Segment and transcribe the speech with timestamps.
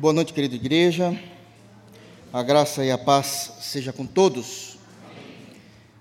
[0.00, 1.20] Boa noite, querida igreja.
[2.32, 4.78] A graça e a paz seja com todos.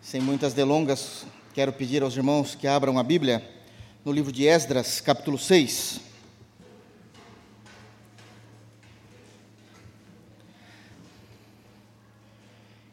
[0.04, 3.44] Sem muitas delongas, quero pedir aos irmãos que abram a Bíblia
[4.06, 6.00] no livro de Esdras, capítulo 6.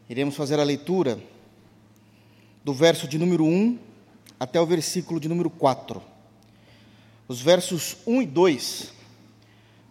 [0.09, 1.21] Iremos fazer a leitura
[2.65, 3.79] do verso de número 1
[4.41, 6.03] até o versículo de número 4.
[7.29, 8.94] Os versos 1 e 2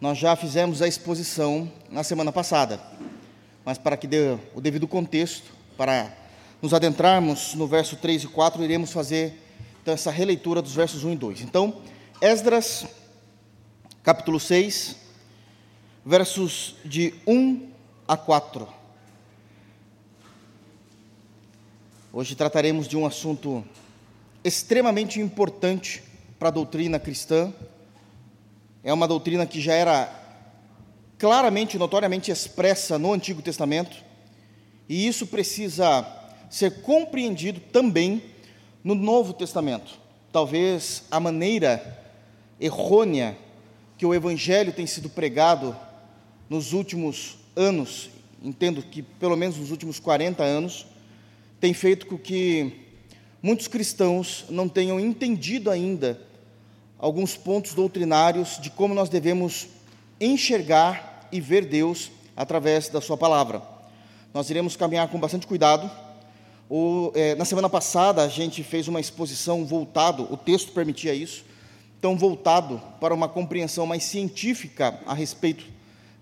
[0.03, 2.77] nós já fizemos a exposição na semana passada,
[3.63, 6.13] mas para que dê o devido contexto, para
[6.61, 9.41] nos adentrarmos no verso 3 e 4, iremos fazer
[9.81, 11.41] então, essa releitura dos versos 1 e 2.
[11.43, 11.81] Então,
[12.19, 12.85] Esdras,
[14.03, 14.97] capítulo 6,
[16.05, 17.69] versos de 1
[18.05, 18.67] a 4.
[22.11, 23.63] Hoje trataremos de um assunto
[24.43, 26.03] extremamente importante
[26.37, 27.53] para a doutrina cristã,
[28.83, 30.23] é uma doutrina que já era
[31.17, 33.95] claramente, notoriamente expressa no Antigo Testamento,
[34.89, 36.05] e isso precisa
[36.49, 38.21] ser compreendido também
[38.83, 39.97] no Novo Testamento.
[40.31, 42.01] Talvez a maneira
[42.59, 43.37] errônea
[43.97, 45.75] que o Evangelho tem sido pregado
[46.49, 48.09] nos últimos anos,
[48.43, 50.85] entendo que pelo menos nos últimos 40 anos,
[51.61, 52.81] tem feito com que
[53.41, 56.19] muitos cristãos não tenham entendido ainda
[57.03, 59.67] alguns pontos doutrinários de como nós devemos
[60.21, 63.61] enxergar e ver Deus através da Sua palavra.
[64.33, 65.91] Nós iremos caminhar com bastante cuidado.
[66.69, 71.43] O, é, na semana passada, a gente fez uma exposição voltado, o texto permitia isso,
[71.99, 75.65] então voltado para uma compreensão mais científica a respeito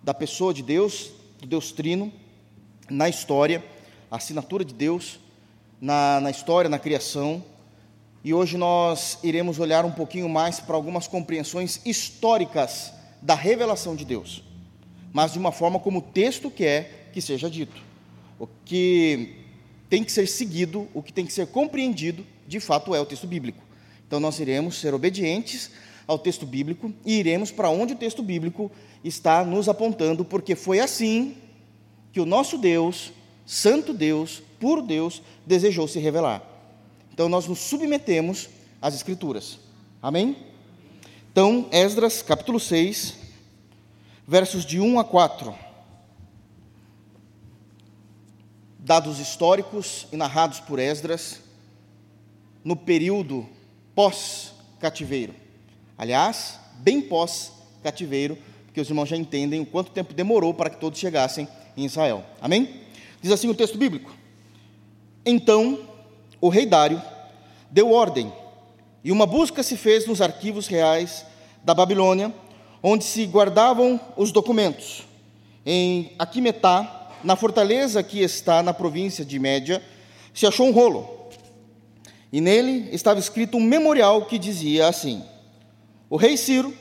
[0.01, 2.11] da pessoa de Deus, do Deus Trino,
[2.89, 3.63] na história,
[4.09, 5.19] a assinatura de Deus
[5.79, 7.43] na, na história, na criação,
[8.23, 14.05] e hoje nós iremos olhar um pouquinho mais para algumas compreensões históricas da revelação de
[14.05, 14.43] Deus,
[15.11, 17.81] mas de uma forma como o texto quer que seja dito.
[18.37, 19.35] O que
[19.89, 23.25] tem que ser seguido, o que tem que ser compreendido, de fato é o texto
[23.25, 23.63] bíblico.
[24.05, 25.71] Então nós iremos ser obedientes
[26.07, 28.71] ao texto bíblico e iremos para onde o texto bíblico
[29.03, 31.37] está nos apontando, porque foi assim
[32.13, 33.11] que o nosso Deus,
[33.45, 36.50] Santo Deus, puro Deus, desejou se revelar.
[37.21, 38.49] Então nós nos submetemos
[38.81, 39.59] às Escrituras.
[40.01, 40.35] Amém?
[41.31, 43.13] Então, Esdras, capítulo 6,
[44.27, 45.53] versos de 1 a 4.
[48.79, 51.41] Dados históricos e narrados por Esdras
[52.63, 53.47] no período
[53.93, 55.35] pós-cativeiro.
[55.95, 60.97] Aliás, bem pós-cativeiro, porque os irmãos já entendem o quanto tempo demorou para que todos
[60.97, 62.25] chegassem em Israel.
[62.41, 62.81] Amém?
[63.21, 64.11] Diz assim o texto bíblico:
[65.23, 65.90] Então
[66.41, 67.01] o rei Dário
[67.69, 68.33] deu ordem,
[69.03, 71.25] e uma busca se fez nos arquivos reais
[71.63, 72.33] da Babilônia,
[72.83, 75.03] onde se guardavam os documentos.
[75.65, 79.81] Em Aquimetá, na fortaleza que está na província de Média,
[80.33, 81.29] se achou um rolo.
[82.31, 85.23] E nele estava escrito um memorial que dizia assim:
[86.09, 86.73] O rei Ciro,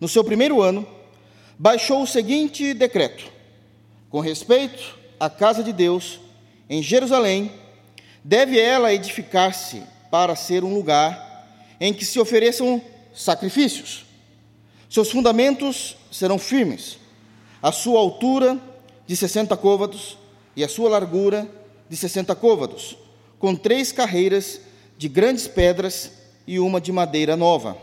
[0.00, 0.86] no seu primeiro ano,
[1.58, 3.30] baixou o seguinte decreto:
[4.10, 6.20] com respeito à casa de Deus
[6.68, 7.50] em Jerusalém,
[8.24, 11.46] deve ela edificar-se para ser um lugar
[11.78, 12.80] em que se ofereçam
[13.14, 14.06] sacrifícios.
[14.88, 16.98] Seus fundamentos serão firmes,
[17.62, 18.58] a sua altura
[19.06, 20.16] de 60 côvados
[20.56, 21.48] e a sua largura
[21.88, 22.96] de 60 côvados,
[23.38, 24.60] com três carreiras
[24.96, 26.12] de grandes pedras
[26.46, 27.76] e uma de madeira nova.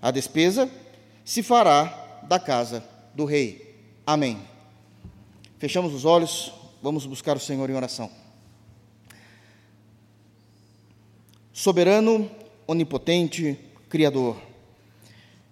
[0.00, 0.70] A despesa
[1.24, 2.84] se fará da casa
[3.14, 3.76] do rei.
[4.06, 4.40] Amém.
[5.58, 6.52] Fechamos os olhos,
[6.82, 8.10] vamos buscar o Senhor em oração.
[11.60, 12.26] Soberano,
[12.66, 13.54] onipotente,
[13.90, 14.34] Criador.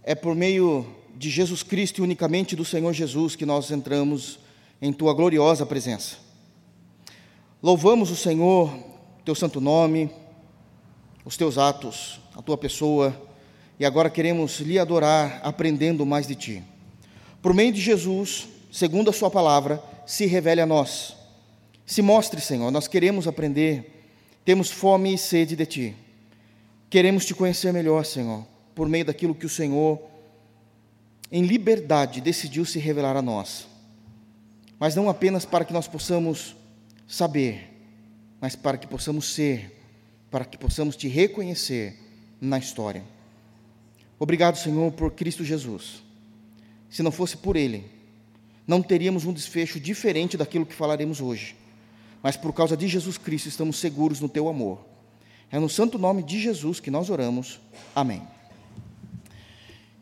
[0.03, 4.39] É por meio de Jesus Cristo e unicamente do Senhor Jesus que nós entramos
[4.81, 6.17] em tua gloriosa presença.
[7.63, 8.73] Louvamos o Senhor,
[9.23, 10.09] teu santo nome,
[11.27, 13.15] os teus atos, a tua pessoa,
[13.79, 16.65] e agora queremos lhe adorar, aprendendo mais de ti.
[17.43, 21.15] Por meio de Jesus, segundo a Sua palavra, se revele a nós.
[21.85, 23.98] Se mostre, Senhor, nós queremos aprender
[24.49, 25.97] temos fome e sede de Ti.
[26.89, 30.01] Queremos Te conhecer melhor, Senhor, por meio daquilo que o Senhor,
[31.31, 33.69] em liberdade, decidiu se revelar a nós.
[34.81, 36.57] Mas não apenas para que nós possamos
[37.07, 37.69] saber,
[38.41, 39.83] mas para que possamos ser,
[40.31, 41.99] para que possamos Te reconhecer
[42.41, 43.05] na história.
[44.19, 46.03] Obrigado, Senhor, por Cristo Jesus.
[46.89, 47.85] Se não fosse por Ele,
[48.67, 51.55] não teríamos um desfecho diferente daquilo que falaremos hoje
[52.23, 54.81] mas por causa de Jesus Cristo estamos seguros no teu amor.
[55.51, 57.61] É no santo nome de Jesus que nós oramos.
[57.95, 58.23] Amém.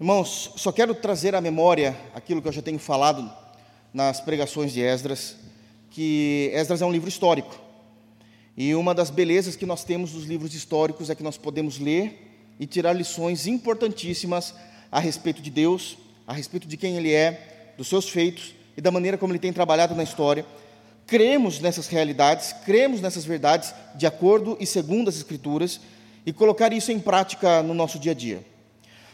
[0.01, 3.31] Irmãos, só quero trazer à memória aquilo que eu já tenho falado
[3.95, 5.37] nas pregações de Esdras
[5.97, 7.59] que Esdras é um livro histórico.
[8.55, 12.37] E uma das belezas que nós temos dos livros históricos é que nós podemos ler
[12.61, 14.55] e tirar lições importantíssimas
[14.93, 15.97] a respeito de Deus,
[16.27, 19.55] a respeito de quem Ele é, dos seus feitos e da maneira como Ele tem
[19.55, 20.45] trabalhado na história.
[21.07, 25.81] Cremos nessas realidades, cremos nessas verdades de acordo e segundo as Escrituras
[26.25, 28.45] e colocar isso em prática no nosso dia a dia.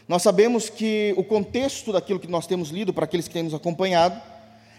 [0.07, 3.53] Nós sabemos que o contexto daquilo que nós temos lido, para aqueles que têm nos
[3.53, 4.19] acompanhado,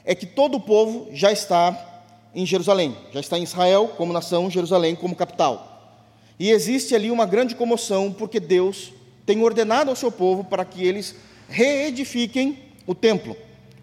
[0.04, 2.02] é que todo o povo já está
[2.34, 6.02] em Jerusalém, já está em Israel como nação, Jerusalém como capital.
[6.38, 8.92] E existe ali uma grande comoção, porque Deus
[9.24, 11.14] tem ordenado ao seu povo para que eles
[11.48, 13.36] reedifiquem o templo,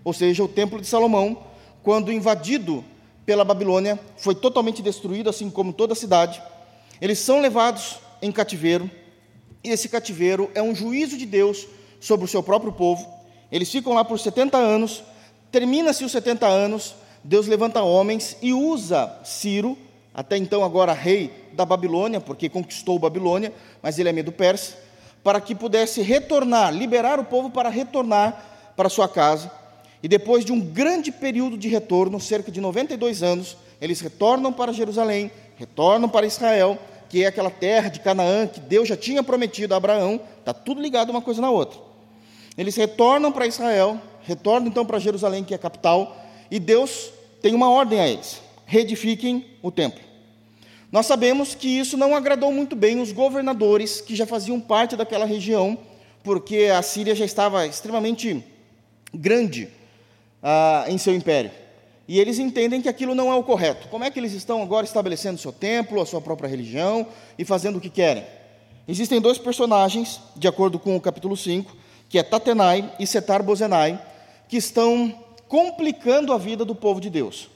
[0.04, 1.44] ou seja, o templo de Salomão,
[1.82, 2.84] quando invadido
[3.26, 6.42] pela Babilônia, foi totalmente destruído, assim como toda a cidade.
[7.00, 8.90] Eles são levados em cativeiro,
[9.64, 11.68] e esse cativeiro é um juízo de Deus
[12.00, 13.08] sobre o seu próprio povo.
[13.52, 15.04] Eles ficam lá por 70 anos,
[15.52, 19.78] termina-se os 70 anos, Deus levanta homens e usa Ciro,
[20.14, 24.76] até então agora rei da Babilônia, porque conquistou Babilônia, mas ele é medo persa,
[25.24, 29.52] para que pudesse retornar, liberar o povo para retornar para sua casa.
[30.04, 34.74] E depois de um grande período de retorno, cerca de 92 anos, eles retornam para
[34.74, 36.78] Jerusalém, retornam para Israel,
[37.08, 40.82] que é aquela terra de Canaã que Deus já tinha prometido a Abraão, está tudo
[40.82, 41.80] ligado uma coisa na outra.
[42.58, 46.18] Eles retornam para Israel, retornam então para Jerusalém, que é a capital,
[46.50, 47.12] e Deus
[47.42, 50.02] tem uma ordem a eles: reedifiquem o templo.
[50.92, 55.26] Nós sabemos que isso não agradou muito bem os governadores que já faziam parte daquela
[55.26, 55.78] região,
[56.24, 58.44] porque a Síria já estava extremamente
[59.14, 59.70] grande
[60.42, 61.52] ah, em seu império
[62.12, 63.88] e eles entendem que aquilo não é o correto.
[63.88, 67.08] Como é que eles estão agora estabelecendo seu templo, a sua própria religião
[67.40, 68.26] e fazendo o que querem?
[68.86, 71.74] Existem dois personagens, de acordo com o capítulo 5,
[72.10, 73.98] que é Tatenai e Setar Bozenai,
[74.50, 75.18] que estão
[75.48, 77.50] complicando a vida do povo de Deus.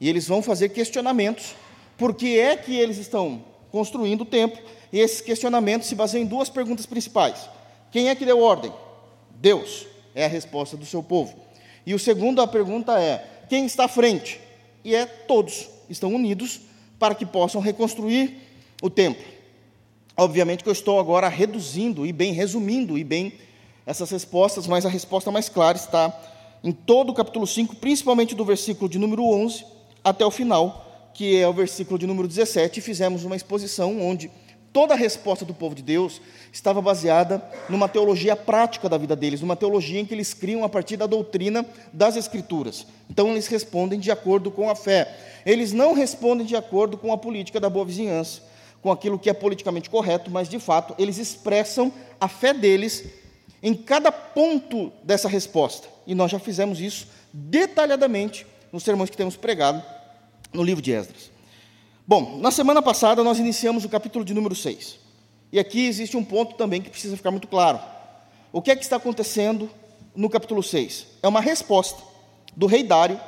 [0.00, 1.56] E eles vão fazer questionamentos
[1.98, 3.42] por que é que eles estão
[3.72, 4.62] construindo o templo,
[4.92, 7.48] e esses questionamentos se baseiam em duas perguntas principais.
[7.90, 8.72] Quem é que deu ordem?
[9.30, 9.84] Deus
[10.14, 11.45] é a resposta do seu povo.
[11.86, 14.40] E o segundo a pergunta é: quem está à frente?
[14.84, 16.60] E é todos estão unidos
[16.98, 18.34] para que possam reconstruir
[18.82, 19.24] o templo.
[20.16, 23.32] Obviamente que eu estou agora reduzindo e bem resumindo e bem
[23.84, 26.12] essas respostas, mas a resposta mais clara está
[26.64, 29.64] em todo o capítulo 5, principalmente do versículo de número 11
[30.02, 34.30] até o final, que é o versículo de número 17, e fizemos uma exposição onde
[34.76, 36.20] toda a resposta do povo de Deus
[36.52, 40.68] estava baseada numa teologia prática da vida deles, numa teologia em que eles criam a
[40.68, 41.64] partir da doutrina
[41.94, 42.86] das Escrituras.
[43.08, 45.16] Então, eles respondem de acordo com a fé.
[45.46, 48.42] Eles não respondem de acordo com a política da boa vizinhança,
[48.82, 51.90] com aquilo que é politicamente correto, mas, de fato, eles expressam
[52.20, 53.02] a fé deles
[53.62, 55.88] em cada ponto dessa resposta.
[56.06, 59.82] E nós já fizemos isso detalhadamente nos sermões que temos pregado
[60.52, 61.35] no livro de Esdras.
[62.08, 64.96] Bom, na semana passada nós iniciamos o capítulo de número 6.
[65.50, 67.80] E aqui existe um ponto também que precisa ficar muito claro.
[68.52, 69.68] O que é que está acontecendo
[70.14, 71.04] no capítulo 6?
[71.20, 72.00] É uma resposta
[72.54, 73.20] do rei Dário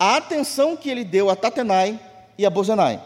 [0.00, 2.00] à atenção que ele deu a Tatenai
[2.36, 3.00] e a Bozenai.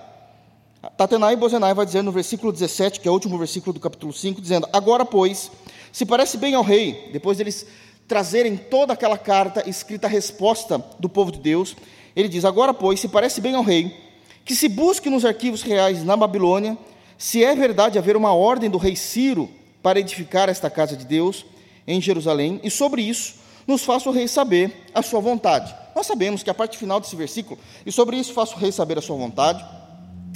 [0.97, 4.15] Tatenai e Bozenai vai dizer no versículo 17, que é o último versículo do capítulo
[4.15, 5.51] 5, dizendo: Agora, pois,
[5.93, 7.67] se parece bem ao rei, depois deles
[8.09, 11.77] trazerem toda aquela carta escrita a resposta do povo de Deus,
[12.17, 14.11] ele diz: Agora, pois, se parece bem ao rei
[14.45, 16.77] que se busque nos arquivos reais na Babilônia
[17.17, 19.49] se é verdade haver uma ordem do rei Ciro
[19.83, 21.45] para edificar esta casa de Deus
[21.87, 23.35] em Jerusalém, e sobre isso
[23.67, 25.75] nos faça o rei saber a sua vontade.
[25.95, 28.99] Nós sabemos que a parte final desse versículo, e sobre isso faça o rei saber
[28.99, 29.65] a sua vontade,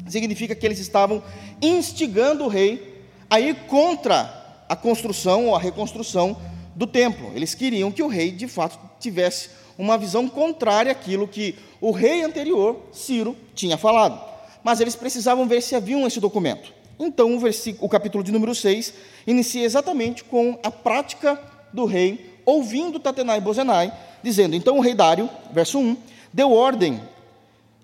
[0.08, 1.22] significa que eles estavam
[1.60, 6.36] instigando o rei a ir contra a construção ou a reconstrução
[6.74, 7.32] do templo.
[7.34, 12.22] Eles queriam que o rei, de fato, tivesse uma visão contrária àquilo que o rei
[12.22, 14.20] anterior, Ciro, tinha falado.
[14.62, 16.72] Mas eles precisavam ver se haviam esse documento.
[16.98, 18.94] Então, o, versículo, o capítulo de número 6
[19.26, 21.40] inicia exatamente com a prática
[21.72, 23.92] do rei ouvindo Tatenai e Bozenai,
[24.22, 25.96] dizendo: Então o rei Dário, verso 1,
[26.32, 27.00] deu ordem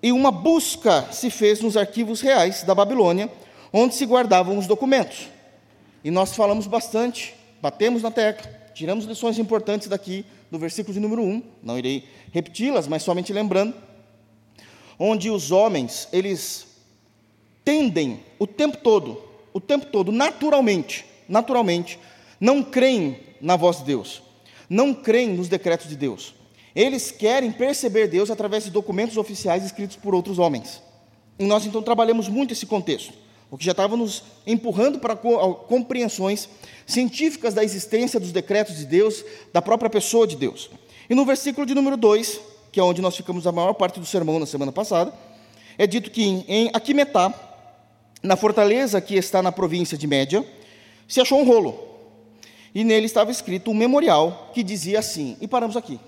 [0.01, 3.29] e uma busca se fez nos arquivos reais da Babilônia,
[3.71, 5.29] onde se guardavam os documentos.
[6.03, 11.23] E nós falamos bastante, batemos na tecla, tiramos lições importantes daqui do versículo de número
[11.23, 13.73] 1, não irei repeti-las, mas somente lembrando,
[14.99, 16.67] onde os homens, eles
[17.65, 19.19] tendem o tempo todo,
[19.51, 21.97] o tempo todo, naturalmente, naturalmente,
[22.39, 24.21] não creem na voz de Deus,
[24.69, 26.35] não creem nos decretos de Deus.
[26.75, 30.83] Eles querem perceber Deus através de documentos oficiais escritos por outros homens.
[31.39, 33.11] E nós então trabalhamos muito esse contexto,
[33.53, 36.49] o que já estava nos empurrando para compreensões
[36.87, 40.71] científicas da existência dos decretos de Deus, da própria pessoa de Deus.
[41.07, 42.41] E no versículo de número 2,
[42.71, 45.13] que é onde nós ficamos a maior parte do sermão na semana passada,
[45.77, 47.31] é dito que em Aquimetá,
[48.23, 50.43] na fortaleza que está na província de Média,
[51.07, 51.77] se achou um rolo.
[52.73, 55.99] E nele estava escrito um memorial que dizia assim, e paramos aqui.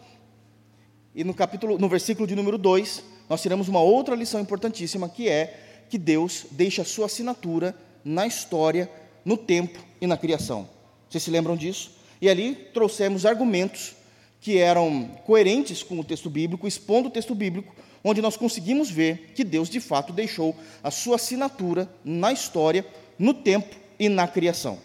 [1.13, 5.29] E no capítulo, no versículo de número 2, nós tiramos uma outra lição importantíssima, que
[5.29, 8.89] é que Deus deixa a sua assinatura na história,
[9.23, 10.67] no tempo e na criação.
[11.09, 11.91] Vocês se lembram disso?
[12.21, 13.95] E ali trouxemos argumentos
[14.41, 19.31] que eram coerentes com o texto bíblico, expondo o texto bíblico, onde nós conseguimos ver
[19.35, 22.85] que Deus de fato deixou a sua assinatura na história,
[23.17, 24.77] no tempo e na criação.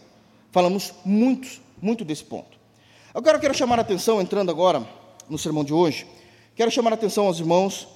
[0.50, 2.58] Falamos muito, muito desse ponto.
[3.12, 4.86] Agora eu quero chamar a atenção, entrando agora
[5.28, 6.06] no sermão de hoje,
[6.56, 7.86] quero chamar a atenção aos irmãos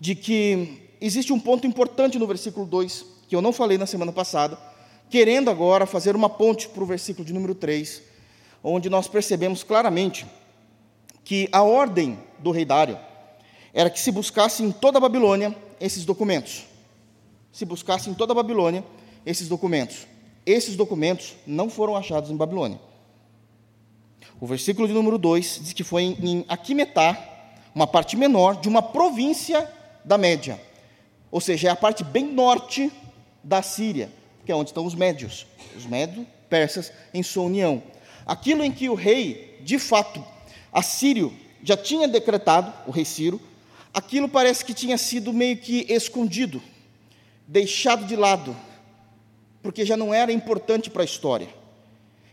[0.00, 4.12] de que existe um ponto importante no versículo 2, que eu não falei na semana
[4.12, 4.58] passada,
[5.08, 8.02] querendo agora fazer uma ponte para o versículo de número 3,
[8.62, 10.26] onde nós percebemos claramente
[11.24, 12.98] que a ordem do rei Dário
[13.72, 16.64] era que se buscasse em toda a Babilônia esses documentos.
[17.52, 18.84] Se buscasse em toda a Babilônia
[19.24, 20.06] esses documentos.
[20.44, 22.80] Esses documentos não foram achados em Babilônia.
[24.40, 27.16] O versículo de número 2 diz que foi em Aquimetá,
[27.74, 29.70] uma parte menor de uma província
[30.04, 30.60] da Média.
[31.30, 32.90] Ou seja, é a parte bem norte
[33.42, 34.10] da Síria,
[34.44, 35.46] que é onde estão os médios,
[35.76, 37.82] os médios persas em sua união.
[38.26, 40.22] Aquilo em que o rei, de fato,
[40.72, 41.32] assírio,
[41.62, 43.40] já tinha decretado, o rei Ciro,
[43.94, 46.60] aquilo parece que tinha sido meio que escondido,
[47.46, 48.56] deixado de lado,
[49.62, 51.48] porque já não era importante para a história.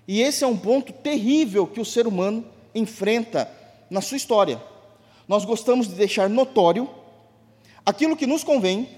[0.08, 3.50] E esse é um ponto terrível que o ser humano enfrenta
[3.90, 4.62] na sua história.
[5.28, 6.90] Nós gostamos de deixar notório
[7.88, 8.90] aquilo que nos convém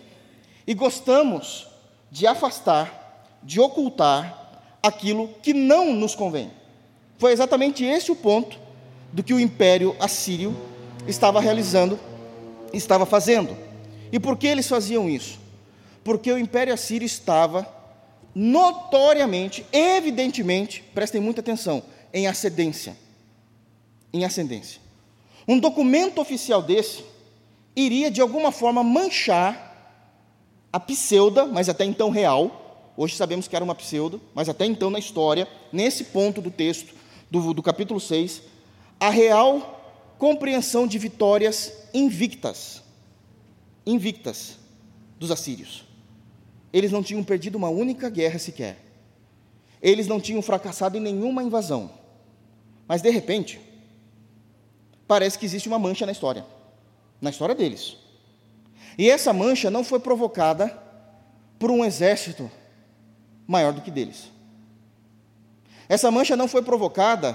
[0.66, 1.68] e gostamos
[2.10, 6.50] de afastar, de ocultar aquilo que não nos convém.
[7.20, 8.58] Foi exatamente esse o ponto
[9.14, 10.58] do que o império assírio
[11.08, 12.00] estava realizando,
[12.74, 13.56] estava fazendo.
[14.12, 15.38] E por que eles faziam isso?
[16.04, 17.72] Porque o império assírio estava
[18.34, 22.98] notoriamente, evidentemente, prestem muita atenção, em ascendência.
[24.12, 24.82] Em ascendência.
[25.48, 27.04] Um documento oficial desse
[27.86, 29.68] iria de alguma forma manchar
[30.72, 34.90] a pseuda, mas até então real, hoje sabemos que era uma pseudo, mas até então
[34.90, 36.94] na história, nesse ponto do texto
[37.32, 38.42] do, do capítulo 6,
[39.00, 42.84] a real compreensão de vitórias invictas,
[43.86, 44.58] invictas
[45.18, 45.86] dos assírios.
[46.72, 48.78] Eles não tinham perdido uma única guerra sequer.
[49.82, 51.90] Eles não tinham fracassado em nenhuma invasão.
[52.88, 53.60] Mas de repente,
[55.08, 56.46] parece que existe uma mancha na história,
[57.22, 57.98] na história deles.
[58.98, 60.78] E essa mancha não foi provocada
[61.58, 62.50] por um exército
[63.48, 64.32] maior do que deles.
[65.88, 67.34] Essa mancha não foi provocada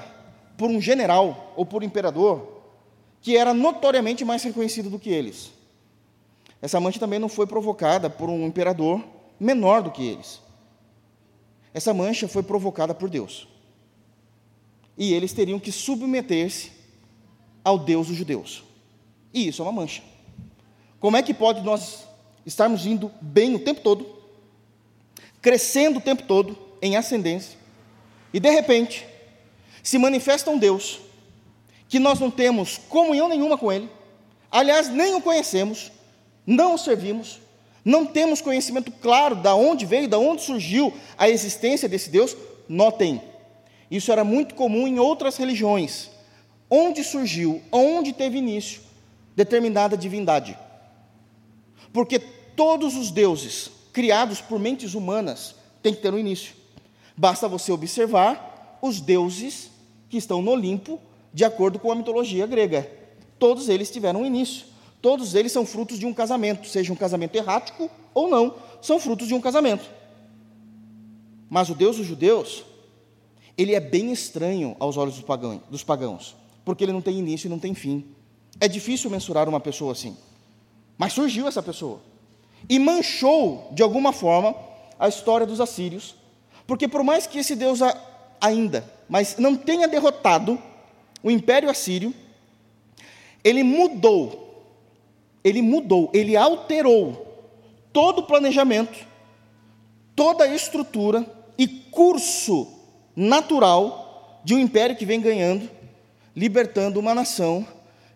[0.57, 2.63] por um general ou por um imperador
[3.21, 5.51] que era notoriamente mais reconhecido do que eles.
[6.61, 9.03] Essa mancha também não foi provocada por um imperador
[9.41, 10.41] menor do que eles.
[11.73, 13.49] Essa mancha foi provocada por Deus.
[14.97, 16.71] E eles teriam que submeter-se
[17.65, 18.63] ao Deus dos judeus.
[19.35, 20.01] E isso é uma mancha.
[21.01, 22.07] Como é que pode nós
[22.47, 24.07] estarmos indo bem o tempo todo,
[25.43, 27.59] crescendo o tempo todo em ascendência,
[28.33, 29.05] e de repente
[29.83, 31.01] se manifesta um Deus
[31.89, 33.89] que nós não temos comunhão nenhuma com Ele,
[34.51, 35.91] aliás, nem o conhecemos,
[36.47, 37.41] não o servimos,
[37.85, 42.35] não temos conhecimento claro de onde veio, de onde surgiu a existência desse Deus.
[42.67, 43.21] Notem,
[43.91, 46.09] isso era muito comum em outras religiões.
[46.71, 48.84] Onde surgiu, onde teve início
[49.35, 50.57] determinada divindade.
[51.93, 56.55] Porque todos os deuses criados por mentes humanas têm que ter um início.
[57.17, 59.71] Basta você observar os deuses
[60.09, 61.01] que estão no Olimpo,
[61.33, 62.91] de acordo com a mitologia grega.
[63.39, 64.67] Todos eles tiveram um início.
[65.01, 69.29] Todos eles são frutos de um casamento, seja um casamento errático ou não, são frutos
[69.29, 69.85] de um casamento.
[71.51, 72.65] Mas o Deus dos judeus,
[73.59, 75.23] ele é bem estranho aos olhos
[75.69, 78.14] dos pagãos, porque ele não tem início e não tem fim.
[78.61, 80.17] É difícil mensurar uma pessoa assim.
[80.97, 82.01] Mas surgiu essa pessoa.
[82.69, 84.55] E manchou, de alguma forma,
[84.99, 86.15] a história dos assírios,
[86.67, 87.81] porque por mais que esse Deus
[88.41, 90.59] ainda, mas não tenha derrotado
[91.23, 92.15] o Império Assírio,
[93.43, 94.65] ele mudou,
[95.43, 97.25] ele mudou, ele alterou
[97.93, 99.07] todo o planejamento,
[100.17, 101.27] toda a estrutura
[101.59, 102.67] e curso
[103.15, 105.69] natural de um império que vem ganhando,
[106.35, 107.67] libertando uma nação,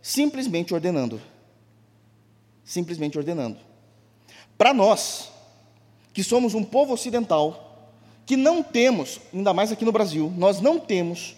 [0.02, 1.20] simplesmente ordenando.
[2.64, 3.58] Simplesmente ordenando.
[4.56, 5.30] Para nós,
[6.12, 7.92] que somos um povo ocidental,
[8.26, 11.36] que não temos, ainda mais aqui no Brasil, nós não temos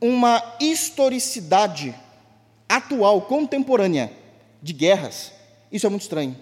[0.00, 1.94] uma historicidade
[2.68, 4.12] atual, contemporânea,
[4.60, 5.32] de guerras.
[5.70, 6.36] Isso é muito estranho.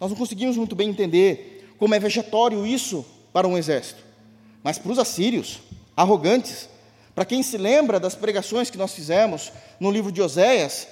[0.00, 4.02] Nós não conseguimos muito bem entender como é vegetório isso para um exército.
[4.62, 5.60] Mas para os assírios,
[5.94, 6.69] arrogantes,
[7.20, 10.88] para quem se lembra das pregações que nós fizemos no livro de Oséias,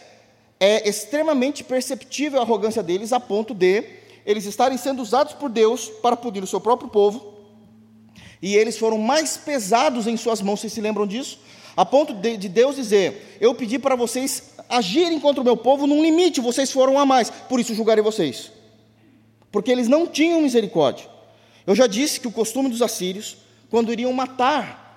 [0.61, 3.83] é extremamente perceptível a arrogância deles a ponto de
[4.27, 7.33] eles estarem sendo usados por Deus para punir o seu próprio povo.
[8.43, 11.41] E eles foram mais pesados em suas mãos, vocês se lembram disso?
[11.75, 15.87] A ponto de, de Deus dizer: Eu pedi para vocês agirem contra o meu povo
[15.87, 18.53] num limite, vocês foram a mais, por isso julgarei vocês.
[19.51, 21.07] Porque eles não tinham misericórdia.
[21.67, 23.39] Eu já disse que o costume dos assírios,
[23.71, 24.88] quando iriam matar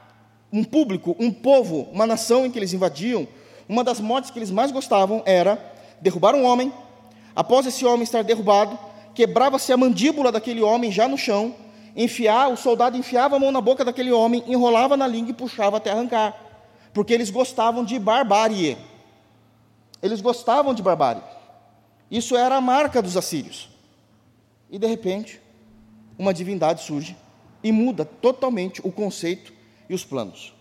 [0.51, 3.27] um público, um povo, uma nação em que eles invadiam,
[3.69, 5.57] uma das mortes que eles mais gostavam era
[6.01, 6.73] derrubar um homem,
[7.35, 8.77] após esse homem estar derrubado,
[9.13, 11.55] quebrava-se a mandíbula daquele homem já no chão,
[11.95, 15.77] enfiar, o soldado enfiava a mão na boca daquele homem, enrolava na língua e puxava
[15.77, 16.35] até arrancar,
[16.93, 18.77] porque eles gostavam de barbárie.
[20.01, 21.21] Eles gostavam de barbárie.
[22.09, 23.69] Isso era a marca dos assírios.
[24.69, 25.39] E de repente,
[26.17, 27.15] uma divindade surge
[27.63, 29.53] e muda totalmente o conceito
[29.91, 30.53] e os planos.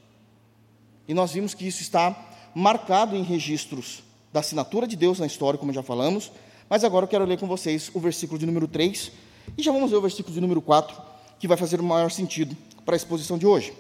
[1.07, 2.17] E nós vimos que isso está
[2.53, 6.33] marcado em registros da assinatura de Deus na história, como já falamos,
[6.69, 9.13] mas agora eu quero ler com vocês o versículo de número 3
[9.57, 11.01] e já vamos ver o versículo de número 4,
[11.39, 13.73] que vai fazer o maior sentido para a exposição de hoje.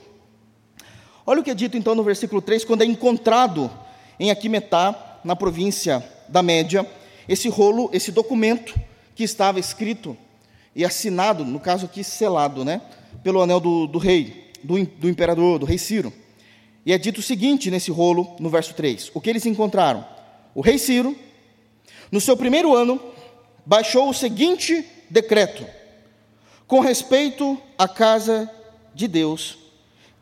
[1.26, 3.68] Olha o que é dito então no versículo 3, quando é encontrado
[4.20, 6.88] em Aquimetá, na província da Média,
[7.28, 8.78] esse rolo, esse documento
[9.16, 10.16] que estava escrito
[10.76, 12.80] e assinado, no caso aqui selado, né,
[13.24, 16.12] pelo anel do, do rei, do, do imperador, do rei Ciro.
[16.84, 20.04] E é dito o seguinte nesse rolo, no verso 3: O que eles encontraram?
[20.54, 21.16] O rei Ciro,
[22.10, 23.00] no seu primeiro ano,
[23.64, 25.66] baixou o seguinte decreto:
[26.66, 28.50] com respeito à casa
[28.94, 29.58] de Deus,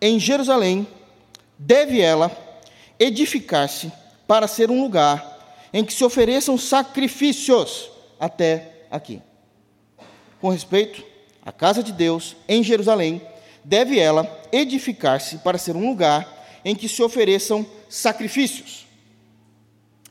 [0.00, 0.87] em Jerusalém,
[1.59, 2.30] deve ela
[2.99, 3.92] edificar-se
[4.26, 5.38] para ser um lugar
[5.73, 9.22] em que se ofereçam sacrifícios até aqui.
[10.40, 11.05] Com respeito
[11.44, 13.20] à casa de Deus, em Jerusalém,
[13.68, 16.26] deve ela edificar-se para ser um lugar
[16.64, 18.87] em que se ofereçam sacrifícios.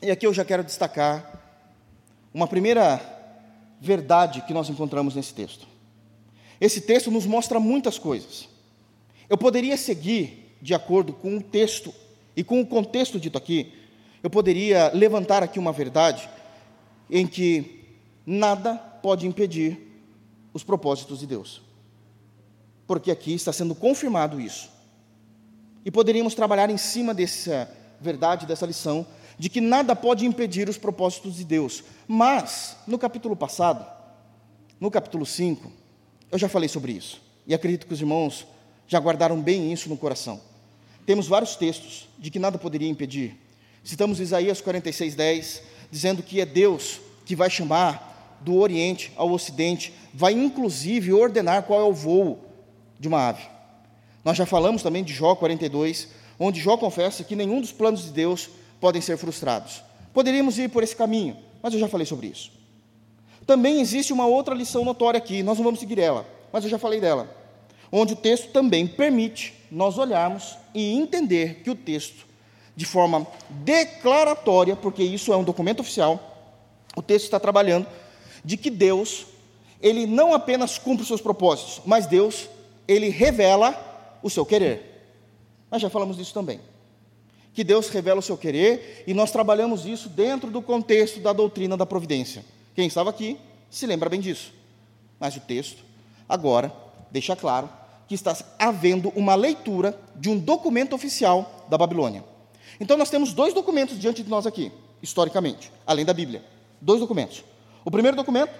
[0.00, 1.42] E aqui eu já quero destacar
[2.32, 3.00] uma primeira
[3.80, 5.66] verdade que nós encontramos nesse texto.
[6.60, 8.48] Esse texto nos mostra muitas coisas.
[9.28, 11.92] Eu poderia seguir de acordo com o texto
[12.36, 13.72] e com o contexto dito aqui,
[14.22, 16.28] eu poderia levantar aqui uma verdade
[17.10, 19.78] em que nada pode impedir
[20.54, 21.67] os propósitos de Deus.
[22.88, 24.70] Porque aqui está sendo confirmado isso.
[25.84, 27.70] E poderíamos trabalhar em cima dessa
[28.00, 29.06] verdade, dessa lição,
[29.38, 31.84] de que nada pode impedir os propósitos de Deus.
[32.08, 33.86] Mas, no capítulo passado,
[34.80, 35.70] no capítulo 5,
[36.32, 37.20] eu já falei sobre isso.
[37.46, 38.46] E acredito que os irmãos
[38.86, 40.40] já guardaram bem isso no coração.
[41.04, 43.36] Temos vários textos de que nada poderia impedir.
[43.84, 49.92] Citamos Isaías 46, 10, dizendo que é Deus que vai chamar do Oriente ao Ocidente,
[50.14, 52.47] vai inclusive ordenar qual é o voo
[52.98, 53.42] de uma ave.
[54.24, 56.08] Nós já falamos também de Jó 42,
[56.38, 59.82] onde Jó confessa que nenhum dos planos de Deus podem ser frustrados.
[60.12, 62.50] Poderíamos ir por esse caminho, mas eu já falei sobre isso.
[63.46, 66.78] Também existe uma outra lição notória aqui, nós não vamos seguir ela, mas eu já
[66.78, 67.34] falei dela,
[67.90, 72.26] onde o texto também permite nós olharmos e entender que o texto,
[72.76, 76.52] de forma declaratória, porque isso é um documento oficial,
[76.94, 77.86] o texto está trabalhando
[78.44, 79.26] de que Deus,
[79.80, 82.48] ele não apenas cumpre os seus propósitos, mas Deus,
[82.88, 84.88] ele revela o seu querer.
[85.70, 86.58] Nós já falamos disso também.
[87.52, 91.76] Que Deus revela o seu querer e nós trabalhamos isso dentro do contexto da doutrina
[91.76, 92.44] da providência.
[92.74, 93.36] Quem estava aqui
[93.70, 94.52] se lembra bem disso.
[95.20, 95.84] Mas o texto,
[96.28, 96.72] agora,
[97.10, 97.68] deixa claro
[98.06, 102.24] que está havendo uma leitura de um documento oficial da Babilônia.
[102.80, 104.72] Então nós temos dois documentos diante de nós aqui,
[105.02, 106.42] historicamente, além da Bíblia.
[106.80, 107.44] Dois documentos.
[107.84, 108.52] O primeiro documento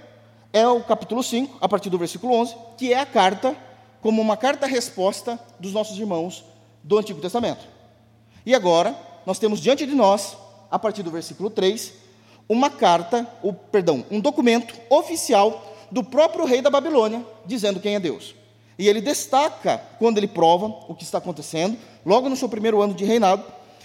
[0.52, 3.56] é o capítulo 5, a partir do versículo 11, que é a carta
[4.00, 6.44] como uma carta-resposta dos nossos irmãos
[6.82, 7.66] do Antigo Testamento.
[8.46, 10.36] E agora, nós temos diante de nós,
[10.70, 11.92] a partir do versículo 3,
[12.48, 18.00] uma carta, ou, perdão, um documento oficial do próprio rei da Babilônia, dizendo quem é
[18.00, 18.34] Deus.
[18.78, 22.94] E ele destaca, quando ele prova o que está acontecendo, logo no seu primeiro ano
[22.94, 23.44] de reinado,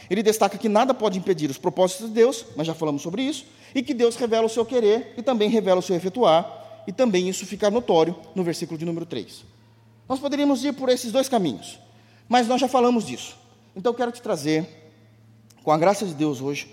[0.10, 3.46] ele destaca que nada pode impedir os propósitos de Deus, mas já falamos sobre isso,
[3.74, 7.28] e que Deus revela o seu querer e também revela o seu efetuar, e também
[7.28, 9.53] isso fica notório no versículo de número 3.
[10.08, 11.80] Nós poderíamos ir por esses dois caminhos,
[12.28, 13.38] mas nós já falamos disso.
[13.76, 14.68] Então eu quero te trazer,
[15.64, 16.68] com a graça de Deus hoje,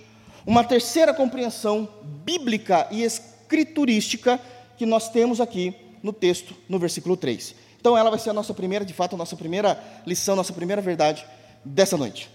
[0.46, 1.88] uma terceira compreensão
[2.24, 4.40] bíblica e escriturística
[4.76, 7.54] que nós temos aqui no texto, no versículo 3.
[7.80, 10.82] Então ela vai ser a nossa primeira, de fato, a nossa primeira lição, nossa primeira
[10.82, 11.24] verdade
[11.64, 12.30] dessa noite.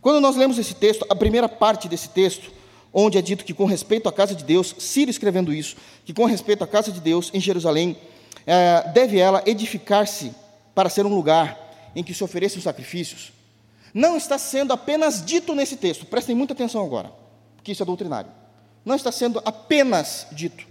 [0.00, 2.50] Quando nós lemos esse texto, a primeira parte desse texto,
[2.92, 6.24] onde é dito que com respeito à casa de Deus, Ciro escrevendo isso, que com
[6.24, 7.96] respeito à casa de Deus em Jerusalém,
[8.94, 10.32] deve ela edificar-se
[10.74, 13.32] para ser um lugar em que se ofereçam sacrifícios,
[13.92, 17.12] não está sendo apenas dito nesse texto, prestem muita atenção agora,
[17.56, 18.30] porque isso é doutrinário.
[18.84, 20.66] Não está sendo apenas dito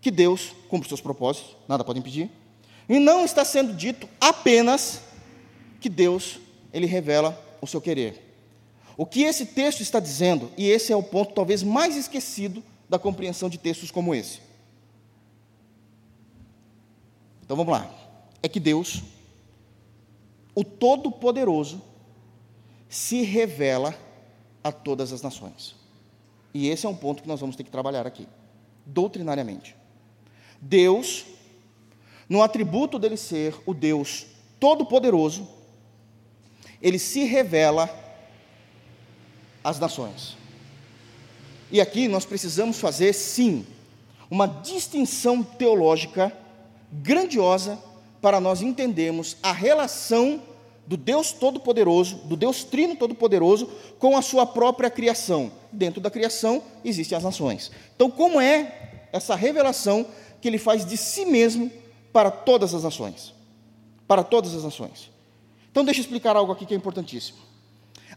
[0.00, 2.30] que Deus cumpre seus propósitos, nada pode impedir,
[2.88, 5.00] e não está sendo dito apenas
[5.80, 6.38] que Deus
[6.72, 8.22] ele revela o seu querer.
[8.96, 12.98] O que esse texto está dizendo, e esse é o ponto talvez mais esquecido da
[12.98, 14.40] compreensão de textos como esse.
[17.44, 17.90] Então vamos lá.
[18.42, 19.02] É que Deus,
[20.54, 21.82] o Todo-Poderoso,
[22.88, 23.94] se revela
[24.62, 25.74] a todas as nações.
[26.54, 28.26] E esse é um ponto que nós vamos ter que trabalhar aqui,
[28.86, 29.76] doutrinariamente.
[30.60, 31.26] Deus,
[32.28, 34.26] no atributo dele ser o Deus
[34.58, 35.46] Todo-Poderoso,
[36.80, 37.90] ele se revela
[39.62, 40.36] às nações.
[41.70, 43.66] E aqui nós precisamos fazer, sim,
[44.30, 46.43] uma distinção teológica
[47.02, 47.78] grandiosa
[48.20, 50.42] para nós entendermos a relação
[50.86, 55.50] do Deus Todo-Poderoso, do Deus Trino Todo-Poderoso, com a sua própria criação.
[55.72, 57.70] Dentro da criação existem as nações.
[57.96, 60.06] Então, como é essa revelação
[60.40, 61.70] que ele faz de si mesmo
[62.12, 63.34] para todas as nações?
[64.06, 65.10] Para todas as nações.
[65.70, 67.38] Então, deixa eu explicar algo aqui que é importantíssimo.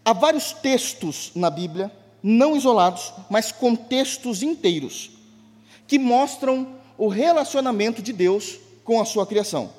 [0.03, 5.11] Há vários textos na Bíblia, não isolados, mas contextos inteiros,
[5.87, 9.69] que mostram o relacionamento de Deus com a sua criação.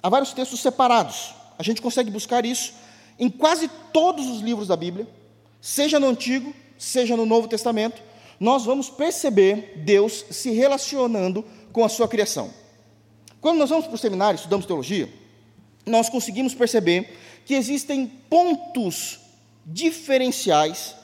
[0.00, 2.72] Há vários textos separados, a gente consegue buscar isso
[3.18, 5.08] em quase todos os livros da Bíblia,
[5.60, 8.00] seja no Antigo, seja no Novo Testamento,
[8.38, 12.54] nós vamos perceber Deus se relacionando com a sua criação.
[13.40, 15.12] Quando nós vamos para o seminário, estudamos teologia,
[15.84, 19.18] nós conseguimos perceber que existem pontos
[19.66, 20.94] diferenciais,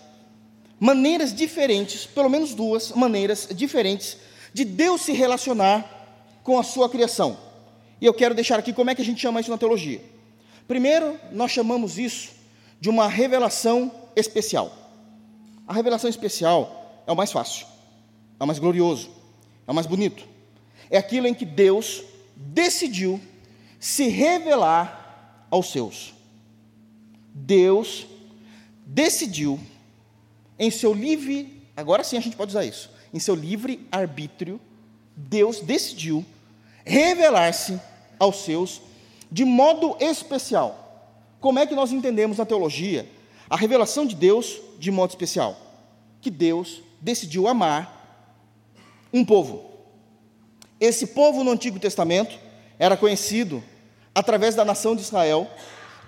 [0.78, 4.16] maneiras diferentes, pelo menos duas maneiras diferentes,
[4.54, 5.95] de Deus se relacionar
[6.46, 7.36] com a sua criação.
[8.00, 10.00] E eu quero deixar aqui como é que a gente chama isso na teologia.
[10.68, 12.30] Primeiro, nós chamamos isso
[12.80, 14.72] de uma revelação especial.
[15.66, 17.66] A revelação especial é o mais fácil,
[18.38, 19.10] é o mais glorioso,
[19.66, 20.24] é o mais bonito.
[20.88, 22.04] É aquilo em que Deus
[22.36, 23.20] decidiu
[23.80, 26.14] se revelar aos seus.
[27.34, 28.06] Deus
[28.86, 29.58] decidiu,
[30.56, 34.60] em seu livre, agora sim a gente pode usar isso, em seu livre arbítrio,
[35.16, 36.24] Deus decidiu
[36.86, 37.78] revelar-se
[38.18, 38.80] aos seus
[39.30, 41.10] de modo especial.
[41.40, 43.06] Como é que nós entendemos na teologia
[43.50, 45.56] a revelação de Deus de modo especial?
[46.20, 48.30] Que Deus decidiu amar
[49.12, 49.64] um povo.
[50.80, 52.38] Esse povo no Antigo Testamento
[52.78, 53.62] era conhecido
[54.14, 55.50] através da nação de Israel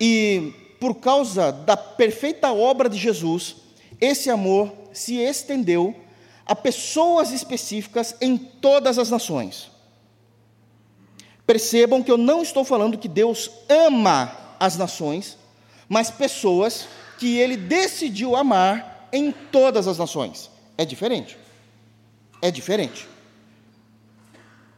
[0.00, 3.56] e por causa da perfeita obra de Jesus,
[4.00, 5.94] esse amor se estendeu
[6.46, 9.70] a pessoas específicas em todas as nações.
[11.48, 15.38] Percebam que eu não estou falando que Deus ama as nações,
[15.88, 16.86] mas pessoas
[17.18, 20.50] que ele decidiu amar em todas as nações.
[20.76, 21.38] É diferente.
[22.42, 23.08] É diferente.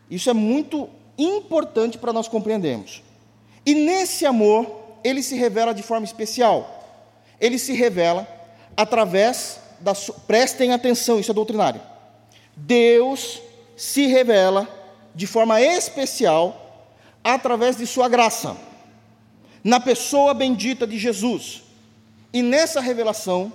[0.09, 3.03] Isso é muito importante para nós compreendermos.
[3.67, 7.05] E nesse amor, ele se revela de forma especial.
[7.41, 8.29] Ele se revela
[8.77, 9.93] através da.
[10.29, 11.81] Prestem atenção, isso é doutrinário.
[12.55, 13.43] Deus
[13.77, 14.69] se revela
[15.15, 16.89] de forma especial
[17.23, 18.57] através de Sua graça,
[19.63, 21.63] na pessoa bendita de Jesus.
[22.33, 23.53] E nessa revelação,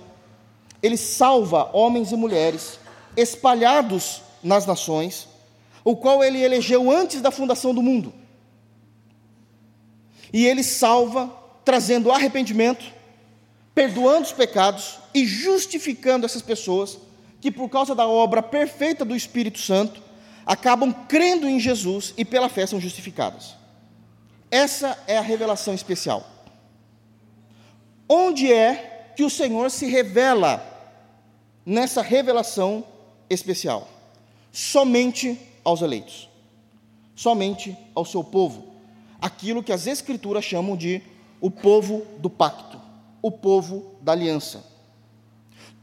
[0.82, 2.78] Ele salva homens e mulheres
[3.16, 5.28] espalhados nas nações,
[5.82, 8.12] o qual Ele elegeu antes da fundação do mundo.
[10.32, 11.30] E Ele salva
[11.64, 12.84] trazendo arrependimento,
[13.74, 16.98] perdoando os pecados e justificando essas pessoas
[17.40, 20.05] que, por causa da obra perfeita do Espírito Santo,
[20.46, 23.56] acabam crendo em Jesus e pela fé são justificadas.
[24.48, 26.24] Essa é a revelação especial.
[28.08, 30.64] Onde é que o Senhor se revela
[31.64, 32.84] nessa revelação
[33.28, 33.88] especial?
[34.52, 36.28] Somente aos eleitos,
[37.16, 38.68] somente ao seu povo,
[39.20, 41.02] aquilo que as Escrituras chamam de
[41.40, 42.80] o povo do pacto,
[43.20, 44.64] o povo da aliança.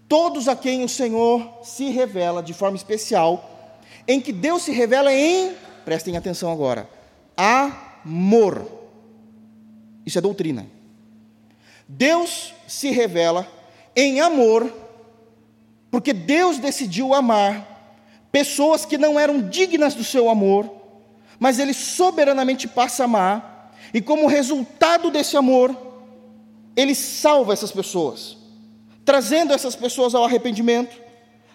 [0.07, 3.52] Todos a quem o Senhor se revela de forma especial
[4.07, 5.53] em que Deus se revela em,
[5.85, 6.89] prestem atenção agora,
[7.35, 8.67] amor.
[10.05, 10.65] Isso é doutrina.
[11.87, 13.47] Deus se revela
[13.95, 14.71] em amor,
[15.91, 17.73] porque Deus decidiu amar
[18.31, 20.69] pessoas que não eram dignas do seu amor,
[21.39, 25.75] mas Ele soberanamente passa a amar, e como resultado desse amor,
[26.75, 28.37] Ele salva essas pessoas,
[29.05, 30.99] trazendo essas pessoas ao arrependimento,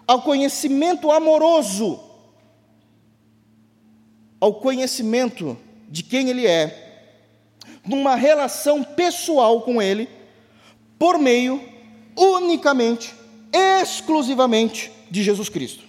[0.06, 2.00] ao conhecimento amoroso,
[4.40, 5.56] ao conhecimento
[5.88, 7.06] de quem Ele é,
[7.86, 10.08] numa relação pessoal com Ele,
[10.98, 11.62] por meio
[12.16, 13.14] unicamente,
[13.52, 15.84] exclusivamente de Jesus Cristo.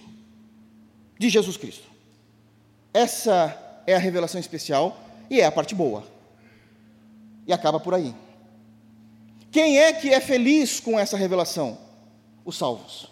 [1.18, 1.88] De Jesus Cristo.
[2.94, 6.04] Essa é a revelação especial e é a parte boa.
[7.46, 8.14] E acaba por aí.
[9.50, 11.76] Quem é que é feliz com essa revelação?
[12.44, 13.10] Os salvos.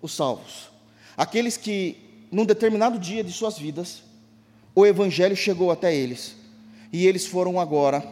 [0.00, 0.68] Os salvos.
[1.16, 4.02] Aqueles que, num determinado dia de suas vidas,
[4.74, 6.36] o Evangelho chegou até eles
[6.92, 8.02] e eles foram agora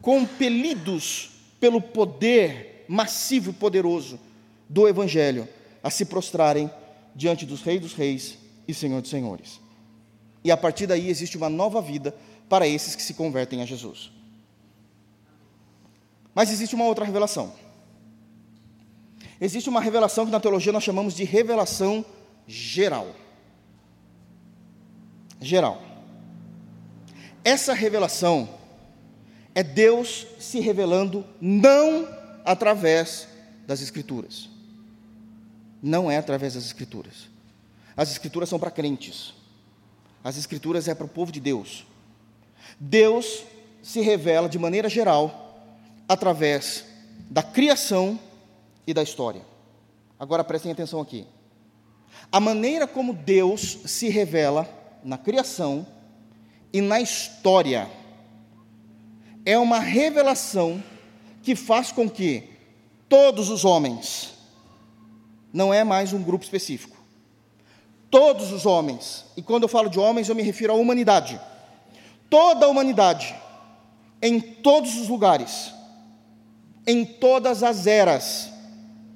[0.00, 4.20] compelidos pelo poder massivo e poderoso
[4.68, 5.48] do Evangelho
[5.82, 6.70] a se prostrarem
[7.14, 9.60] diante dos Reis dos Reis e Senhor dos Senhores.
[10.42, 12.14] E a partir daí existe uma nova vida
[12.48, 14.10] para esses que se convertem a Jesus.
[16.34, 17.52] Mas existe uma outra revelação.
[19.40, 22.04] Existe uma revelação que na teologia nós chamamos de revelação
[22.46, 23.08] geral.
[25.44, 25.82] Geral.
[27.44, 28.48] Essa revelação
[29.54, 32.08] é Deus se revelando não
[32.46, 33.28] através
[33.66, 34.48] das Escrituras.
[35.82, 37.28] Não é através das Escrituras.
[37.94, 39.34] As Escrituras são para crentes.
[40.24, 41.84] As Escrituras é para o povo de Deus.
[42.80, 43.44] Deus
[43.82, 45.68] se revela de maneira geral
[46.08, 46.86] através
[47.30, 48.18] da criação
[48.86, 49.42] e da história.
[50.18, 51.26] Agora prestem atenção aqui.
[52.32, 55.86] A maneira como Deus se revela na criação
[56.72, 57.88] e na história.
[59.44, 60.82] É uma revelação
[61.42, 62.48] que faz com que
[63.08, 64.32] todos os homens,
[65.52, 66.96] não é mais um grupo específico,
[68.10, 71.38] todos os homens, e quando eu falo de homens, eu me refiro à humanidade,
[72.30, 73.34] toda a humanidade,
[74.22, 75.72] em todos os lugares,
[76.86, 78.50] em todas as eras,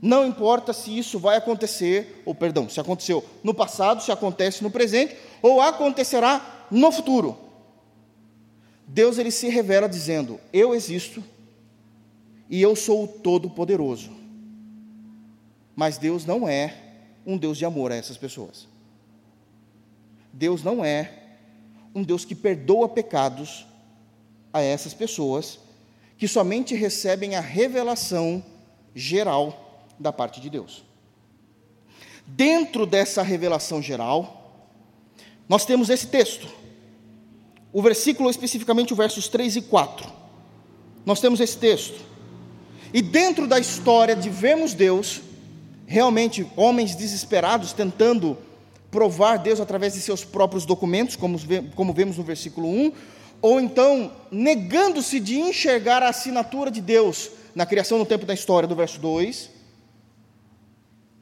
[0.00, 4.70] não importa se isso vai acontecer, ou perdão, se aconteceu no passado, se acontece no
[4.70, 7.37] presente, ou acontecerá no futuro.
[8.87, 11.22] Deus ele se revela dizendo: Eu existo
[12.48, 14.11] e eu sou o Todo-Poderoso.
[15.74, 16.74] Mas Deus não é
[17.26, 18.66] um Deus de amor a essas pessoas.
[20.32, 21.12] Deus não é
[21.94, 23.66] um Deus que perdoa pecados
[24.52, 25.58] a essas pessoas
[26.16, 28.42] que somente recebem a revelação
[28.94, 29.67] geral
[29.98, 30.84] da parte de Deus.
[32.26, 34.38] Dentro dessa revelação geral,
[35.48, 36.46] nós temos esse texto.
[37.72, 40.11] O versículo, especificamente o versos 3 e 4.
[41.06, 42.00] Nós temos esse texto.
[42.92, 45.20] E dentro da história de vermos Deus,
[45.87, 48.37] realmente homens desesperados tentando
[48.90, 51.38] provar Deus através de seus próprios documentos, como,
[51.74, 52.92] como vemos no versículo 1,
[53.40, 58.68] ou então negando-se de enxergar a assinatura de Deus na criação no tempo da história,
[58.68, 59.50] do verso 2,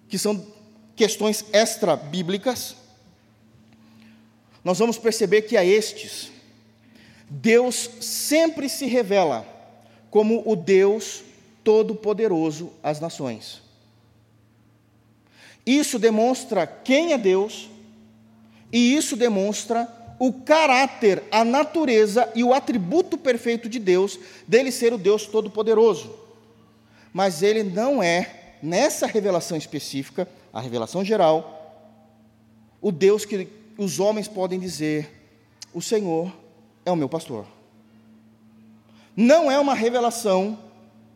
[0.08, 0.46] que são
[0.94, 2.76] questões extra-bíblicas,
[4.64, 6.30] nós vamos perceber que a estes,
[7.28, 9.46] Deus sempre se revela
[10.10, 11.22] como o Deus
[11.62, 13.62] Todo-Poderoso às nações.
[15.64, 17.68] Isso demonstra quem é Deus,
[18.72, 19.88] e isso demonstra
[20.18, 26.14] o caráter, a natureza e o atributo perfeito de Deus, dele ser o Deus Todo-Poderoso.
[27.12, 31.88] Mas ele não é, nessa revelação específica, a revelação geral,
[32.82, 33.48] o Deus que
[33.78, 35.08] os homens podem dizer:
[35.72, 36.32] o Senhor
[36.84, 37.46] é o meu pastor.
[39.16, 40.58] Não é uma revelação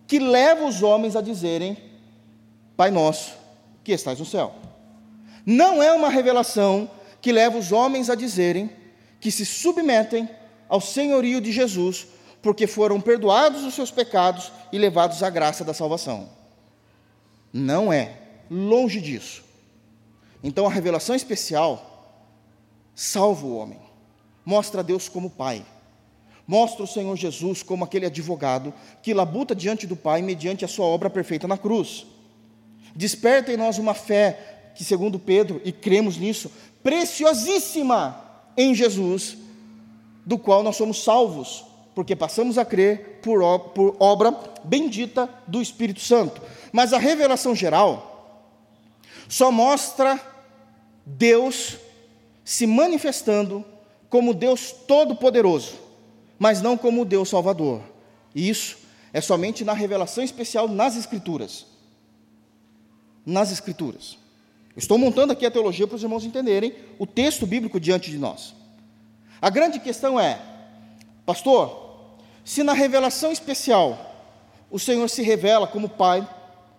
[0.06, 1.76] que leva os homens a dizerem:
[2.76, 3.32] Pai nosso
[3.82, 4.54] que estás no céu.
[5.44, 6.88] Não é uma revelação
[7.20, 8.70] que leva os homens a dizerem
[9.18, 10.28] que se submetem
[10.68, 12.06] ao senhorio de Jesus,
[12.40, 16.39] porque foram perdoados os seus pecados e levados à graça da salvação.
[17.52, 18.16] Não é,
[18.50, 19.44] longe disso.
[20.42, 21.86] Então a revelação especial
[22.94, 23.78] salva o homem,
[24.44, 25.64] mostra a Deus como Pai,
[26.46, 30.86] mostra o Senhor Jesus como aquele advogado que labuta diante do Pai mediante a sua
[30.86, 32.06] obra perfeita na cruz.
[32.94, 36.50] Desperta em nós uma fé que, segundo Pedro, e cremos nisso,
[36.82, 38.20] preciosíssima
[38.56, 39.36] em Jesus,
[40.26, 46.00] do qual nós somos salvos, porque passamos a crer por, por obra bendita do Espírito
[46.00, 46.40] Santo.
[46.72, 48.46] Mas a revelação geral
[49.28, 50.20] só mostra
[51.04, 51.76] Deus
[52.44, 53.64] se manifestando
[54.08, 55.74] como Deus Todo-Poderoso,
[56.38, 57.82] mas não como Deus Salvador.
[58.34, 58.78] E isso
[59.12, 61.70] é somente na revelação especial nas Escrituras
[63.24, 64.18] nas Escrituras.
[64.76, 68.54] Estou montando aqui a teologia para os irmãos entenderem o texto bíblico diante de nós.
[69.40, 70.40] A grande questão é,
[71.30, 72.08] pastor,
[72.44, 73.96] se na revelação especial
[74.68, 76.28] o Senhor se revela como Pai,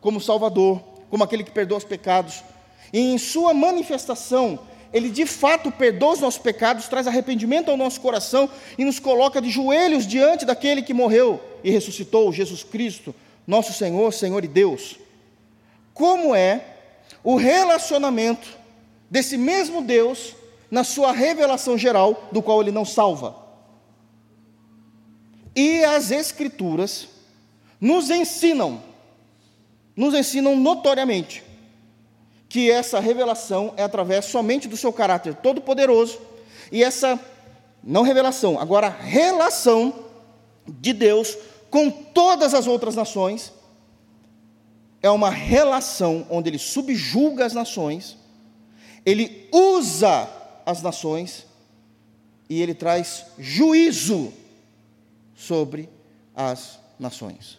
[0.02, 2.44] como Salvador, como aquele que perdoa os pecados.
[2.92, 4.60] E em sua manifestação,
[4.92, 9.42] ele de fato perdoa os nossos pecados, traz arrependimento ao nosso coração e nos coloca
[9.42, 13.16] de joelhos diante daquele que morreu e ressuscitou, Jesus Cristo,
[13.48, 14.98] nosso Senhor, Senhor e Deus.
[15.94, 16.62] Como é
[17.24, 18.50] o relacionamento
[19.10, 20.36] desse mesmo Deus
[20.70, 23.41] na sua revelação geral, do qual ele não salva?
[25.56, 27.08] E as Escrituras
[27.80, 28.82] nos ensinam,
[29.96, 31.44] nos ensinam notoriamente,
[32.48, 36.20] que essa revelação é através somente do seu caráter todo-poderoso,
[36.72, 37.20] e essa,
[37.84, 40.06] não revelação, agora relação
[40.68, 41.38] de Deus
[41.70, 43.52] com todas as outras nações,
[45.02, 48.18] é uma relação onde ele subjuga as nações,
[49.06, 50.30] ele usa
[50.66, 51.48] as nações
[52.50, 54.32] e ele traz juízo
[55.42, 55.90] sobre
[56.36, 57.58] as nações.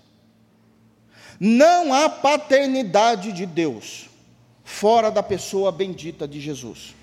[1.41, 4.09] Não há paternidade de Deus
[4.63, 6.95] fora da pessoa bendita de Jesus.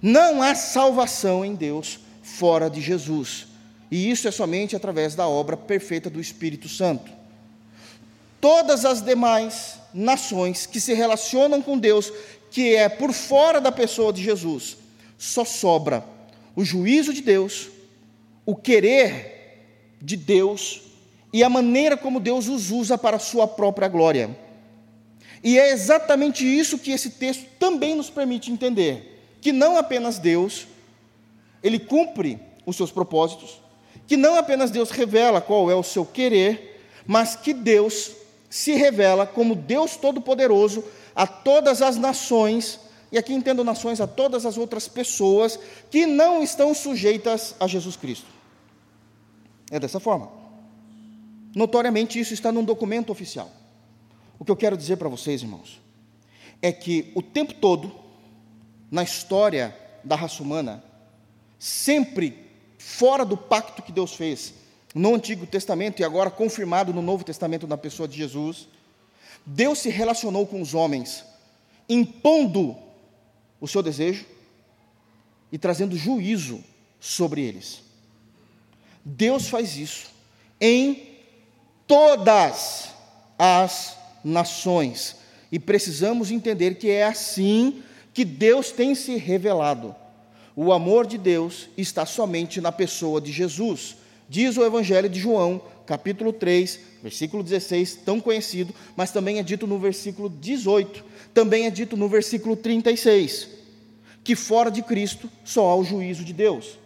[0.00, 3.46] Não há salvação em Deus fora de Jesus.
[3.90, 7.10] E isso é somente através da obra perfeita do Espírito Santo.
[8.40, 12.12] Todas as demais nações que se relacionam com Deus,
[12.50, 14.76] que é por fora da pessoa de Jesus,
[15.16, 16.04] só sobra
[16.54, 17.71] o juízo de Deus,
[18.44, 20.82] o querer de Deus
[21.32, 24.36] e a maneira como Deus os usa para a sua própria glória.
[25.42, 30.66] E é exatamente isso que esse texto também nos permite entender: que não apenas Deus,
[31.62, 33.60] ele cumpre os seus propósitos,
[34.06, 38.12] que não apenas Deus revela qual é o seu querer, mas que Deus
[38.48, 42.78] se revela como Deus Todo-Poderoso a todas as nações,
[43.12, 45.58] e aqui entendo nações, a todas as outras pessoas
[45.90, 48.26] que não estão sujeitas a Jesus Cristo.
[49.70, 50.30] É dessa forma.
[51.54, 53.50] Notoriamente, isso está num documento oficial.
[54.38, 55.78] O que eu quero dizer para vocês, irmãos,
[56.62, 57.92] é que o tempo todo,
[58.90, 60.82] na história da raça humana,
[61.58, 64.54] sempre fora do pacto que Deus fez
[64.94, 68.68] no Antigo Testamento e agora confirmado no Novo Testamento na pessoa de Jesus,
[69.44, 71.24] Deus se relacionou com os homens,
[71.88, 72.76] impondo
[73.62, 74.26] o seu desejo
[75.52, 76.64] e trazendo juízo
[76.98, 77.80] sobre eles.
[79.04, 80.08] Deus faz isso
[80.60, 81.10] em
[81.86, 82.88] todas
[83.38, 85.14] as nações.
[85.52, 89.94] E precisamos entender que é assim que Deus tem se revelado.
[90.56, 93.96] O amor de Deus está somente na pessoa de Jesus.
[94.28, 99.66] Diz o Evangelho de João, capítulo 3, versículo 16, tão conhecido, mas também é dito
[99.66, 103.48] no versículo 18, também é dito no versículo 36,
[104.22, 106.78] que fora de Cristo só há o juízo de Deus.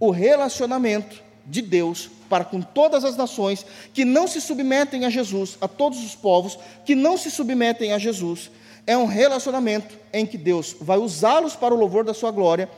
[0.00, 5.58] O relacionamento de Deus para com todas as nações que não se submetem a Jesus,
[5.60, 8.50] a todos os povos que não se submetem a Jesus,
[8.86, 12.68] é um relacionamento em que Deus vai usá-los para o louvor da sua glória,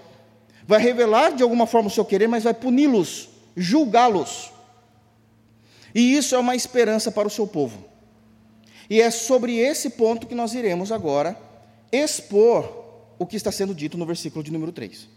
[0.67, 4.53] vai revelar de alguma forma o seu querer, mas vai puni-los, julgá-los.
[5.97, 7.83] E isso é uma esperança para o seu povo.
[8.91, 11.35] E é sobre esse ponto que nós iremos agora
[11.91, 12.85] expor
[13.19, 15.09] o que está sendo dito no versículo de número 3.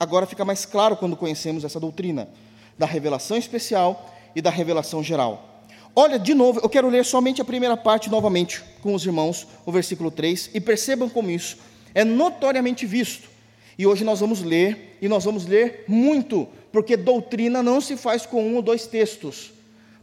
[0.00, 2.30] Agora fica mais claro quando conhecemos essa doutrina
[2.78, 5.62] da revelação especial e da revelação geral.
[5.94, 9.72] Olha, de novo, eu quero ler somente a primeira parte novamente com os irmãos, o
[9.72, 11.58] versículo 3, e percebam como isso
[11.94, 13.28] é notoriamente visto.
[13.76, 18.24] E hoje nós vamos ler, e nós vamos ler muito, porque doutrina não se faz
[18.24, 19.55] com um ou dois textos.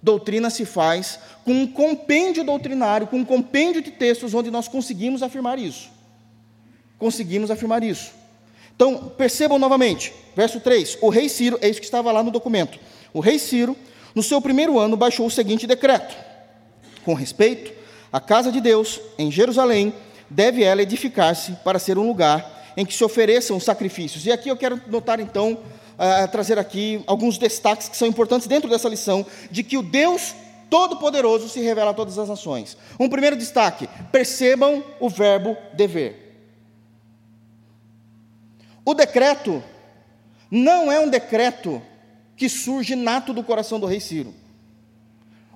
[0.04, 5.24] Doutrina se faz com um compêndio doutrinário, com um compêndio de textos onde nós conseguimos
[5.24, 5.90] afirmar isso.
[7.00, 8.12] Conseguimos afirmar isso.
[8.76, 12.78] Então, percebam novamente, verso 3: o rei Ciro, é isso que estava lá no documento.
[13.14, 13.78] O rei Ciro,
[14.14, 16.14] no seu primeiro ano, baixou o seguinte decreto:
[17.06, 17.72] com respeito
[18.12, 19.94] à casa de Deus em Jerusalém,
[20.30, 24.26] deve ela edificar-se para ser um lugar em que se ofereçam sacrifícios.
[24.26, 25.60] E aqui eu quero notar então,
[25.94, 30.36] uh, trazer aqui alguns destaques que são importantes dentro dessa lição, de que o Deus
[30.70, 32.78] Todo-Poderoso se revela a todas as nações.
[33.00, 36.24] Um primeiro destaque: percebam o verbo dever.
[38.86, 39.64] O decreto
[40.50, 41.82] não é um decreto
[42.36, 44.34] que surge nato do coração do rei Ciro.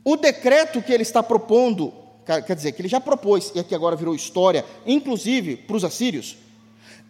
[0.03, 1.93] O decreto que ele está propondo,
[2.25, 6.37] quer dizer, que ele já propôs, e aqui agora virou história, inclusive para os assírios,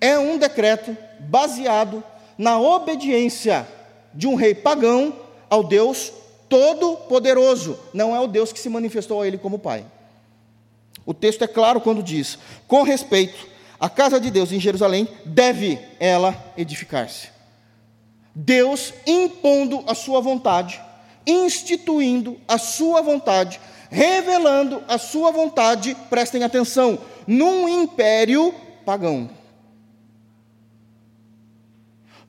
[0.02, 2.04] é um decreto baseado
[2.38, 3.68] na obediência
[4.14, 5.14] de um rei pagão
[5.50, 6.12] ao Deus
[6.50, 9.86] Todo-Poderoso, não é o Deus que se manifestou a ele como Pai.
[11.06, 13.48] O texto é claro quando diz: com respeito
[13.80, 17.30] a casa de Deus em Jerusalém deve ela edificar-se.
[18.34, 20.82] Deus impondo a sua vontade,
[21.26, 23.60] instituindo a sua vontade,
[23.90, 28.54] revelando a sua vontade, prestem atenção, num império
[28.86, 29.30] pagão.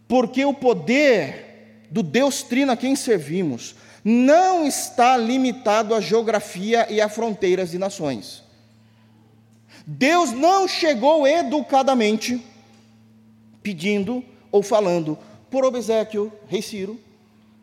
[0.09, 7.01] Porque o poder do Deus Trino a quem servimos não está limitado à geografia e
[7.01, 8.43] a fronteiras de nações.
[9.87, 12.43] Deus não chegou educadamente
[13.63, 15.19] pedindo ou falando
[15.51, 16.99] por obsequio, rei Ciro,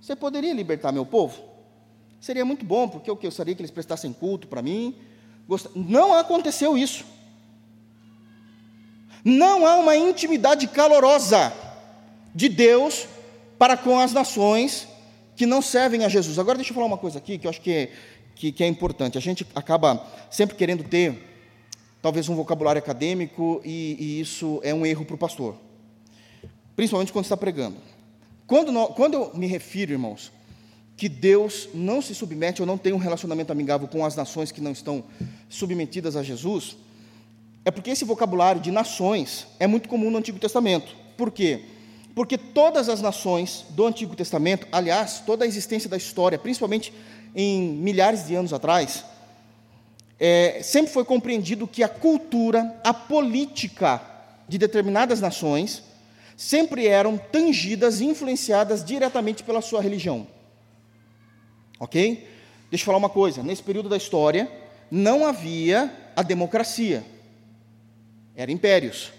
[0.02, 1.42] você poderia libertar meu povo?
[2.20, 4.96] Seria muito bom, porque eu gostaria que eles prestassem culto para mim.
[5.76, 7.06] Não aconteceu isso.
[9.24, 11.52] Não há uma intimidade calorosa
[12.36, 13.08] de Deus
[13.58, 14.88] para com as nações
[15.36, 16.38] que não servem a Jesus.
[16.38, 17.92] Agora deixa eu falar uma coisa aqui que eu acho que é,
[18.36, 19.18] que, que é importante.
[19.18, 21.18] A gente acaba sempre querendo ter
[22.02, 25.56] talvez um vocabulário acadêmico e, e isso é um erro para o pastor,
[26.76, 27.78] principalmente quando está pregando.
[28.46, 30.32] Quando, quando eu me refiro, irmãos,
[30.96, 34.62] que Deus não se submete ou não tem um relacionamento amigável com as nações que
[34.62, 35.04] não estão
[35.50, 36.78] submetidas a Jesus,
[37.64, 40.96] é porque esse vocabulário de nações é muito comum no Antigo Testamento.
[41.18, 41.64] Por quê?
[42.16, 46.94] Porque todas as nações do Antigo Testamento, aliás, toda a existência da história, principalmente
[47.36, 49.04] em milhares de anos atrás,
[50.18, 54.02] é, sempre foi compreendido que a cultura, a política
[54.48, 55.84] de determinadas nações,
[56.38, 60.26] sempre eram tangidas e influenciadas diretamente pela sua religião.
[61.78, 62.26] Ok?
[62.70, 64.50] Deixa eu falar uma coisa: nesse período da história,
[64.90, 67.04] não havia a democracia,
[68.36, 69.12] eram impérios,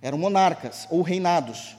[0.00, 1.76] eram monarcas ou reinados.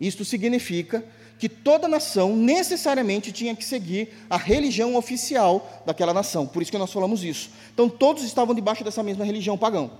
[0.00, 1.04] Isto significa
[1.38, 6.46] que toda nação necessariamente tinha que seguir a religião oficial daquela nação.
[6.46, 7.50] Por isso que nós falamos isso.
[7.72, 9.90] Então todos estavam debaixo dessa mesma religião pagã,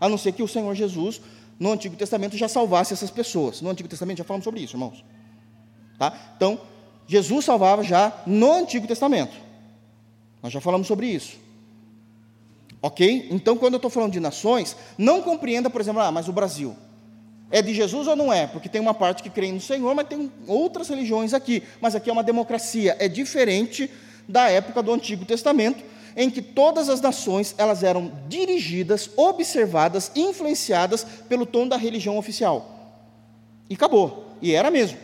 [0.00, 1.20] a não ser que o Senhor Jesus
[1.58, 3.60] no Antigo Testamento já salvasse essas pessoas.
[3.60, 5.04] No Antigo Testamento já falamos sobre isso, irmãos.
[5.98, 6.12] Tá?
[6.36, 6.60] Então,
[7.06, 9.34] Jesus salvava já no Antigo Testamento.
[10.42, 11.38] Nós já falamos sobre isso.
[12.82, 13.28] Ok?
[13.30, 16.76] Então, quando eu estou falando de nações, não compreenda, por exemplo, ah, mas o Brasil.
[17.50, 18.46] É de Jesus ou não é?
[18.46, 21.62] Porque tem uma parte que crê no Senhor, mas tem outras religiões aqui.
[21.80, 22.96] Mas aqui é uma democracia.
[22.98, 23.90] É diferente
[24.28, 25.84] da época do Antigo Testamento,
[26.16, 33.02] em que todas as nações elas eram dirigidas, observadas, influenciadas pelo tom da religião oficial.
[33.68, 34.36] E acabou.
[34.40, 34.98] E era mesmo.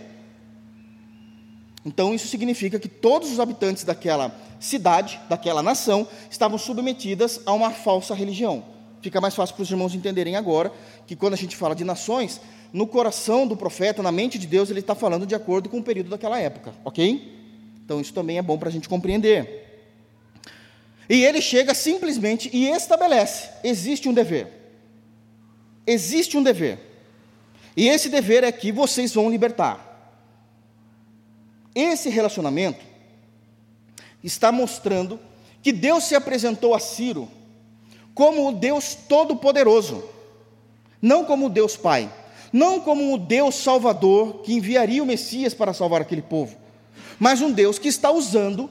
[1.85, 7.71] Então isso significa que todos os habitantes daquela cidade, daquela nação, estavam submetidas a uma
[7.71, 8.63] falsa religião.
[9.03, 10.73] Fica mais fácil para os irmãos entenderem agora
[11.07, 12.41] que quando a gente fala de nações,
[12.73, 15.83] no coração do profeta, na mente de Deus, ele está falando de acordo com o
[15.83, 17.41] período daquela época, ok?
[17.85, 19.67] Então isso também é bom para a gente compreender.
[21.09, 24.47] E ele chega simplesmente e estabelece: existe um dever.
[25.87, 26.79] Existe um dever.
[27.77, 29.89] E esse dever é que vocês vão libertar.
[31.75, 32.85] Esse relacionamento
[34.23, 35.19] está mostrando
[35.63, 37.29] que Deus se apresentou a Ciro
[38.21, 40.05] como o Deus Todo-Poderoso,
[41.01, 42.13] não como o Deus Pai,
[42.53, 46.55] não como o Deus Salvador que enviaria o Messias para salvar aquele povo,
[47.19, 48.69] mas um Deus que está usando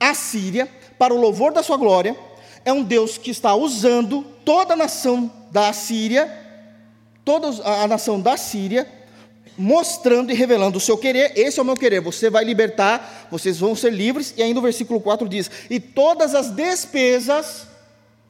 [0.00, 0.68] a Síria
[0.98, 2.18] para o louvor da sua glória,
[2.64, 6.28] é um Deus que está usando toda a nação da Síria,
[7.24, 8.88] toda a nação da Síria,
[9.56, 13.56] mostrando e revelando o seu querer, esse é o meu querer, você vai libertar, vocês
[13.56, 17.69] vão ser livres, e ainda o versículo 4 diz: e todas as despesas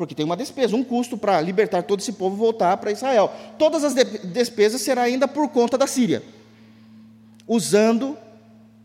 [0.01, 3.31] porque tem uma despesa, um custo para libertar todo esse povo e voltar para Israel.
[3.59, 6.23] Todas as despesas serão ainda por conta da Síria,
[7.47, 8.17] usando,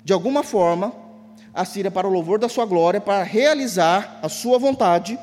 [0.03, 0.91] de alguma forma,
[1.53, 5.18] a Síria para o louvor da sua glória, para realizar a sua vontade,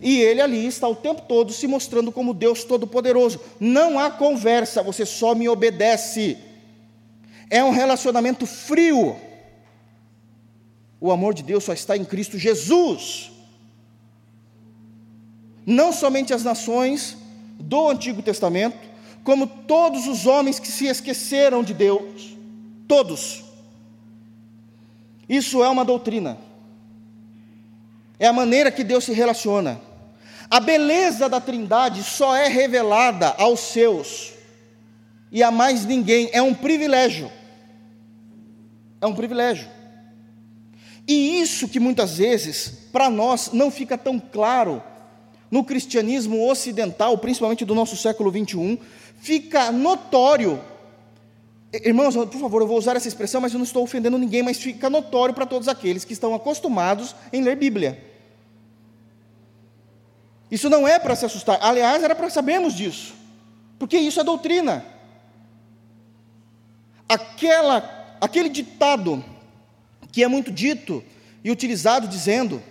[0.00, 3.40] e ele ali está o tempo todo se mostrando como Deus Todo-Poderoso.
[3.60, 6.36] Não há conversa, você só me obedece.
[7.48, 9.14] É um relacionamento frio.
[11.00, 13.37] O amor de Deus só está em Cristo Jesus
[15.68, 17.14] não somente as nações
[17.60, 18.78] do Antigo Testamento,
[19.22, 22.34] como todos os homens que se esqueceram de Deus,
[22.88, 23.44] todos.
[25.28, 26.38] Isso é uma doutrina,
[28.18, 29.78] é a maneira que Deus se relaciona.
[30.50, 34.32] A beleza da Trindade só é revelada aos seus
[35.30, 37.30] e a mais ninguém, é um privilégio.
[39.02, 39.68] É um privilégio.
[41.06, 44.82] E isso que muitas vezes, para nós, não fica tão claro
[45.50, 48.78] no cristianismo ocidental, principalmente do nosso século 21,
[49.20, 50.60] fica notório.
[51.72, 54.58] Irmãos, por favor, eu vou usar essa expressão, mas eu não estou ofendendo ninguém, mas
[54.58, 58.04] fica notório para todos aqueles que estão acostumados em ler Bíblia.
[60.50, 63.14] Isso não é para se assustar, aliás, era para sabermos disso,
[63.78, 64.84] porque isso é doutrina.
[67.06, 69.22] Aquela, aquele ditado
[70.10, 71.04] que é muito dito
[71.44, 72.62] e utilizado dizendo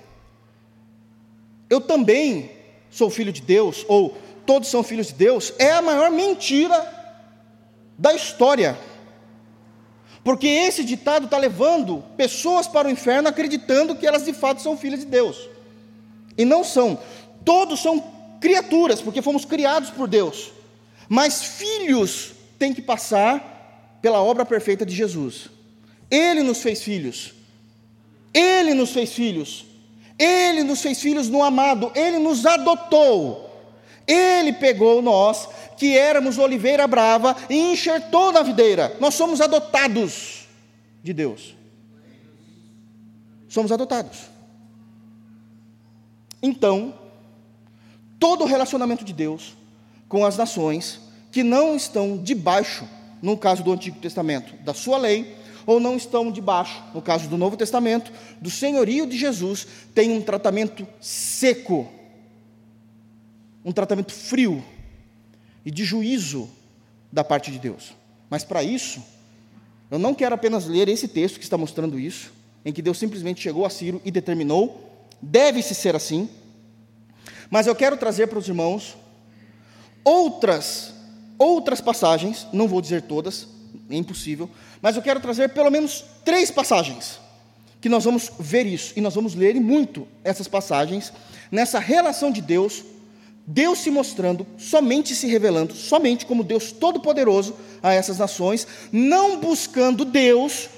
[1.69, 2.56] eu também
[2.89, 6.95] sou filho de Deus, ou todos são filhos de Deus, é a maior mentira
[7.97, 8.77] da história.
[10.23, 14.77] Porque esse ditado está levando pessoas para o inferno acreditando que elas de fato são
[14.77, 15.49] filhas de Deus.
[16.37, 16.99] E não são.
[17.45, 18.03] Todos são
[18.39, 20.51] criaturas, porque fomos criados por Deus.
[21.07, 25.49] Mas filhos têm que passar pela obra perfeita de Jesus.
[26.11, 27.33] Ele nos fez filhos.
[28.33, 29.65] Ele nos fez filhos.
[30.17, 31.91] Ele nos fez filhos no amado.
[31.95, 33.47] Ele nos adotou.
[34.07, 38.95] Ele pegou nós, que éramos oliveira brava, e enxertou na videira.
[38.99, 40.47] Nós somos adotados
[41.03, 41.55] de Deus.
[43.49, 44.17] Somos adotados.
[46.41, 46.93] Então,
[48.19, 49.55] todo o relacionamento de Deus
[50.07, 51.01] com as nações
[51.31, 52.87] que não estão debaixo,
[53.21, 55.36] no caso do Antigo Testamento, da sua lei,
[55.67, 58.09] ou não estão debaixo, no caso do Novo Testamento,
[58.41, 61.91] do senhorio de Jesus, tem um tratamento seco,
[63.65, 64.63] um tratamento frio
[65.65, 66.49] e de juízo
[67.11, 67.93] da parte de Deus.
[68.29, 69.03] Mas para isso,
[69.91, 72.31] eu não quero apenas ler esse texto que está mostrando isso,
[72.63, 76.29] em que Deus simplesmente chegou a Ciro e determinou, deve-se ser assim,
[77.49, 78.95] mas eu quero trazer para os irmãos
[80.03, 80.93] outras
[81.37, 83.47] outras passagens, não vou dizer todas,
[83.89, 84.49] é impossível,
[84.81, 87.19] mas eu quero trazer pelo menos três passagens
[87.79, 91.13] que nós vamos ver isso e nós vamos ler muito essas passagens
[91.51, 92.83] nessa relação de Deus,
[93.45, 100.03] Deus se mostrando, somente se revelando, somente como Deus todo-poderoso a essas nações, não buscando
[100.03, 100.69] Deus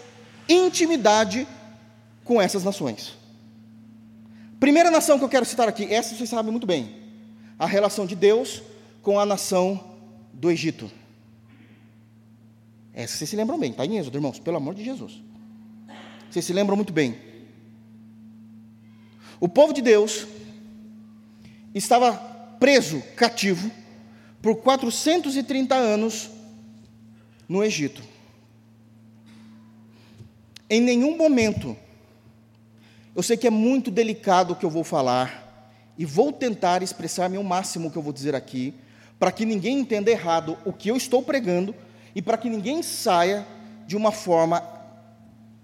[0.47, 1.47] intimidade
[2.23, 3.17] com essas nações.
[4.59, 6.95] Primeira nação que eu quero citar aqui, essa vocês sabem muito bem,
[7.57, 8.61] a relação de Deus
[9.01, 9.97] com a nação
[10.33, 10.91] do Egito.
[12.93, 15.21] Essa vocês se lembram bem, está em Êxodo, irmãos, pelo amor de Jesus.
[16.29, 17.17] Vocês se lembram muito bem.
[19.39, 20.27] O povo de Deus
[21.73, 22.13] estava
[22.59, 23.71] preso, cativo,
[24.41, 26.29] por 430 anos
[27.47, 28.01] no Egito.
[30.69, 31.75] Em nenhum momento,
[33.15, 35.47] eu sei que é muito delicado o que eu vou falar,
[35.97, 38.73] e vou tentar expressar-me o máximo que eu vou dizer aqui,
[39.19, 41.75] para que ninguém entenda errado o que eu estou pregando
[42.15, 43.45] e para que ninguém saia
[43.87, 44.63] de uma forma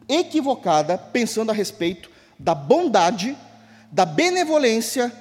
[0.07, 3.37] equivocada pensando a respeito da bondade,
[3.91, 5.11] da benevolência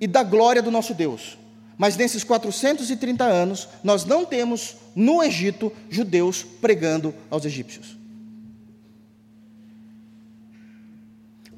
[0.00, 1.38] e da glória do nosso Deus.
[1.78, 7.96] Mas nesses 430 anos, nós não temos no Egito judeus pregando aos egípcios.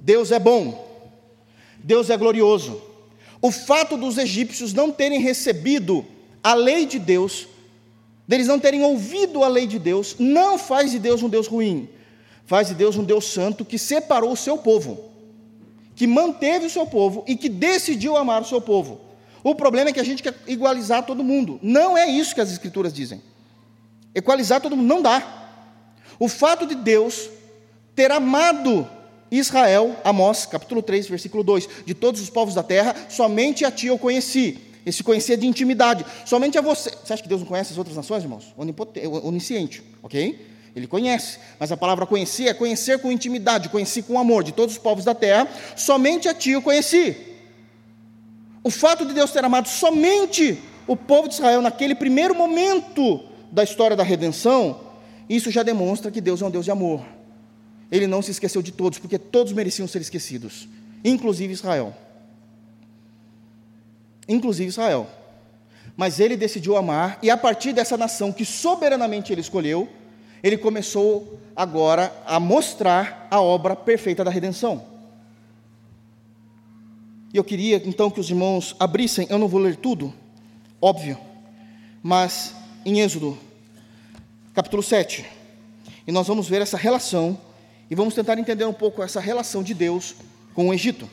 [0.00, 0.86] Deus é bom,
[1.84, 2.82] Deus é glorioso.
[3.40, 6.04] O fato dos egípcios não terem recebido
[6.42, 7.46] a lei de Deus
[8.28, 11.88] deles não terem ouvido a lei de Deus, não faz de Deus um Deus ruim,
[12.44, 15.10] faz de Deus um Deus santo que separou o seu povo,
[15.96, 19.00] que manteve o seu povo e que decidiu amar o seu povo.
[19.42, 21.58] O problema é que a gente quer igualizar todo mundo.
[21.62, 23.22] Não é isso que as Escrituras dizem.
[24.14, 25.22] Equalizar todo mundo não dá.
[26.18, 27.30] O fato de Deus
[27.94, 28.86] ter amado
[29.30, 33.86] Israel, Amós, capítulo 3, versículo 2, de todos os povos da terra, somente a ti
[33.86, 36.04] eu conheci esse conhecer de intimidade.
[36.24, 36.90] Somente a você.
[36.90, 38.54] Você acha que Deus não conhece as outras nações, irmãos?
[39.22, 40.46] Onisciente, ok?
[40.74, 41.38] Ele conhece.
[41.58, 45.04] Mas a palavra conhecer é conhecer com intimidade, conhecer com amor de todos os povos
[45.04, 45.48] da terra.
[45.76, 47.16] Somente a ti eu conheci.
[48.62, 53.22] O fato de Deus ter amado somente o povo de Israel naquele primeiro momento
[53.52, 54.80] da história da redenção,
[55.28, 57.02] isso já demonstra que Deus é um Deus de amor.
[57.90, 60.68] Ele não se esqueceu de todos, porque todos mereciam ser esquecidos,
[61.04, 61.94] inclusive Israel
[64.28, 65.08] inclusive Israel.
[65.96, 69.88] Mas ele decidiu amar, e a partir dessa nação que soberanamente ele escolheu,
[70.42, 74.84] ele começou agora a mostrar a obra perfeita da redenção.
[77.32, 80.14] E eu queria então que os irmãos abrissem, eu não vou ler tudo,
[80.80, 81.18] óbvio,
[82.02, 82.54] mas
[82.84, 83.36] em Êxodo,
[84.54, 85.26] capítulo 7,
[86.06, 87.38] e nós vamos ver essa relação,
[87.90, 90.14] e vamos tentar entender um pouco essa relação de Deus
[90.54, 91.08] com o Egito.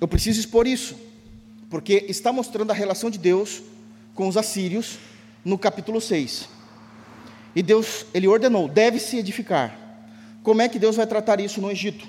[0.00, 0.96] Eu preciso expor isso,
[1.70, 3.62] porque está mostrando a relação de Deus
[4.14, 4.98] com os assírios
[5.44, 6.48] no capítulo 6.
[7.54, 9.76] E Deus, ele ordenou, deve-se edificar.
[10.42, 12.06] Como é que Deus vai tratar isso no Egito?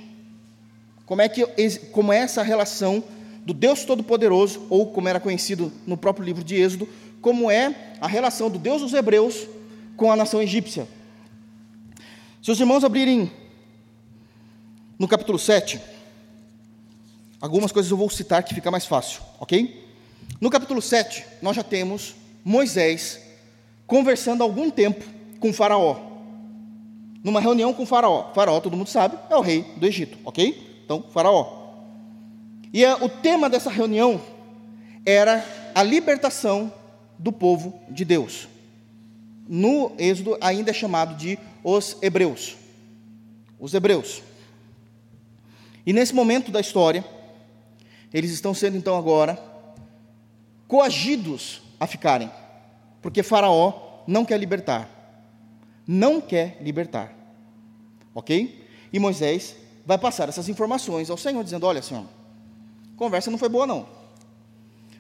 [1.06, 1.46] Como é que
[1.92, 3.04] como é essa relação
[3.46, 6.88] do Deus Todo-Poderoso, ou como era conhecido no próprio livro de Êxodo,
[7.20, 9.48] como é a relação do Deus dos Hebreus
[9.98, 10.88] com a nação egípcia?
[12.42, 13.32] Se os irmãos abrirem
[14.98, 15.82] no capítulo 7,
[17.42, 19.88] Algumas coisas eu vou citar que fica mais fácil, ok?
[20.42, 23.22] No capítulo 7, nós já temos Moisés
[23.88, 25.04] conversando algum tempo
[25.40, 25.98] com Faraó.
[27.24, 28.34] Numa reunião com Faraó.
[28.34, 30.82] Faraó, todo mundo sabe, é o rei do Egito, ok?
[30.84, 31.60] Então, Faraó.
[32.74, 34.22] E a, o tema dessa reunião
[35.06, 36.72] era a libertação
[37.18, 38.48] do povo de Deus.
[39.48, 42.56] No Êxodo ainda é chamado de os Hebreus.
[43.60, 44.22] Os Hebreus.
[45.86, 47.04] E nesse momento da história,
[48.14, 49.38] eles estão sendo então agora
[50.68, 52.30] coagidos a ficarem,
[53.02, 54.90] porque Faraó não quer libertar.
[55.88, 57.14] Não quer libertar.
[58.14, 58.68] Ok?
[58.92, 59.56] E Moisés
[59.86, 62.06] vai passar essas informações ao Senhor, dizendo: Olha, Senhor,
[62.96, 63.88] conversa não foi boa, não.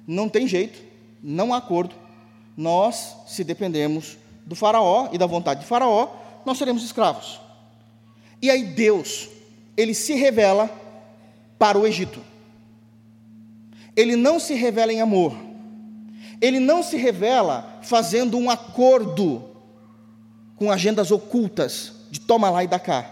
[0.07, 0.82] Não tem jeito,
[1.22, 1.95] não há acordo.
[2.57, 6.10] Nós, se dependermos do Faraó e da vontade de Faraó,
[6.45, 7.39] nós seremos escravos.
[8.41, 9.30] E aí Deus,
[9.78, 10.70] ele se revela
[11.57, 12.20] para o Egito.
[14.00, 15.38] Ele não se revela em amor.
[16.39, 19.43] Ele não se revela fazendo um acordo
[20.56, 23.12] com agendas ocultas de toma lá e dá cá.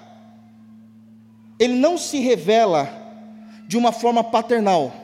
[1.60, 2.90] Ele não se revela
[3.68, 4.96] de uma forma paternal,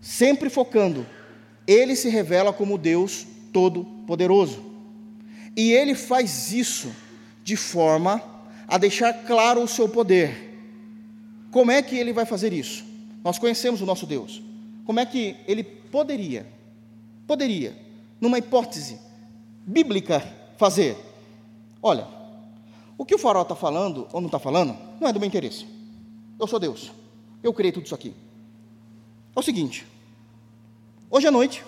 [0.00, 1.06] sempre focando.
[1.66, 4.64] Ele se revela como Deus Todo-Poderoso.
[5.54, 6.90] E ele faz isso
[7.44, 8.22] de forma
[8.66, 10.58] a deixar claro o seu poder.
[11.50, 12.82] Como é que ele vai fazer isso?
[13.22, 14.48] Nós conhecemos o nosso Deus.
[14.90, 16.44] Como é que ele poderia,
[17.24, 17.76] poderia,
[18.20, 18.98] numa hipótese
[19.64, 20.18] bíblica,
[20.56, 20.96] fazer?
[21.80, 22.08] Olha,
[22.98, 25.64] o que o farol está falando ou não está falando, não é do meu interesse.
[26.40, 26.90] Eu sou Deus.
[27.40, 28.12] Eu criei tudo isso aqui.
[29.36, 29.86] É o seguinte:
[31.08, 31.64] hoje à noite,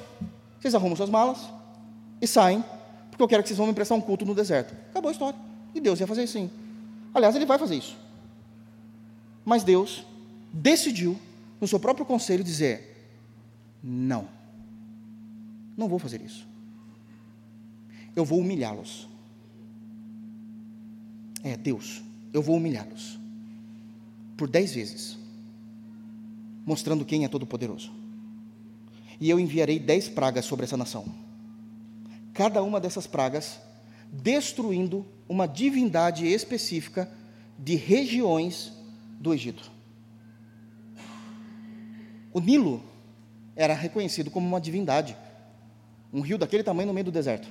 [0.58, 1.48] vocês arrumam suas malas
[2.20, 2.64] e saem,
[3.08, 4.74] porque eu quero que vocês vão me prestar um culto no deserto.
[4.90, 5.38] Acabou a história.
[5.72, 6.50] E Deus ia fazer sim.
[7.14, 7.96] Aliás, ele vai fazer isso.
[9.44, 10.04] Mas Deus
[10.52, 11.16] decidiu,
[11.60, 12.90] no seu próprio conselho, dizer:
[13.82, 14.28] não,
[15.76, 16.46] não vou fazer isso.
[18.14, 19.08] Eu vou humilhá-los.
[21.42, 22.02] É, Deus,
[22.32, 23.18] eu vou humilhá-los
[24.36, 25.18] por dez vezes,
[26.64, 27.92] mostrando quem é todo-poderoso.
[29.20, 31.04] E eu enviarei dez pragas sobre essa nação.
[32.32, 33.60] Cada uma dessas pragas
[34.12, 37.10] destruindo uma divindade específica
[37.58, 38.72] de regiões
[39.20, 39.70] do Egito.
[42.32, 42.82] O Nilo
[43.54, 45.16] era reconhecido como uma divindade,
[46.12, 47.48] um rio daquele tamanho no meio do deserto.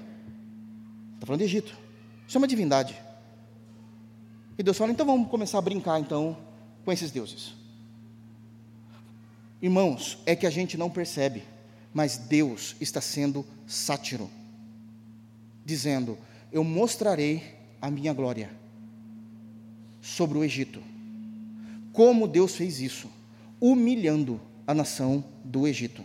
[1.15, 1.77] Está falando de Egito.
[2.27, 2.95] Isso é uma divindade.
[4.57, 6.37] E Deus fala: então vamos começar a brincar então
[6.83, 7.53] com esses deuses.
[9.61, 11.43] Irmãos, é que a gente não percebe,
[11.93, 14.29] mas Deus está sendo sátiro,
[15.63, 16.17] dizendo:
[16.51, 17.43] Eu mostrarei
[17.81, 18.51] a minha glória
[20.01, 20.81] sobre o Egito.
[21.93, 23.09] Como Deus fez isso?
[23.59, 26.03] Humilhando a nação do Egito.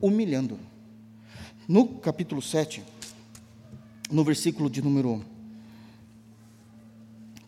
[0.00, 0.58] Humilhando.
[1.66, 2.82] No capítulo 7,
[4.10, 5.24] no versículo de número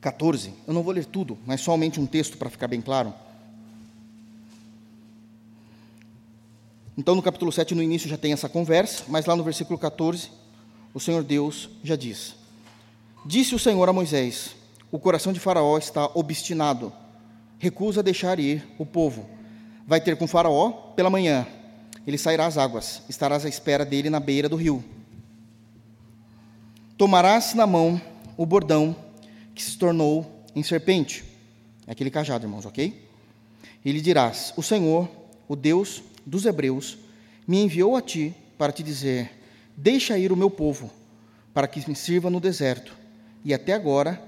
[0.01, 3.13] 14, eu não vou ler tudo, mas somente um texto para ficar bem claro.
[6.97, 10.31] Então, no capítulo 7, no início já tem essa conversa, mas lá no versículo 14,
[10.95, 12.37] o Senhor Deus já diz:
[13.25, 14.57] Disse o Senhor a Moisés:
[14.91, 16.91] o coração de Faraó está obstinado,
[17.59, 19.29] recusa deixar ir o povo.
[19.87, 21.47] Vai ter com Faraó pela manhã,
[22.07, 24.85] ele sairá às águas, estarás à espera dele na beira do rio.
[26.99, 28.01] Tomarás na mão
[28.37, 28.97] o bordão
[29.55, 31.25] que se tornou em serpente,
[31.87, 33.07] é aquele cajado, irmãos, ok?
[33.85, 35.09] E lhe dirás: O Senhor,
[35.47, 36.99] o Deus dos Hebreus,
[37.47, 39.31] me enviou a ti para te dizer:
[39.77, 40.91] Deixa ir o meu povo,
[41.55, 42.93] para que me sirva no deserto.
[43.45, 44.21] E até agora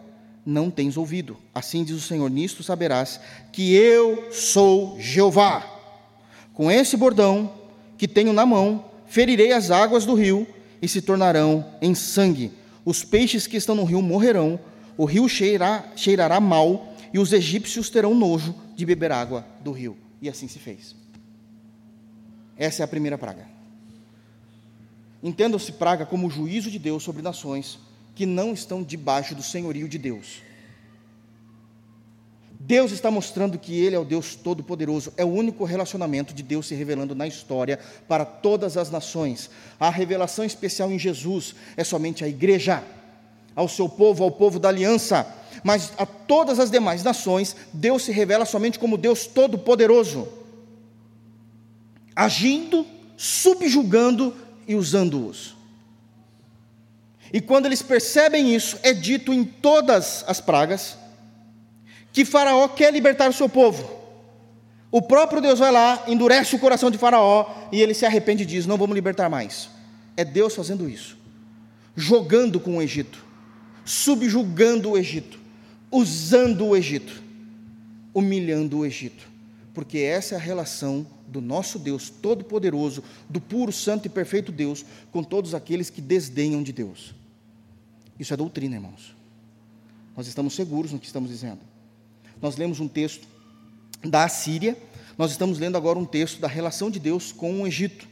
[0.44, 1.36] não tens ouvido.
[1.54, 3.20] Assim diz o Senhor: Nisto saberás
[3.52, 5.64] que eu sou Jeová.
[6.54, 7.52] Com esse bordão
[7.96, 10.46] que tenho na mão, ferirei as águas do rio
[10.80, 12.52] e se tornarão em sangue.
[12.84, 14.58] Os peixes que estão no rio morrerão,
[14.96, 19.96] o rio cheirará, cheirará mal e os egípcios terão nojo de beber água do rio.
[20.20, 20.96] E assim se fez.
[22.56, 23.46] Essa é a primeira praga.
[25.22, 27.78] Entenda-se praga como o juízo de Deus sobre nações
[28.18, 30.42] que não estão debaixo do senhorio de Deus.
[32.58, 36.66] Deus está mostrando que Ele é o Deus Todo-Poderoso, é o único relacionamento de Deus
[36.66, 39.48] se revelando na história para todas as nações.
[39.78, 42.82] A revelação especial em Jesus é somente à igreja,
[43.54, 45.24] ao seu povo, ao povo da aliança,
[45.62, 50.26] mas a todas as demais nações, Deus se revela somente como Deus Todo-Poderoso,
[52.16, 52.84] agindo,
[53.16, 54.34] subjugando
[54.66, 55.56] e usando-os.
[57.32, 60.96] E quando eles percebem isso, é dito em todas as pragas
[62.12, 63.98] que Faraó quer libertar o seu povo.
[64.90, 68.46] O próprio Deus vai lá, endurece o coração de Faraó e ele se arrepende e
[68.46, 69.68] diz: Não vamos libertar mais.
[70.16, 71.16] É Deus fazendo isso,
[71.94, 73.22] jogando com o Egito,
[73.84, 75.38] subjugando o Egito,
[75.92, 77.22] usando o Egito,
[78.14, 79.28] humilhando o Egito,
[79.74, 84.84] porque essa é a relação do nosso Deus Todo-Poderoso, do puro, santo e perfeito Deus,
[85.12, 87.14] com todos aqueles que desdenham de Deus.
[88.18, 89.14] Isso é doutrina, irmãos.
[90.16, 91.60] Nós estamos seguros no que estamos dizendo.
[92.42, 93.26] Nós lemos um texto
[94.04, 94.76] da Assíria,
[95.16, 98.06] nós estamos lendo agora um texto da relação de Deus com o Egito.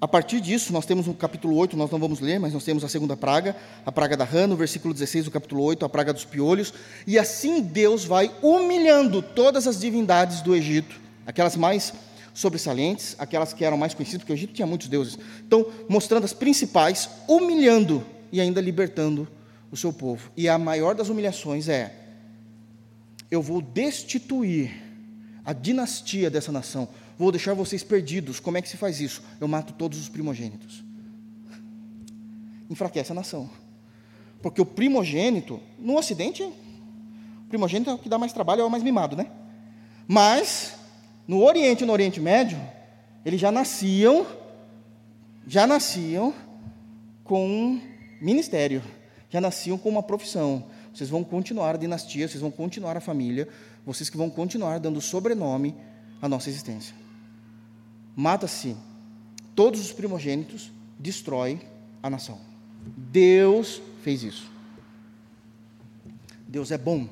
[0.00, 2.84] A partir disso, nós temos no capítulo 8, nós não vamos ler, mas nós temos
[2.84, 3.56] a segunda praga,
[3.86, 6.74] a praga da rã, no versículo 16 do capítulo 8, a praga dos piolhos,
[7.06, 11.94] e assim Deus vai humilhando todas as divindades do Egito, aquelas mais
[12.34, 15.16] sobressalentes, aquelas que eram mais conhecidas, porque o Egito tinha muitos deuses.
[15.46, 18.04] Então, mostrando as principais, humilhando
[18.34, 19.26] e ainda libertando
[19.70, 20.30] o seu povo.
[20.36, 21.94] E a maior das humilhações é:
[23.30, 24.70] eu vou destituir
[25.44, 28.40] a dinastia dessa nação vou deixar vocês perdidos.
[28.40, 29.22] Como é que se faz isso?
[29.40, 30.82] Eu mato todos os primogênitos.
[32.68, 33.48] Enfraquece a nação.
[34.42, 38.70] Porque o primogênito, no Ocidente, o primogênito é o que dá mais trabalho, é o
[38.70, 39.26] mais mimado, né?
[40.06, 40.74] Mas,
[41.26, 42.60] no Oriente e no Oriente Médio,
[43.24, 44.26] eles já nasciam,
[45.46, 46.34] já nasciam
[47.22, 47.80] com
[48.20, 48.82] ministério,
[49.30, 50.66] já nasciam com uma profissão.
[50.92, 53.48] Vocês vão continuar a dinastia, vocês vão continuar a família,
[53.84, 55.74] vocês que vão continuar dando sobrenome
[56.22, 57.04] à nossa existência
[58.16, 58.76] mata-se
[59.54, 61.60] todos os primogênitos, destrói
[62.02, 62.40] a nação.
[62.96, 64.50] Deus fez isso.
[66.46, 67.08] Deus é bom.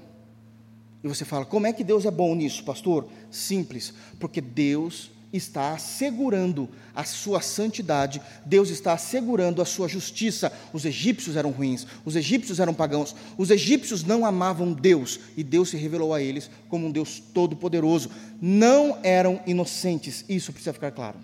[1.02, 3.08] E você fala, como é que Deus é bom nisso, pastor?
[3.30, 10.52] Simples, porque Deus está assegurando a sua santidade, Deus está assegurando a sua justiça.
[10.72, 15.70] Os egípcios eram ruins, os egípcios eram pagãos, os egípcios não amavam Deus e Deus
[15.70, 18.10] se revelou a eles como um Deus todo-poderoso.
[18.40, 21.18] Não eram inocentes, isso precisa ficar claro.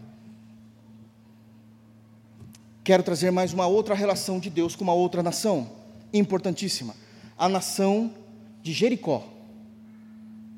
[2.83, 5.71] Quero trazer mais uma outra relação de Deus com uma outra nação,
[6.11, 6.97] importantíssima,
[7.37, 8.15] a nação
[8.63, 9.29] de Jericó.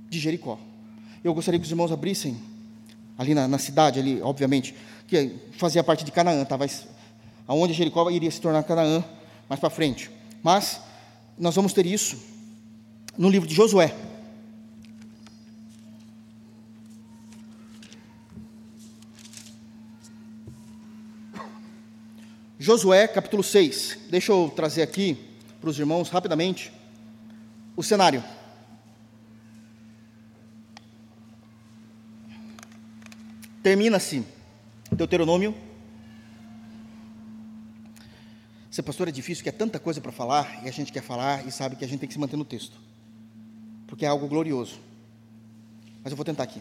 [0.09, 0.59] De Jericó.
[1.25, 2.50] Eu gostaria que os irmãos abrissem
[3.21, 4.75] ali na, na, cidade, ali, obviamente,
[5.07, 6.47] que fazia parte de Canaã?
[6.59, 6.87] Mas,
[7.47, 9.05] aonde Jericó iria se tornar Canaã
[9.47, 10.11] mais para frente.
[10.43, 10.81] Mas
[11.37, 12.19] nós vamos ter isso
[13.19, 13.95] no livro de Josué.
[22.59, 23.99] Josué, capítulo 6.
[24.09, 25.19] Deixa eu trazer aqui
[25.61, 26.73] para os irmãos rapidamente
[27.77, 28.25] o cenário.
[33.71, 34.25] Termina-se
[34.91, 35.55] Deuteronômio.
[38.69, 41.47] Ser pastor é difícil, que é tanta coisa para falar, e a gente quer falar
[41.47, 42.77] e sabe que a gente tem que se manter no texto,
[43.87, 44.81] porque é algo glorioso.
[46.03, 46.61] Mas eu vou tentar aqui.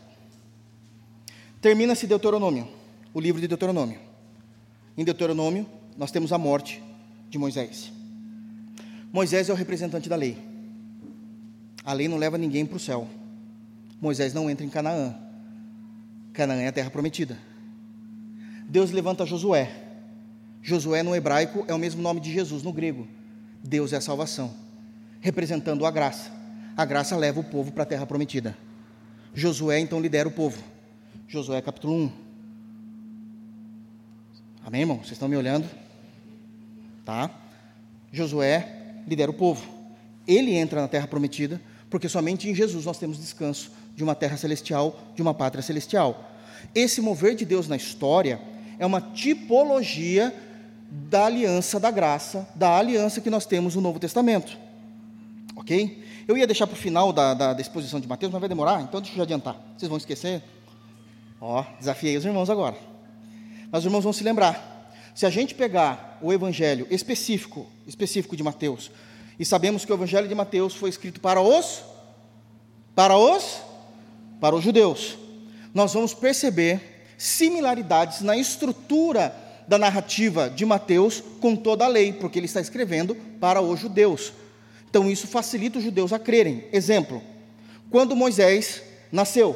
[1.60, 2.68] Termina-se Deuteronômio,
[3.12, 3.99] o livro de Deuteronômio.
[4.95, 5.66] Em Deuteronômio,
[5.97, 6.80] nós temos a morte
[7.28, 7.91] de Moisés.
[9.12, 10.38] Moisés é o representante da lei.
[11.84, 13.10] A lei não leva ninguém para o céu.
[13.99, 15.28] Moisés não entra em Canaã.
[16.40, 17.38] Canaã é a terra prometida.
[18.70, 19.70] Deus levanta Josué.
[20.62, 23.06] Josué no hebraico é o mesmo nome de Jesus no grego.
[23.62, 24.56] Deus é a salvação,
[25.20, 26.32] representando a graça.
[26.78, 28.58] A graça leva o povo para a terra prometida.
[29.34, 30.64] Josué então lidera o povo.
[31.28, 32.12] Josué capítulo 1.
[34.66, 35.00] Amém, irmão?
[35.00, 35.70] Vocês estão me olhando?
[37.04, 37.30] Tá?
[38.14, 39.68] Josué lidera o povo.
[40.26, 43.70] Ele entra na terra prometida, porque somente em Jesus nós temos descanso
[44.00, 46.32] de uma terra celestial, de uma pátria celestial.
[46.74, 48.39] Esse mover de Deus na história
[48.80, 50.34] é uma tipologia
[50.89, 54.58] da aliança da graça, da aliança que nós temos no Novo Testamento.
[55.54, 56.02] Ok?
[56.26, 58.82] Eu ia deixar para o final da, da, da, exposição de Mateus, mas vai demorar,
[58.82, 59.58] então deixa eu já adiantar.
[59.78, 60.41] Vocês vão esquecer?
[61.41, 62.78] Ó, desafiei os irmãos agora.
[63.70, 64.93] Mas os irmãos vão se lembrar.
[65.14, 68.91] Se a gente pegar o evangelho específico, específico de Mateus,
[69.38, 71.84] e sabemos que o evangelho de Mateus foi escrito para os
[72.95, 73.68] para os
[74.40, 75.18] para os judeus.
[75.74, 79.36] Nós vamos perceber similaridades na estrutura
[79.68, 84.34] da narrativa de Mateus com toda a lei, porque ele está escrevendo para os judeus.
[84.90, 86.66] Então isso facilita os judeus a crerem.
[86.72, 87.22] Exemplo:
[87.92, 88.82] quando Moisés
[89.12, 89.56] nasceu,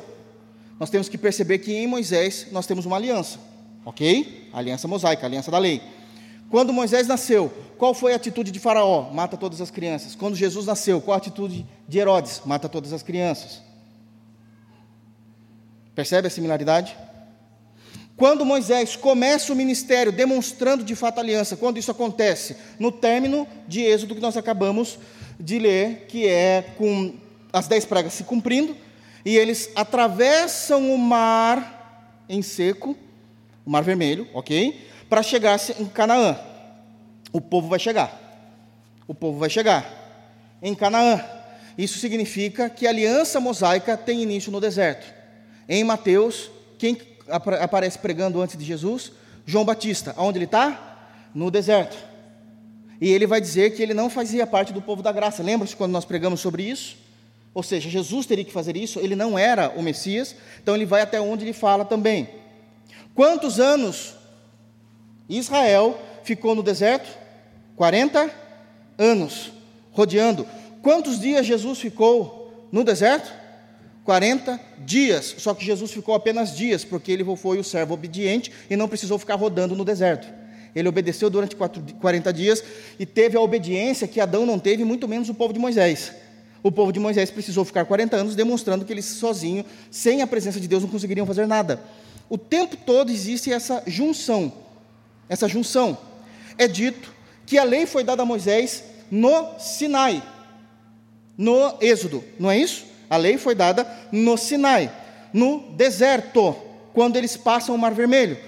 [0.80, 3.40] nós temos que perceber que em Moisés nós temos uma aliança,
[3.86, 4.50] ok?
[4.54, 5.82] Aliança mosaica, aliança da lei.
[6.50, 9.10] Quando Moisés nasceu, qual foi a atitude de Faraó?
[9.12, 10.14] Mata todas as crianças.
[10.14, 12.42] Quando Jesus nasceu, qual a atitude de Herodes?
[12.46, 13.62] Mata todas as crianças.
[15.96, 16.96] Percebe a similaridade?
[18.16, 22.56] Quando Moisés começa o ministério demonstrando de fato a aliança, quando isso acontece?
[22.80, 25.00] No término de Êxodo que nós acabamos
[25.40, 27.16] de ler, que é com
[27.52, 28.76] as dez pragas se cumprindo,
[29.26, 32.96] e eles atravessam o mar em seco,
[33.66, 34.88] o mar vermelho, ok?
[35.10, 36.38] Para chegar em Canaã.
[37.32, 38.20] O povo vai chegar.
[39.08, 41.24] O povo vai chegar em Canaã.
[41.78, 45.23] Isso significa que a aliança mosaica tem início no deserto
[45.68, 46.98] Em Mateus, quem
[47.30, 49.12] aparece pregando antes de Jesus?
[49.46, 50.14] João Batista.
[50.18, 50.98] Onde ele está?
[51.34, 51.98] No deserto.
[53.00, 55.44] E ele vai dizer que ele não fazia parte do povo da graça.
[55.44, 56.98] Lembra-se quando nós pregamos sobre isso?
[57.54, 61.02] Ou seja, Jesus teria que fazer isso, ele não era o Messias, então ele vai
[61.02, 62.28] até onde ele fala também.
[63.14, 64.16] Quantos anos
[65.30, 67.08] Israel ficou no deserto?
[67.76, 68.32] 40
[68.98, 69.52] anos,
[69.92, 70.48] rodeando.
[70.82, 73.32] Quantos dias Jesus ficou no deserto?
[74.04, 75.36] 40 dias.
[75.38, 79.18] Só que Jesus ficou apenas dias, porque ele foi o servo obediente e não precisou
[79.18, 80.28] ficar rodando no deserto.
[80.76, 82.64] Ele obedeceu durante 40 dias
[83.00, 86.12] e teve a obediência que Adão não teve, muito menos o povo de Moisés.
[86.64, 90.60] O povo de Moisés precisou ficar 40 anos demonstrando que eles sozinhos, sem a presença
[90.60, 91.82] de Deus, não conseguiriam fazer nada.
[92.30, 94.52] O tempo todo existe essa junção.
[95.30, 95.98] Essa junção.
[96.58, 97.14] É dito
[97.46, 100.24] que a lei foi dada a Moisés no Sinai,
[101.38, 102.86] no Êxodo, não é isso?
[103.14, 104.92] A lei foi dada no Sinai,
[105.32, 106.56] no deserto,
[106.94, 108.40] quando eles passam o Mar Vermelho.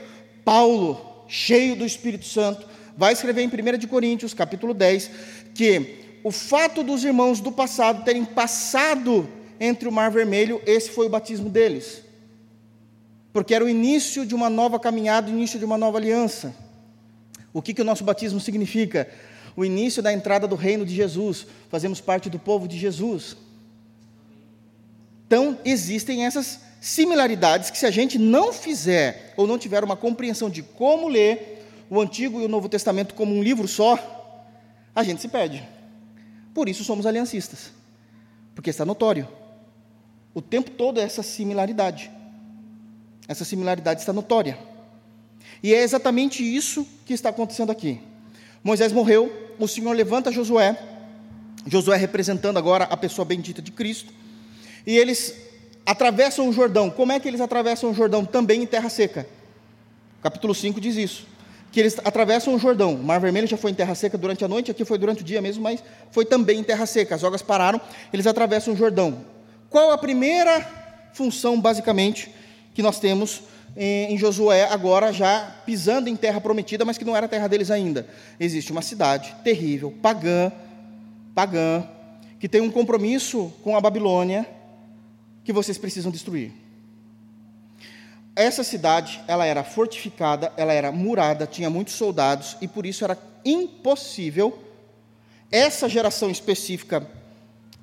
[0.44, 2.66] Paulo, cheio do Espírito Santo,
[2.98, 5.12] vai escrever em 1 de Coríntios, capítulo 10,
[5.54, 11.06] que o fato dos irmãos do passado terem passado entre o Mar Vermelho, esse foi
[11.06, 12.02] o batismo deles.
[13.32, 16.56] Porque era o início de uma nova caminhada, o início de uma nova aliança.
[17.54, 19.08] O que, que o nosso batismo significa?
[19.56, 21.46] O início da entrada do reino de Jesus.
[21.70, 23.45] Fazemos parte do povo de Jesus.
[25.28, 30.50] Então, existem essas similaridades que, se a gente não fizer ou não tiver uma compreensão
[30.50, 33.98] de como ler o Antigo e o Novo Testamento como um livro só,
[34.96, 35.68] a gente se perde.
[36.54, 37.72] Por isso somos aliancistas,
[38.54, 39.28] porque está notório.
[40.34, 42.12] O tempo todo é essa similaridade.
[43.28, 44.58] Essa similaridade está notória.
[45.64, 48.00] E é exatamente isso que está acontecendo aqui.
[48.64, 50.78] Moisés morreu, o Senhor levanta Josué,
[51.68, 54.14] Josué representando agora a pessoa bendita de Cristo,
[54.86, 55.36] e eles
[55.86, 56.90] atravessam o Jordão.
[56.90, 58.26] Como é que eles atravessam o Jordão?
[58.26, 59.28] Também em terra seca.
[60.22, 61.28] Capítulo 5 diz isso.
[61.72, 62.96] Que eles atravessam o Jordão.
[62.96, 65.26] O Mar Vermelho já foi em terra seca durante a noite, aqui foi durante o
[65.26, 67.16] dia mesmo, mas foi também em terra seca.
[67.16, 67.80] As águas pararam,
[68.12, 69.26] eles atravessam o Jordão.
[69.70, 70.66] Qual a primeira
[71.14, 72.34] função, basicamente,
[72.74, 73.44] que nós temos
[73.78, 78.08] em Josué, agora já pisando em terra prometida, mas que não era terra deles ainda.
[78.40, 80.52] Existe uma cidade terrível, pagã,
[81.34, 81.84] pagã,
[82.40, 84.48] que tem um compromisso com a Babilônia,
[85.46, 86.52] que vocês precisam destruir.
[88.36, 93.18] Essa cidade, ela era fortificada, ela era murada, tinha muitos soldados e por isso era
[93.46, 94.60] impossível
[95.50, 97.08] essa geração específica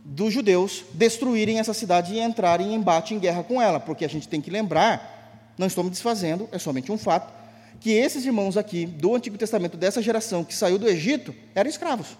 [0.04, 4.08] dos judeus destruírem essa cidade e entrarem em embate, em guerra com ela, porque a
[4.08, 5.12] gente tem que lembrar
[5.56, 7.32] não estou me desfazendo, é somente um fato,
[7.80, 12.16] que esses irmãos aqui do Antigo Testamento, dessa geração que saiu do Egito, eram escravos.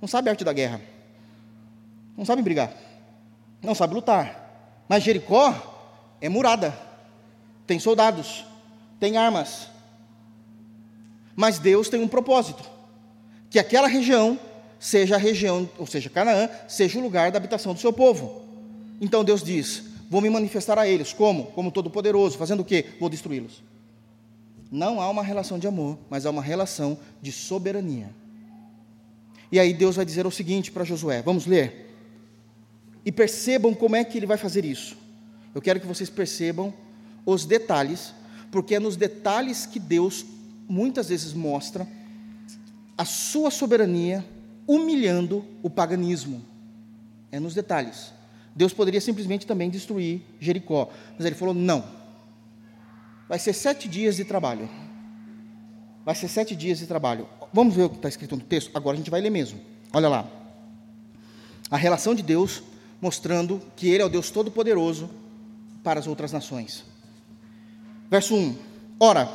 [0.00, 0.80] Não sabem a arte da guerra.
[2.16, 2.72] Não sabem brigar.
[3.62, 4.41] Não sabem lutar.
[4.92, 5.54] Mas Jericó
[6.20, 6.78] é murada.
[7.66, 8.44] Tem soldados.
[9.00, 9.68] Tem armas.
[11.34, 12.62] Mas Deus tem um propósito.
[13.48, 14.38] Que aquela região
[14.78, 18.42] seja a região, ou seja, Canaã, seja o lugar da habitação do seu povo.
[19.00, 21.10] Então Deus diz: vou me manifestar a eles.
[21.14, 21.46] Como?
[21.52, 22.36] Como todo-poderoso.
[22.36, 22.84] Fazendo o quê?
[23.00, 23.62] Vou destruí-los.
[24.70, 28.10] Não há uma relação de amor, mas há uma relação de soberania.
[29.50, 31.91] E aí Deus vai dizer o seguinte para Josué: vamos ler.
[33.04, 34.96] E percebam como é que ele vai fazer isso.
[35.54, 36.72] Eu quero que vocês percebam
[37.26, 38.14] os detalhes,
[38.50, 40.24] porque é nos detalhes que Deus
[40.68, 41.86] muitas vezes mostra
[42.96, 44.24] a sua soberania
[44.66, 46.42] humilhando o paganismo.
[47.30, 48.12] É nos detalhes.
[48.54, 50.90] Deus poderia simplesmente também destruir Jericó.
[51.16, 51.84] Mas ele falou: não.
[53.28, 54.68] Vai ser sete dias de trabalho.
[56.04, 57.28] Vai ser sete dias de trabalho.
[57.52, 58.70] Vamos ver o que está escrito no texto?
[58.74, 59.60] Agora a gente vai ler mesmo.
[59.92, 60.28] Olha lá.
[61.70, 62.62] A relação de Deus
[63.02, 65.10] mostrando que Ele é o Deus Todo-Poderoso
[65.84, 66.84] para as outras nações.
[68.08, 68.56] Verso 1:
[68.98, 69.28] Ora,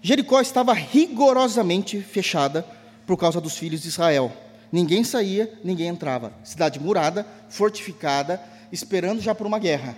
[0.00, 2.64] Jericó estava rigorosamente fechada
[3.06, 4.32] por causa dos filhos de Israel
[4.74, 6.32] Ninguém saía, ninguém entrava.
[6.42, 8.42] Cidade murada, fortificada,
[8.72, 9.96] esperando já por uma guerra.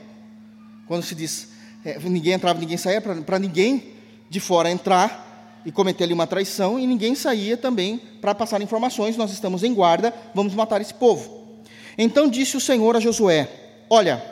[0.86, 1.49] Quando se diz
[1.82, 3.94] é, ninguém entrava, ninguém saía, para ninguém
[4.28, 9.16] de fora entrar e cometer ali uma traição, e ninguém saía também para passar informações:
[9.16, 11.36] nós estamos em guarda, vamos matar esse povo.
[11.99, 13.49] Então disse o Senhor a Josué:
[13.88, 14.22] Olha,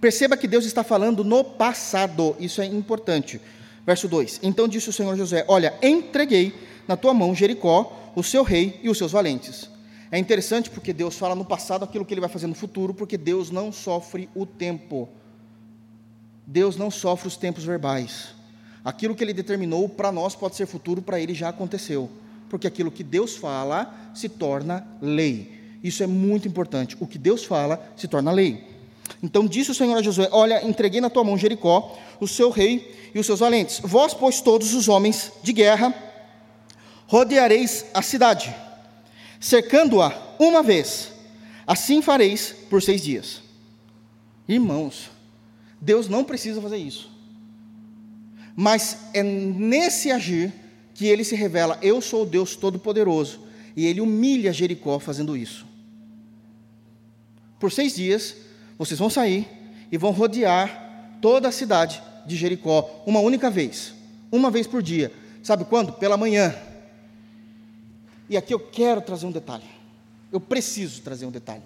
[0.00, 3.40] perceba que Deus está falando no passado, isso é importante.
[3.86, 6.54] Verso 2: Então disse o Senhor a Josué: Olha, entreguei
[6.86, 9.70] na tua mão Jericó o seu rei e os seus valentes.
[10.10, 13.16] É interessante porque Deus fala no passado aquilo que ele vai fazer no futuro, porque
[13.16, 15.08] Deus não sofre o tempo.
[16.44, 18.34] Deus não sofre os tempos verbais.
[18.84, 22.10] Aquilo que ele determinou para nós pode ser futuro, para ele já aconteceu.
[22.48, 25.59] Porque aquilo que Deus fala se torna lei.
[25.82, 26.96] Isso é muito importante.
[27.00, 28.64] O que Deus fala se torna lei.
[29.22, 33.10] Então disse o Senhor a Josué: Olha, entreguei na tua mão Jericó, o seu rei
[33.14, 33.80] e os seus valentes.
[33.82, 35.94] Vós, pois, todos os homens de guerra,
[37.06, 38.54] rodeareis a cidade,
[39.40, 41.12] cercando-a uma vez.
[41.66, 43.42] Assim fareis por seis dias.
[44.48, 45.10] Irmãos,
[45.80, 47.10] Deus não precisa fazer isso.
[48.56, 50.52] Mas é nesse agir
[50.94, 53.48] que ele se revela: Eu sou o Deus Todo-Poderoso.
[53.76, 55.69] E ele humilha Jericó fazendo isso.
[57.60, 58.34] Por seis dias,
[58.78, 59.46] vocês vão sair
[59.92, 63.94] e vão rodear toda a cidade de Jericó, uma única vez,
[64.32, 65.12] uma vez por dia.
[65.42, 65.92] Sabe quando?
[65.92, 66.54] Pela manhã.
[68.30, 69.64] E aqui eu quero trazer um detalhe.
[70.32, 71.62] Eu preciso trazer um detalhe.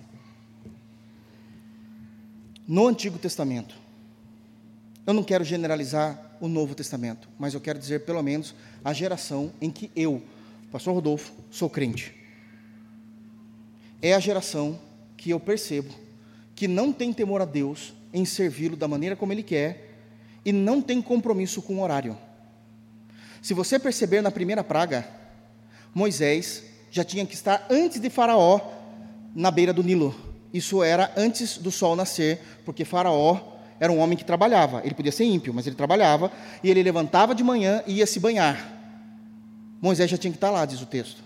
[2.66, 3.76] No Antigo Testamento,
[5.06, 9.52] eu não quero generalizar o Novo Testamento, mas eu quero dizer pelo menos a geração
[9.60, 10.22] em que eu,
[10.72, 12.14] Pastor Rodolfo, sou crente.
[14.02, 14.78] É a geração
[15.24, 15.88] que eu percebo
[16.54, 19.96] que não tem temor a Deus em servi-lo da maneira como ele quer
[20.44, 22.14] e não tem compromisso com o horário.
[23.40, 25.08] Se você perceber na primeira praga,
[25.94, 28.60] Moisés já tinha que estar antes de Faraó
[29.34, 30.14] na beira do Nilo.
[30.52, 33.40] Isso era antes do sol nascer, porque Faraó
[33.80, 34.82] era um homem que trabalhava.
[34.84, 36.30] Ele podia ser ímpio, mas ele trabalhava
[36.62, 38.70] e ele levantava de manhã e ia se banhar.
[39.80, 41.24] Moisés já tinha que estar lá, diz o texto.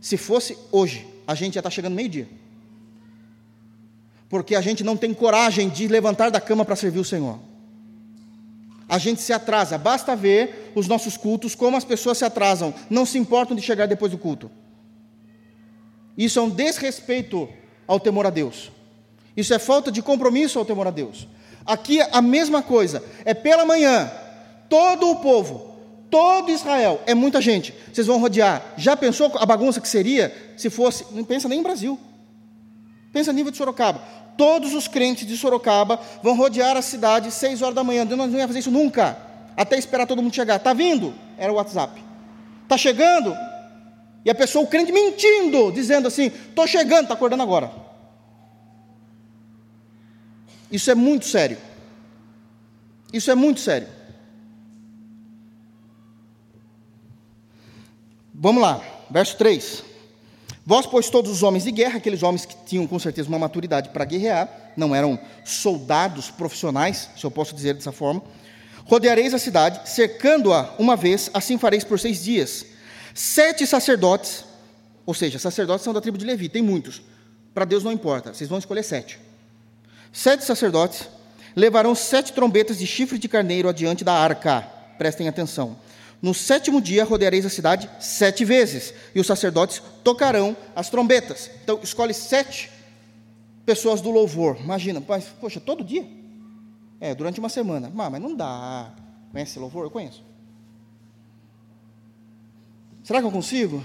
[0.00, 2.26] Se fosse hoje, a gente já está chegando meio-dia
[4.28, 7.38] porque a gente não tem coragem de levantar da cama para servir o Senhor.
[8.88, 13.04] A gente se atrasa, basta ver os nossos cultos, como as pessoas se atrasam, não
[13.04, 14.50] se importam de chegar depois do culto.
[16.16, 17.48] Isso é um desrespeito
[17.86, 18.70] ao temor a Deus.
[19.36, 21.26] Isso é falta de compromisso ao temor a Deus.
[21.64, 24.10] Aqui a mesma coisa, é pela manhã,
[24.68, 25.74] todo o povo,
[26.08, 28.74] todo Israel, é muita gente, vocês vão rodear.
[28.76, 31.98] Já pensou a bagunça que seria se fosse, não pensa nem em Brasil.
[33.16, 34.02] Pensa nível de Sorocaba.
[34.36, 38.04] Todos os crentes de Sorocaba vão rodear a cidade seis horas da manhã.
[38.04, 39.16] Nós não ia fazer isso nunca.
[39.56, 40.56] Até esperar todo mundo chegar.
[40.56, 41.14] Está vindo?
[41.38, 41.98] Era o WhatsApp.
[42.64, 43.34] Está chegando?
[44.22, 47.72] E a pessoa, o crente mentindo, dizendo assim: estou chegando, está acordando agora.
[50.70, 51.56] Isso é muito sério.
[53.14, 53.88] Isso é muito sério.
[58.34, 59.95] Vamos lá, verso 3.
[60.68, 63.90] Vós, pois, todos os homens de guerra, aqueles homens que tinham com certeza uma maturidade
[63.90, 68.20] para guerrear, não eram soldados profissionais, se eu posso dizer dessa forma,
[68.84, 72.66] rodeareis a cidade, cercando-a uma vez, assim fareis por seis dias.
[73.14, 74.44] Sete sacerdotes,
[75.06, 77.00] ou seja, sacerdotes são da tribo de Levi, tem muitos.
[77.54, 79.20] Para Deus não importa, vocês vão escolher sete.
[80.12, 81.08] Sete sacerdotes
[81.54, 84.62] levarão sete trombetas de chifre de carneiro adiante da arca.
[84.98, 85.76] Prestem atenção.
[86.22, 91.50] No sétimo dia rodeareis a cidade sete vezes, e os sacerdotes tocarão as trombetas.
[91.62, 92.70] Então, escolhe sete
[93.64, 94.56] pessoas do louvor.
[94.60, 96.06] Imagina, poxa, todo dia?
[97.00, 97.90] É, durante uma semana.
[97.92, 98.92] Mas não dá.
[99.30, 99.84] Conhece louvor?
[99.84, 100.24] Eu conheço.
[103.04, 103.84] Será que eu consigo?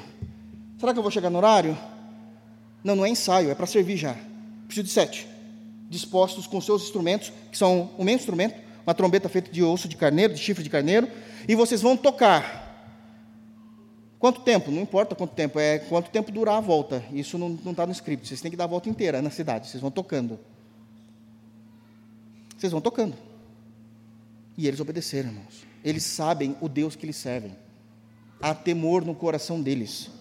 [0.79, 1.77] Será que eu vou chegar no horário?
[2.83, 4.15] Não, não é ensaio, é para servir já.
[4.65, 5.27] Preciso de sete.
[5.89, 8.55] Dispostos com seus instrumentos, que são o mesmo instrumento,
[8.85, 11.07] uma trombeta feita de osso de carneiro, de chifre de carneiro,
[11.47, 12.69] e vocês vão tocar.
[14.19, 14.69] Quanto tempo?
[14.69, 17.03] Não importa quanto tempo, é quanto tempo durar a volta.
[17.11, 18.27] Isso não está no script.
[18.27, 19.67] Vocês têm que dar a volta inteira na cidade.
[19.67, 20.39] Vocês vão tocando.
[22.55, 23.17] Vocês vão tocando.
[24.55, 25.65] E eles obedeceram, irmãos.
[25.83, 27.55] Eles sabem o Deus que eles servem.
[28.39, 30.11] Há temor no coração deles.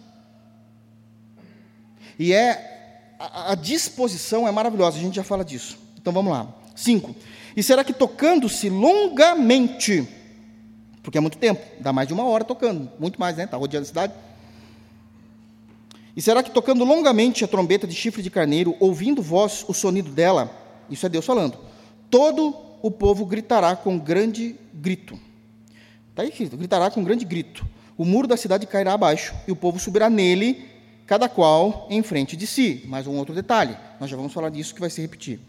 [2.18, 4.96] E é a, a disposição é maravilhosa.
[4.96, 5.78] A gente já fala disso.
[6.00, 6.48] Então vamos lá.
[6.74, 7.14] Cinco.
[7.56, 10.08] E será que tocando-se longamente
[11.02, 13.44] porque é muito tempo, dá mais de uma hora tocando, muito mais, né?
[13.44, 14.12] Está rodeando a cidade.
[16.16, 20.10] E será que tocando longamente a trombeta de chifre de carneiro, ouvindo vós o sonido
[20.10, 20.50] dela,
[20.90, 21.58] isso é Deus falando,
[22.10, 25.18] todo o povo gritará com grande grito.
[26.10, 27.64] Está escrito, gritará com grande grito.
[27.96, 30.68] O muro da cidade cairá abaixo, e o povo subirá nele,
[31.06, 32.82] cada qual em frente de si.
[32.86, 35.40] Mais um outro detalhe, nós já vamos falar disso que vai se repetir.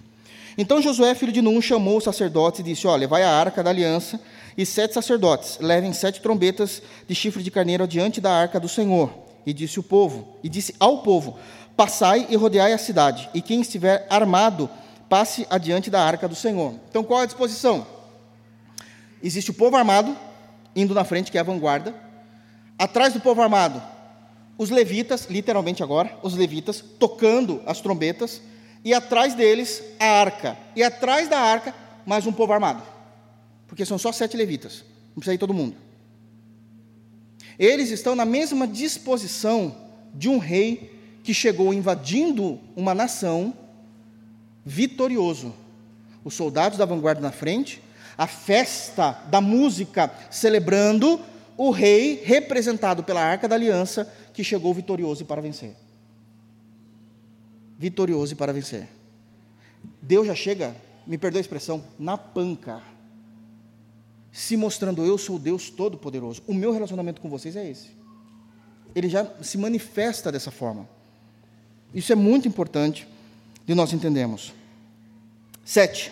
[0.61, 3.71] Então Josué, filho de Nun, chamou os sacerdotes e disse: Olha, vai a arca da
[3.71, 4.19] aliança
[4.55, 9.11] e sete sacerdotes levem sete trombetas de chifre de carneiro adiante da arca do Senhor.
[9.43, 11.39] E disse o povo, e disse ao povo:
[11.75, 14.69] Passai e rodeai a cidade, e quem estiver armado,
[15.09, 16.75] passe adiante da arca do Senhor.
[16.91, 17.87] Então, qual é a disposição?
[19.23, 20.15] Existe o povo armado,
[20.75, 21.91] indo na frente, que é a vanguarda.
[22.77, 23.81] Atrás do povo armado,
[24.59, 28.43] os levitas, literalmente agora, os levitas, tocando as trombetas.
[28.83, 30.57] E atrás deles, a arca.
[30.75, 31.73] E atrás da arca,
[32.05, 32.91] mais um povo armado
[33.71, 35.77] porque são só sete levitas, não precisa ir todo mundo.
[37.57, 39.73] Eles estão na mesma disposição
[40.13, 43.53] de um rei que chegou invadindo uma nação
[44.65, 45.55] vitorioso.
[46.21, 47.81] os soldados da vanguarda na frente,
[48.17, 51.21] a festa da música celebrando
[51.55, 55.77] o rei representado pela arca da aliança que chegou vitorioso para vencer.
[57.81, 58.87] Vitorioso para vencer.
[59.99, 60.75] Deus já chega,
[61.07, 62.79] me perdoe a expressão, na panca,
[64.31, 66.43] se mostrando eu sou Deus todo-poderoso.
[66.45, 67.89] O meu relacionamento com vocês é esse.
[68.93, 70.87] Ele já se manifesta dessa forma.
[71.91, 73.07] Isso é muito importante
[73.65, 74.53] de nós entendermos.
[75.65, 76.11] Sete.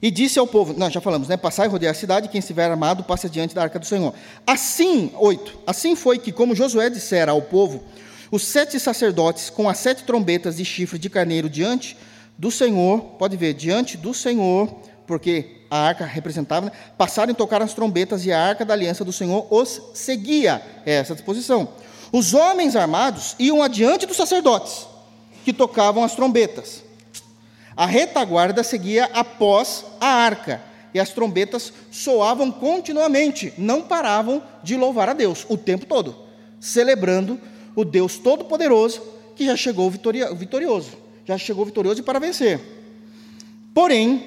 [0.00, 1.36] E disse ao povo, nós já falamos, né?
[1.36, 4.14] Passai e rodear a cidade, quem estiver armado, passe adiante da arca do Senhor.
[4.46, 7.84] Assim, oito, assim foi que, como Josué dissera ao povo,
[8.32, 11.98] os sete sacerdotes, com as sete trombetas de chifre de carneiro diante
[12.38, 14.74] do Senhor, pode ver, diante do Senhor,
[15.06, 16.72] porque a arca representava, né?
[16.96, 20.62] passaram e tocaram as trombetas, e a arca da aliança do Senhor os seguia.
[20.86, 21.68] É essa disposição.
[22.10, 24.86] Os homens armados iam adiante dos sacerdotes,
[25.44, 26.82] que tocavam as trombetas.
[27.76, 30.62] A retaguarda seguia após a arca,
[30.94, 36.16] e as trombetas soavam continuamente, não paravam de louvar a Deus o tempo todo,
[36.58, 37.38] celebrando
[37.74, 39.02] o Deus Todo-Poderoso
[39.34, 40.92] que já chegou vitorioso,
[41.24, 42.60] já chegou vitorioso para vencer.
[43.74, 44.24] Porém,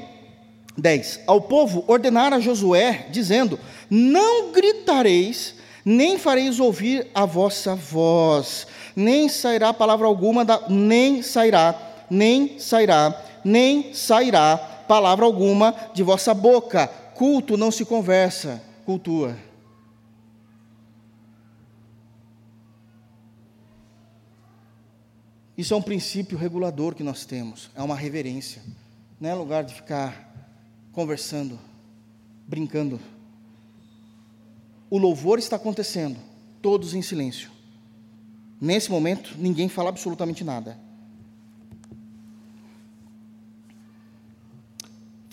[0.77, 8.65] 10: Ao povo ordenara Josué, dizendo: Não gritareis, nem fareis ouvir a vossa voz,
[8.95, 11.75] nem sairá palavra alguma, da, nem sairá,
[12.09, 16.87] nem sairá nem sairá palavra alguma de vossa boca.
[17.13, 19.37] Culto não se conversa, cultua.
[25.57, 28.61] Isso é um princípio regulador que nós temos, é uma reverência.
[29.19, 30.51] Não é lugar de ficar
[30.91, 31.59] conversando,
[32.47, 32.99] brincando.
[34.89, 36.17] O louvor está acontecendo,
[36.61, 37.49] todos em silêncio.
[38.59, 40.85] Nesse momento, ninguém fala absolutamente nada.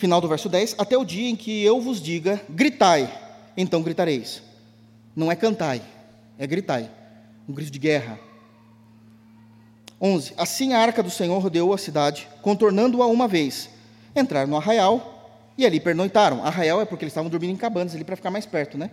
[0.03, 3.09] final do verso 10, até o dia em que eu vos diga, gritai,
[3.55, 4.43] então gritareis.
[5.15, 5.81] Não é cantai,
[6.37, 6.91] é gritai.
[7.47, 8.19] Um grito de guerra.
[10.03, 10.33] 11.
[10.37, 13.69] Assim a arca do Senhor rodeou a cidade, contornando-a uma vez.
[14.13, 16.43] Entraram no arraial e ali pernoitaram.
[16.43, 18.91] Arraial é porque eles estavam dormindo em cabanas ali para ficar mais perto, né?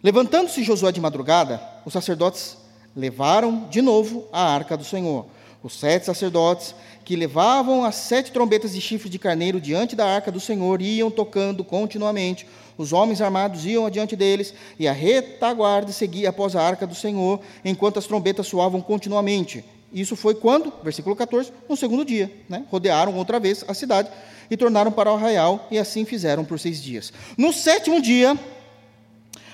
[0.00, 2.56] Levantando-se Josué de madrugada, os sacerdotes
[2.94, 5.26] levaram de novo a arca do Senhor
[5.62, 6.74] os sete sacerdotes
[7.04, 11.10] que levavam as sete trombetas de chifre de carneiro diante da arca do Senhor iam
[11.10, 12.46] tocando continuamente.
[12.78, 17.40] Os homens armados iam adiante deles, e a retaguarda seguia após a arca do Senhor,
[17.64, 19.64] enquanto as trombetas soavam continuamente.
[19.92, 22.64] Isso foi quando, versículo 14, no segundo dia, né?
[22.70, 24.08] rodearam outra vez a cidade
[24.50, 27.12] e tornaram para o arraial, e assim fizeram por seis dias.
[27.36, 28.38] No sétimo dia,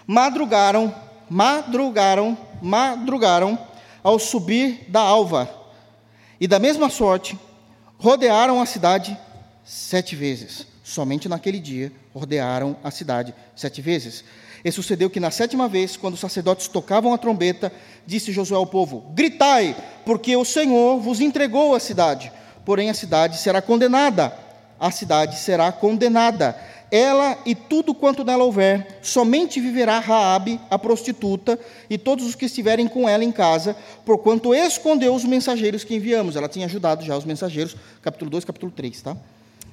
[0.06, 0.94] madrugaram,
[1.28, 3.58] madrugaram, madrugaram,
[4.02, 5.50] ao subir da alva,
[6.40, 7.38] e da mesma sorte,
[7.98, 9.18] rodearam a cidade
[9.64, 10.66] sete vezes.
[10.84, 14.22] Somente naquele dia rodearam a cidade sete vezes.
[14.66, 17.72] E sucedeu que na sétima vez, quando os sacerdotes tocavam a trombeta,
[18.04, 22.32] disse Josué ao povo: Gritai, porque o Senhor vos entregou a cidade.
[22.64, 24.36] Porém, a cidade será condenada.
[24.80, 26.56] A cidade será condenada
[26.90, 32.46] ela e tudo quanto nela houver, somente viverá Raabe, a prostituta, e todos os que
[32.46, 36.34] estiverem com ela em casa, porquanto escondeu os mensageiros que enviamos.
[36.34, 39.16] Ela tinha ajudado já os mensageiros, capítulo 2, capítulo 3, tá?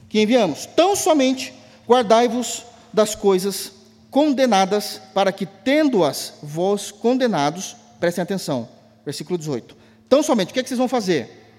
[0.07, 0.67] Que enviamos.
[0.67, 1.51] Tão somente
[1.87, 2.63] guardai-vos
[2.93, 3.82] das coisas
[4.13, 8.69] condenadas, para que, tendo-as vós condenados, prestem atenção,
[9.03, 9.75] versículo 18.
[10.07, 11.49] Tão somente, o que, é que vocês vão fazer?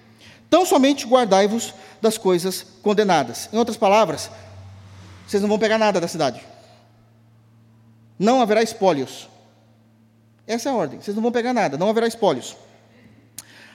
[0.49, 3.49] Tão somente guardai-vos das coisas condenadas.
[3.53, 4.31] Em outras palavras,
[5.27, 6.41] vocês não vão pegar nada da cidade.
[8.17, 9.29] Não haverá espólios.
[10.47, 11.01] Essa é a ordem.
[11.01, 12.57] Vocês não vão pegar nada, não haverá espólios.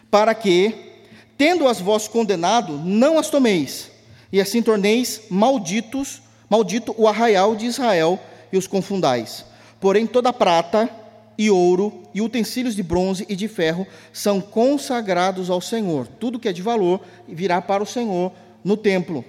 [0.10, 1.03] Para que,
[1.38, 3.91] tendo as vós condenado, não as tomeis,
[4.31, 8.18] e assim torneis malditos, maldito o arraial de Israel
[8.51, 9.45] e os confundais.
[9.80, 10.89] Porém, toda prata
[11.38, 16.07] e ouro e utensílios de bronze e de ferro são consagrados ao Senhor.
[16.07, 18.31] Tudo que é de valor virá para o Senhor
[18.63, 19.23] no templo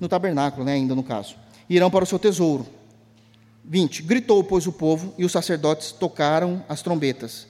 [0.00, 1.36] no tabernáculo, né, ainda no caso.
[1.68, 2.66] Irão para o seu tesouro.
[3.64, 4.02] 20.
[4.02, 7.46] Gritou, pois, o povo, e os sacerdotes tocaram as trombetas.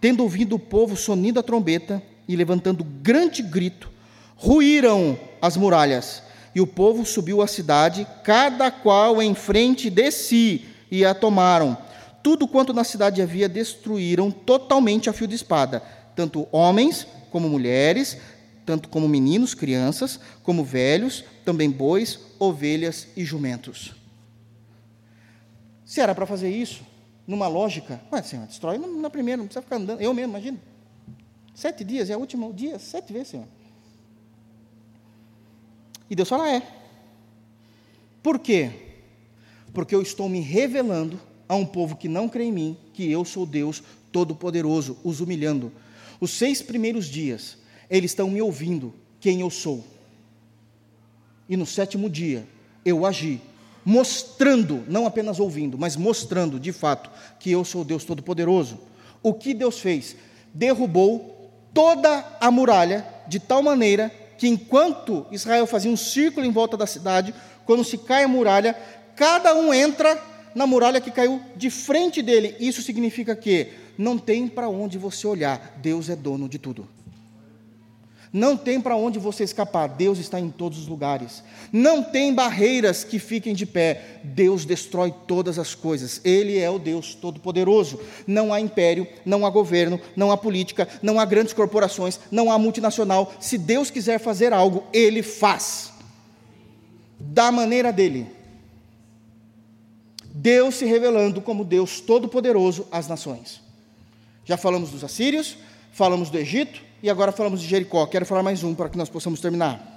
[0.00, 3.90] Tendo ouvido o povo sonindo a trombeta e levantando grande grito,
[4.36, 6.22] ruíram as muralhas,
[6.56, 11.76] e o povo subiu à cidade, cada qual em frente de si, e a tomaram.
[12.22, 15.82] Tudo quanto na cidade havia destruíram totalmente a fio de espada,
[16.14, 18.16] tanto homens como mulheres,
[18.64, 23.94] tanto como meninos, crianças, como velhos, também bois, ovelhas e jumentos.
[25.84, 26.86] Se era para fazer isso,
[27.26, 30.00] numa lógica, ué, Senhor, destrói na primeira, não precisa ficar andando.
[30.00, 30.58] Eu mesmo, imagina.
[31.54, 33.55] Sete dias, é o último dia, sete vezes, Senhor.
[36.10, 36.62] E Deus fala: É.
[38.22, 38.70] Por quê?
[39.72, 43.24] Porque eu estou me revelando a um povo que não crê em mim, que eu
[43.24, 45.70] sou Deus Todo-Poderoso, os humilhando.
[46.20, 47.58] Os seis primeiros dias,
[47.90, 49.84] eles estão me ouvindo quem eu sou.
[51.48, 52.46] E no sétimo dia,
[52.84, 53.40] eu agi,
[53.84, 58.80] mostrando, não apenas ouvindo, mas mostrando de fato que eu sou Deus Todo-Poderoso.
[59.22, 60.16] O que Deus fez?
[60.52, 66.76] Derrubou toda a muralha de tal maneira que enquanto Israel fazia um círculo em volta
[66.76, 67.34] da cidade,
[67.64, 68.76] quando se cai a muralha,
[69.14, 70.20] cada um entra
[70.54, 72.56] na muralha que caiu de frente dele.
[72.58, 73.68] Isso significa que
[73.98, 76.95] não tem para onde você olhar, Deus é dono de tudo.
[78.36, 81.42] Não tem para onde você escapar, Deus está em todos os lugares.
[81.72, 86.20] Não tem barreiras que fiquem de pé, Deus destrói todas as coisas.
[86.22, 87.98] Ele é o Deus Todo-Poderoso.
[88.26, 92.58] Não há império, não há governo, não há política, não há grandes corporações, não há
[92.58, 93.32] multinacional.
[93.40, 95.90] Se Deus quiser fazer algo, Ele faz,
[97.18, 98.26] da maneira dele.
[100.26, 103.62] Deus se revelando como Deus Todo-Poderoso às nações.
[104.44, 105.56] Já falamos dos assírios,
[105.90, 108.06] falamos do Egito, e agora falamos de Jericó.
[108.06, 109.94] Quero falar mais um para que nós possamos terminar.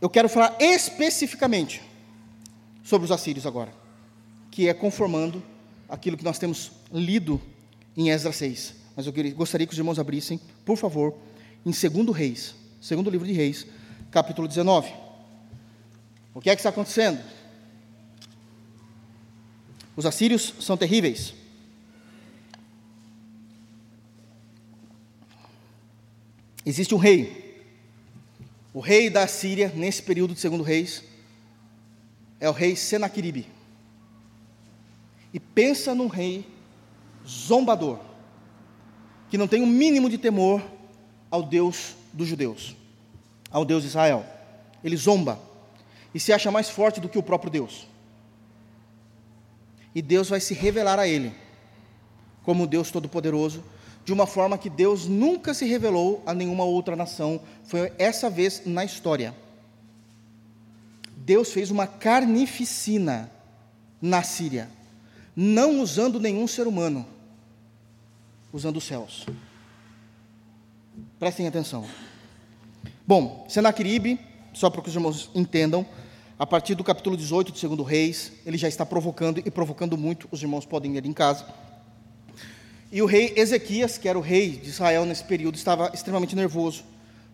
[0.00, 1.82] Eu quero falar especificamente
[2.82, 3.72] sobre os assírios agora,
[4.50, 5.42] que é conformando
[5.88, 7.40] aquilo que nós temos lido
[7.96, 8.74] em Esdras 6.
[8.96, 11.14] Mas eu gostaria que os irmãos abrissem, por favor,
[11.66, 13.66] em 2 Reis, segundo livro de Reis,
[14.10, 14.90] capítulo 19.
[16.32, 17.20] O que é que está acontecendo?
[19.96, 21.34] Os assírios são terríveis.
[26.64, 27.64] Existe um rei.
[28.72, 31.02] O rei da Síria, nesse período de segundo reis,
[32.38, 33.46] é o rei Senaqueribe.
[35.32, 36.46] E pensa num rei
[37.26, 37.98] zombador,
[39.28, 40.62] que não tem o um mínimo de temor
[41.30, 42.74] ao Deus dos judeus,
[43.50, 44.24] ao Deus de Israel.
[44.82, 45.38] Ele zomba
[46.14, 47.86] e se acha mais forte do que o próprio Deus.
[49.94, 51.32] E Deus vai se revelar a ele
[52.42, 53.62] como Deus Todo-Poderoso
[54.10, 57.40] de uma forma que Deus nunca se revelou a nenhuma outra nação.
[57.62, 59.32] Foi essa vez na história.
[61.16, 63.30] Deus fez uma carnificina
[64.02, 64.68] na Síria,
[65.36, 67.06] não usando nenhum ser humano,
[68.52, 69.26] usando os céus.
[71.20, 71.86] Prestem atenção.
[73.06, 74.18] Bom, Senaqueribe,
[74.52, 75.86] só para que os irmãos entendam,
[76.36, 80.26] a partir do capítulo 18 de 2 Reis, ele já está provocando e provocando muito,
[80.32, 81.46] os irmãos podem ir em casa
[82.92, 86.82] e o rei Ezequias, que era o rei de Israel nesse período, estava extremamente nervoso,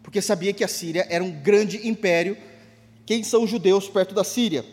[0.03, 2.37] porque sabia que a Síria era um grande império.
[3.07, 4.65] Quem são os judeus perto da Síria?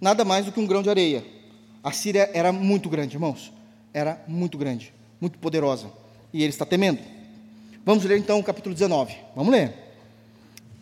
[0.00, 1.24] Nada mais do que um grão de areia.
[1.84, 3.52] A Síria era muito grande, irmãos.
[3.92, 5.90] Era muito grande, muito poderosa.
[6.32, 7.00] E ele está temendo.
[7.84, 9.14] Vamos ler então o capítulo 19.
[9.36, 9.74] Vamos ler.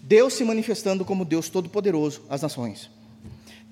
[0.02, 2.88] Deus se manifestando como Deus Todo-Poderoso às nações.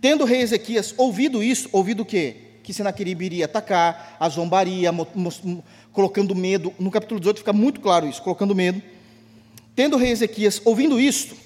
[0.01, 2.45] Tendo o rei Ezequias ouvido isso, ouvido o quê?
[2.67, 4.91] Que Senaqueribe iria atacar, a zombaria,
[5.93, 6.75] colocando medo.
[6.81, 8.83] No capítulo 18 fica muito claro isso, colocando medo.
[9.77, 11.37] Tendo o rei Ezequias ouvindo isto,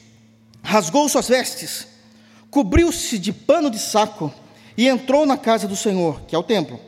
[0.63, 1.87] rasgou suas vestes,
[2.51, 4.33] cobriu-se de pano de saco
[4.79, 6.81] e entrou na casa do Senhor, que é o templo.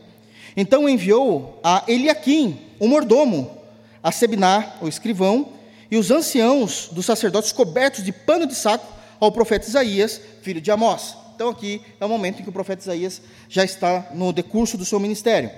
[0.57, 3.59] Então enviou a Eliaquim, o mordomo,
[4.03, 5.51] a Sebiná, o escrivão,
[5.91, 8.87] e os anciãos dos sacerdotes cobertos de pano de saco
[9.21, 11.22] ao profeta Isaías, filho de Amós.
[11.35, 14.85] Então, aqui é o momento em que o profeta Isaías já está no decurso do
[14.85, 15.51] seu ministério.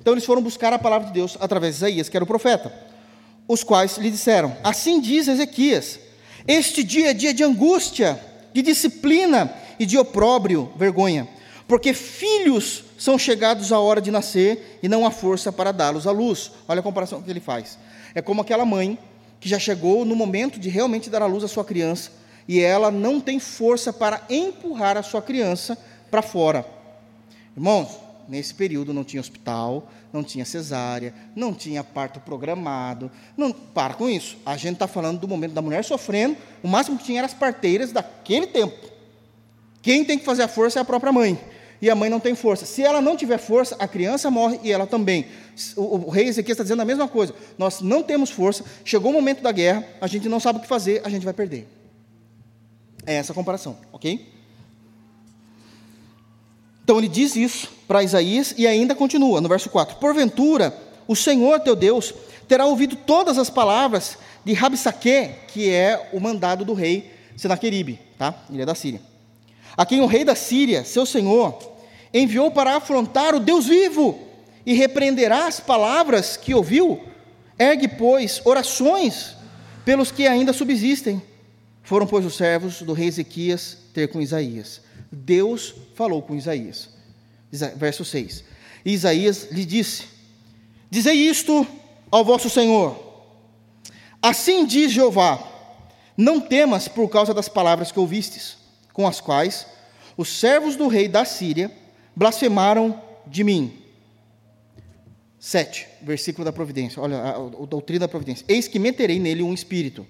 [0.00, 2.72] Então, eles foram buscar a palavra de Deus através de Isaías, que era o profeta,
[3.46, 5.98] os quais lhe disseram: Assim diz Ezequias:
[6.46, 8.20] Este dia é dia de angústia,
[8.52, 11.28] de disciplina e de opróbrio, vergonha,
[11.68, 16.10] porque filhos são chegados à hora de nascer e não há força para dá-los à
[16.10, 16.50] luz.
[16.68, 17.78] Olha a comparação que ele faz.
[18.14, 18.98] É como aquela mãe
[19.40, 22.21] que já chegou no momento de realmente dar à luz à sua criança
[22.52, 25.78] e ela não tem força para empurrar a sua criança
[26.10, 26.66] para fora.
[27.56, 27.88] Irmãos,
[28.28, 33.10] nesse período não tinha hospital, não tinha cesárea, não tinha parto programado.
[33.38, 34.36] Não, para com isso.
[34.44, 37.32] A gente está falando do momento da mulher sofrendo, o máximo que tinha eram as
[37.32, 38.76] parteiras daquele tempo.
[39.80, 41.40] Quem tem que fazer a força é a própria mãe.
[41.80, 42.66] E a mãe não tem força.
[42.66, 45.24] Se ela não tiver força, a criança morre e ela também.
[45.74, 47.34] O, o rei Ezequiel está dizendo a mesma coisa.
[47.56, 50.68] Nós não temos força, chegou o momento da guerra, a gente não sabe o que
[50.68, 51.66] fazer, a gente vai perder.
[53.04, 54.32] É essa a comparação, ok?
[56.84, 60.76] Então ele diz isso para Isaías e ainda continua no verso 4: Porventura,
[61.06, 62.14] o Senhor teu Deus
[62.48, 68.34] terá ouvido todas as palavras de Rabsaque, que é o mandado do rei Senaqueribe, tá?
[68.50, 69.00] Ele é da Síria.
[69.76, 71.58] A quem o rei da Síria, seu senhor,
[72.12, 74.18] enviou para afrontar o Deus vivo
[74.66, 77.00] e repreenderá as palavras que ouviu.
[77.58, 79.34] Ergue, pois, orações
[79.84, 81.22] pelos que ainda subsistem.
[81.82, 84.80] Foram, pois, os servos do rei Ezequias ter com Isaías.
[85.10, 86.88] Deus falou com Isaías.
[87.76, 88.44] Verso 6.
[88.84, 90.04] E Isaías lhe disse:
[90.90, 91.66] Dizei isto
[92.10, 92.96] ao vosso Senhor.
[94.22, 95.42] Assim diz Jeová:
[96.16, 98.56] Não temas por causa das palavras que ouvistes,
[98.92, 99.66] com as quais
[100.16, 101.70] os servos do rei da Síria
[102.14, 103.78] blasfemaram de mim.
[105.38, 107.02] 7, versículo da providência.
[107.02, 108.44] Olha, a, a, a doutrina da providência.
[108.48, 110.06] Eis que meterei nele um espírito,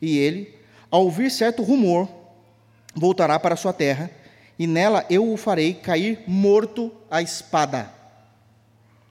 [0.00, 0.54] e ele,
[0.90, 2.08] ao ouvir certo rumor,
[2.94, 4.10] voltará para sua terra,
[4.58, 7.92] e nela eu o farei cair morto à espada.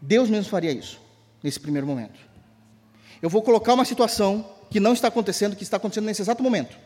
[0.02, 0.99] Deus mesmo faria isso,
[1.41, 2.20] nesse primeiro momento.
[3.22, 6.78] Eu vou colocar uma situação que não está acontecendo, que está acontecendo nesse exato momento.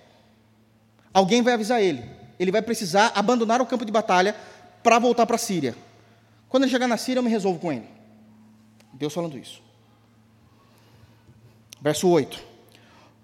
[1.13, 2.03] Alguém vai avisar ele.
[2.39, 4.35] Ele vai precisar abandonar o campo de batalha
[4.81, 5.75] para voltar para a Síria.
[6.47, 7.87] Quando ele chegar na Síria, eu me resolvo com ele.
[8.93, 9.61] Deus falando isso.
[11.81, 12.50] Verso 8.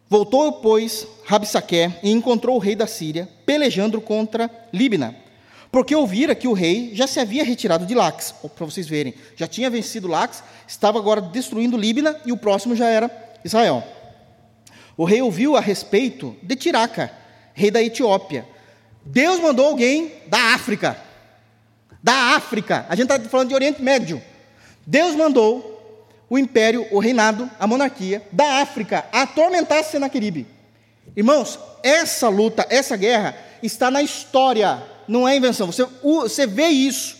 [0.10, 5.16] Voltou, pois, Rabsaque e encontrou o rei da Síria, pelejando contra Líbina,
[5.70, 9.48] porque ouvira que o rei já se havia retirado de Lax, para vocês verem, já
[9.48, 13.12] tinha vencido Lax, estava agora destruindo Líbina e o próximo já era
[13.44, 13.84] Israel.
[14.96, 17.12] O rei ouviu a respeito de Tiraca,
[17.54, 18.48] rei da Etiópia.
[19.06, 20.98] Deus mandou alguém da África.
[22.02, 22.86] Da África.
[22.90, 24.22] A gente está falando de Oriente Médio.
[24.86, 25.77] Deus mandou
[26.30, 30.48] o império, o reinado, a monarquia da África atormentar Senaqueribe.
[31.16, 35.68] Irmãos, essa luta, essa guerra está na história, não é invenção.
[35.68, 37.18] Você, você vê isso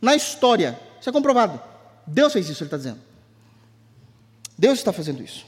[0.00, 0.78] na história.
[1.00, 1.60] Isso é comprovado.
[2.06, 3.00] Deus fez isso, ele está dizendo.
[4.58, 5.44] Deus está fazendo isso.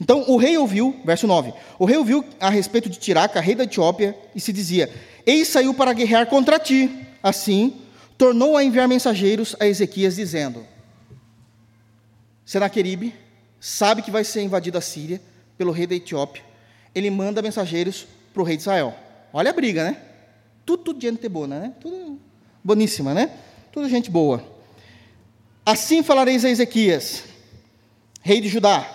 [0.00, 3.64] Então o rei ouviu, verso 9: o rei ouviu a respeito de Tiraca, rei da
[3.64, 4.92] Etiópia, e se dizia:
[5.24, 6.90] Eis saiu para guerrear contra ti.
[7.22, 7.80] Assim,
[8.18, 10.66] tornou a enviar mensageiros a Ezequias, dizendo:
[12.44, 13.14] Senaqueribe
[13.58, 15.20] sabe que vai ser invadida a Síria
[15.56, 16.42] pelo rei da Etiópia.
[16.94, 18.94] Ele manda mensageiros para o rei de Israel.
[19.32, 19.96] Olha a briga, né?
[20.66, 21.72] Tudo, gente boa, né?
[21.80, 22.18] Tudo
[22.62, 23.30] boníssima, né?
[23.72, 24.44] Tudo gente boa.
[25.64, 27.24] Assim falareis a Ezequias,
[28.22, 28.86] rei de Judá: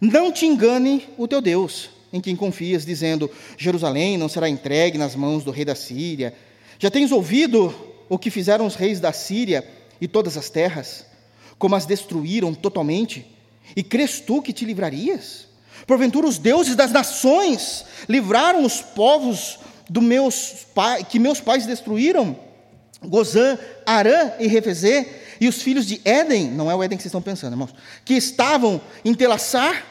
[0.00, 5.16] Não te engane o teu Deus, em quem confias, dizendo: Jerusalém não será entregue nas
[5.16, 6.34] mãos do rei da Síria.
[6.78, 7.74] Já tens ouvido
[8.08, 9.66] o que fizeram os reis da Síria
[10.00, 11.06] e todas as terras?
[11.58, 13.26] Como as destruíram totalmente?
[13.74, 15.46] E crês tu que te livrarias?
[15.86, 19.58] Porventura os deuses das nações livraram os povos
[19.88, 20.66] do meus
[21.08, 22.36] que meus pais destruíram?
[23.04, 25.06] Gozã, Arã e Refezê,
[25.40, 27.74] e os filhos de Éden, não é o Éden que vocês estão pensando, irmãos,
[28.04, 29.84] que estavam em Telassar?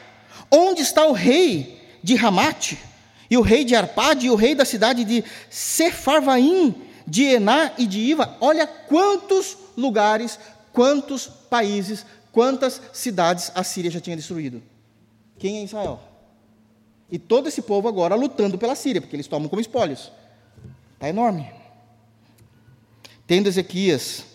[0.50, 2.78] Onde está o rei de Ramate?
[3.30, 6.74] E o rei de Arpade, e o rei da cidade de Sefarvaim,
[7.06, 8.36] de Ená e de Iva?
[8.40, 10.38] Olha quantos lugares
[10.76, 14.62] quantos países, quantas cidades a Síria já tinha destruído.
[15.38, 15.98] Quem é Israel?
[17.10, 20.12] E todo esse povo agora lutando pela Síria, porque eles tomam como espólios.
[20.92, 21.50] Está enorme.
[23.26, 24.26] Tendo Ezequias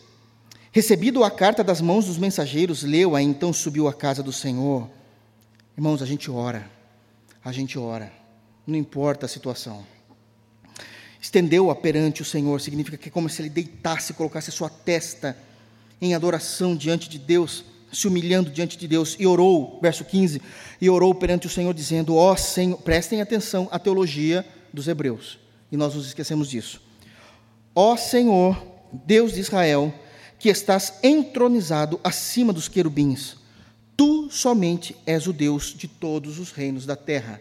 [0.72, 4.89] recebido a carta das mãos dos mensageiros, leu-a, então subiu à casa do Senhor.
[5.77, 6.68] Irmãos, a gente ora,
[7.45, 8.11] a gente ora,
[8.65, 9.85] não importa a situação.
[11.22, 15.38] Estendeu-a perante o Senhor, significa que é como se ele deitasse, colocasse a sua testa
[16.01, 20.41] em adoração diante de Deus, se humilhando diante de Deus, e orou, verso 15,
[20.79, 25.37] e orou perante o Senhor, dizendo: Ó oh, Senhor, prestem atenção à teologia dos hebreus,
[25.71, 26.81] e nós nos esquecemos disso.
[27.75, 29.93] Ó oh, Senhor, Deus de Israel,
[30.39, 33.37] que estás entronizado acima dos querubins,
[33.95, 37.39] tu somente és o Deus de todos os reinos da terra.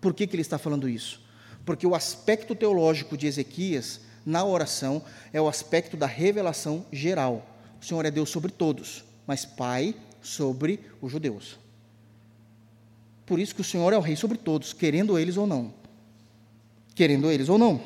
[0.00, 1.20] Por que, que ele está falando isso?
[1.64, 5.02] Porque o aspecto teológico de Ezequias na oração
[5.32, 7.53] é o aspecto da revelação geral.
[7.84, 11.58] O Senhor é Deus sobre todos, mas Pai sobre os judeus.
[13.26, 15.74] Por isso que o Senhor é o Rei sobre todos, querendo eles ou não.
[16.94, 17.82] Querendo eles ou não.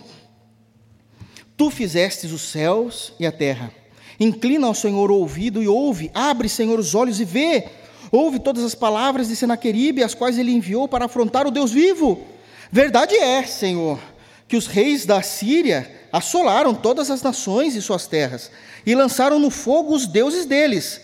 [1.57, 3.73] Tu fizestes os céus e a terra.
[4.20, 6.12] Inclina ao Senhor o ouvido e ouve.
[6.15, 7.66] Abre, Senhor, os olhos e vê.
[8.12, 12.25] Ouve todas as palavras de Senaqueribe, as quais ele enviou para afrontar o Deus vivo.
[12.70, 13.99] Verdade é, Senhor,
[14.47, 18.49] que os reis da Síria assolaram todas as nações e suas terras
[18.85, 21.01] e lançaram no fogo os deuses deles,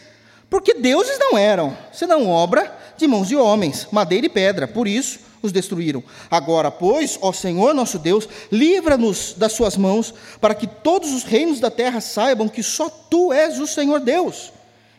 [0.49, 5.19] porque deuses não eram, senão obra de mãos de homens, madeira e pedra, por isso
[5.43, 6.03] os destruíram.
[6.31, 11.61] Agora, pois, ó Senhor nosso Deus, livra-nos das suas mãos, para que todos os reinos
[11.61, 14.53] da terra saibam que só tu és o Senhor Deus.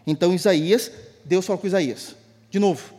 [0.06, 0.92] Então Isaías,
[1.24, 2.16] Deus falou com Isaías,
[2.52, 2.94] de novo.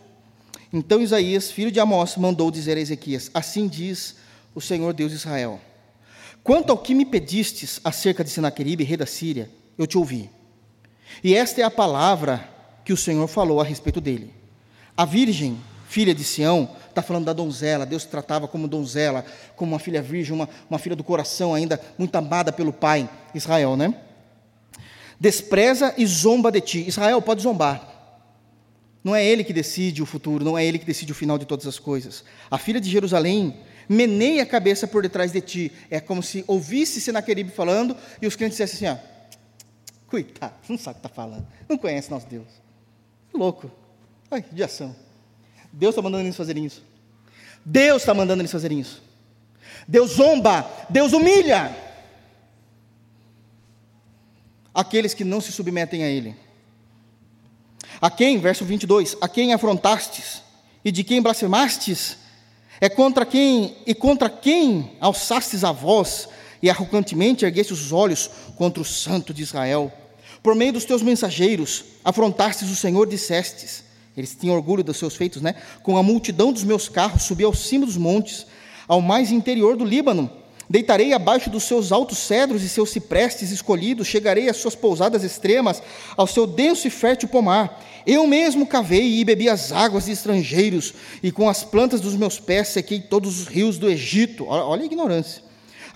[0.73, 4.17] Então Isaías, filho de Amós, mandou dizer a Ezequias: Assim diz
[4.55, 5.61] o Senhor Deus de Israel:
[6.43, 9.49] Quanto ao que me pedistes acerca de Senaqueribe, rei da Síria,
[9.79, 10.31] eu te ouvi.
[11.23, 12.49] E esta é a palavra
[12.85, 14.33] que o Senhor falou a respeito dele.
[14.97, 15.59] A virgem,
[15.89, 17.85] filha de Sião, está falando da donzela.
[17.85, 19.25] Deus tratava como donzela,
[19.55, 23.77] como uma filha virgem, uma, uma filha do coração ainda muito amada pelo pai, Israel,
[23.77, 23.95] né?
[25.19, 26.85] Despreza e zomba de ti.
[26.87, 27.95] Israel pode zombar.
[29.03, 31.45] Não é ele que decide o futuro, não é ele que decide o final de
[31.45, 32.25] todas as coisas.
[32.51, 33.57] A filha de Jerusalém
[33.89, 35.73] meneia a cabeça por detrás de ti.
[35.91, 39.16] É como se ouvisse Senaqueribe falando e os crentes dissessem assim: ó,
[40.09, 42.49] coitado, não sabe o que está falando, não conhece nosso Deus.
[43.33, 43.71] Louco.
[44.31, 44.95] Ai, de ação.
[45.73, 46.83] Deus está mandando eles fazerem isso.
[47.65, 49.03] Deus está mandando eles fazerem isso.
[49.87, 51.75] Deus zomba, Deus humilha
[54.75, 56.37] aqueles que não se submetem a Ele.
[58.01, 60.43] A quem, verso 22, a quem afrontastes
[60.85, 62.19] e de quem blasfemastes,
[62.81, 66.29] é contra quem e contra quem alçastes a voz
[66.63, 69.93] e arrogantemente erguestes os olhos contra o santo de Israel.
[70.43, 73.85] Por meio dos teus mensageiros afrontastes o Senhor, dissestes,
[74.17, 75.55] eles tinham orgulho dos seus feitos, né?
[75.83, 78.47] Com a multidão dos meus carros subi ao cimo dos montes,
[78.89, 80.31] ao mais interior do Líbano.
[80.69, 85.81] Deitarei abaixo dos seus altos cedros e seus ciprestes escolhidos, chegarei às suas pousadas extremas,
[86.17, 87.85] ao seu denso e fértil pomar.
[88.07, 92.41] Eu mesmo cavei e bebi as águas de estrangeiros, e com as plantas dos meus
[92.41, 94.47] pés sequei todos os rios do Egito.
[94.47, 95.46] Olha a ignorância.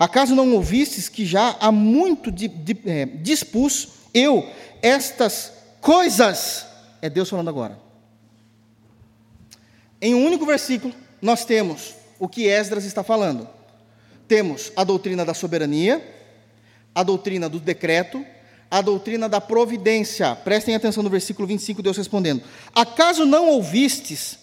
[0.01, 4.49] Acaso não ouvistes que já há muito de, de, é, dispus eu
[4.81, 6.65] estas coisas?
[6.99, 7.77] É Deus falando agora.
[10.01, 10.91] Em um único versículo,
[11.21, 13.47] nós temos o que Esdras está falando.
[14.27, 16.03] Temos a doutrina da soberania,
[16.95, 18.25] a doutrina do decreto,
[18.71, 20.35] a doutrina da providência.
[20.35, 22.41] Prestem atenção no versículo 25, Deus respondendo:
[22.73, 24.39] Acaso não ouvistes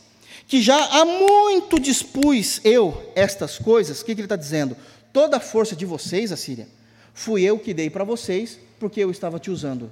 [0.47, 4.01] que já há muito dispus eu estas coisas?
[4.01, 4.77] O que, que ele está dizendo?
[5.13, 6.69] Toda a força de vocês, Assíria,
[7.15, 9.91] fui eu que dei para vocês, porque eu estava te usando.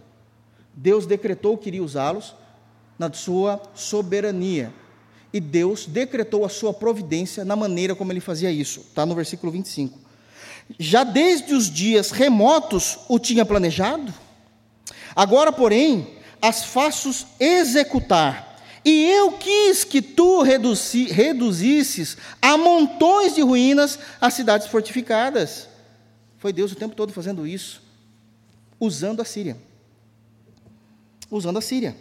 [0.74, 2.34] Deus decretou que iria usá-los
[2.98, 4.72] na sua soberania
[5.32, 8.80] e Deus decretou a sua providência na maneira como ele fazia isso.
[8.80, 9.98] Está no versículo 25.
[10.78, 14.12] Já desde os dias remotos o tinha planejado,
[15.14, 18.45] agora, porém, as faço executar.
[18.86, 25.68] E eu quis que tu reduzi, reduzisses a montões de ruínas as cidades fortificadas.
[26.38, 27.82] Foi Deus o tempo todo fazendo isso,
[28.78, 29.56] usando a Síria.
[31.28, 31.96] Usando a Síria.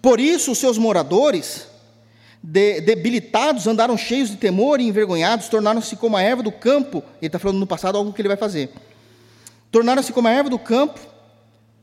[0.00, 1.66] Por isso, os seus moradores
[2.40, 7.02] de, debilitados, andaram cheios de temor e envergonhados, tornaram-se como a erva do campo.
[7.20, 8.70] Ele está falando no passado algo que ele vai fazer.
[9.68, 11.00] Tornaram-se como a erva do campo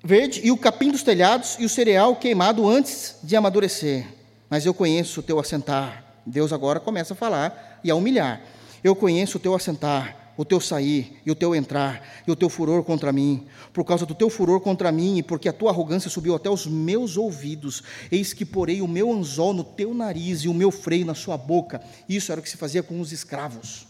[0.02, 4.21] verde e o capim dos telhados e o cereal queimado antes de amadurecer.
[4.52, 6.04] Mas eu conheço o teu assentar.
[6.24, 8.40] Deus agora começa a falar e a humilhar.
[8.84, 12.50] Eu conheço o teu assentar o teu sair e o teu entrar e o teu
[12.50, 16.10] furor contra mim, por causa do teu furor contra mim e porque a tua arrogância
[16.10, 20.48] subiu até os meus ouvidos, eis que porei o meu anzol no teu nariz e
[20.48, 21.82] o meu freio na sua boca.
[22.08, 23.88] Isso era o que se fazia com os escravos.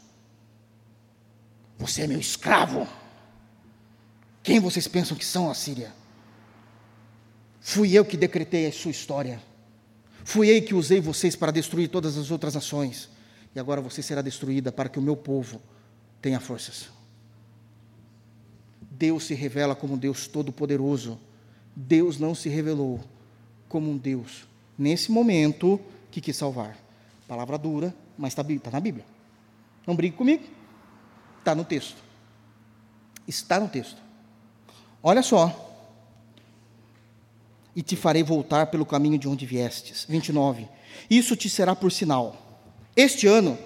[1.77, 2.88] Você é meu escravo.
[4.43, 5.93] Quem vocês pensam que são, Assíria?
[7.59, 9.41] Fui eu que decretei a sua história.
[10.23, 13.10] Fui eu que usei vocês para destruir todas as outras nações.
[13.56, 15.61] E agora você será destruída para que o meu povo
[16.22, 16.89] tenha forças.
[18.89, 21.19] Deus se revela como Deus todo-poderoso.
[21.76, 22.99] Deus não se revelou
[23.68, 24.45] como um Deus,
[24.77, 25.80] nesse momento,
[26.11, 26.77] que quis salvar.
[27.26, 29.06] Palavra dura, mas está tá na Bíblia.
[29.88, 30.43] Não brigue comigo.
[31.39, 31.95] Está no texto.
[33.26, 33.98] Está no texto.
[35.02, 35.70] Olha só.
[37.76, 40.06] E te farei voltar pelo caminho de onde viestes.
[40.07, 40.68] 29.
[41.10, 42.35] Isso te será por sinal.
[42.95, 43.57] Este ano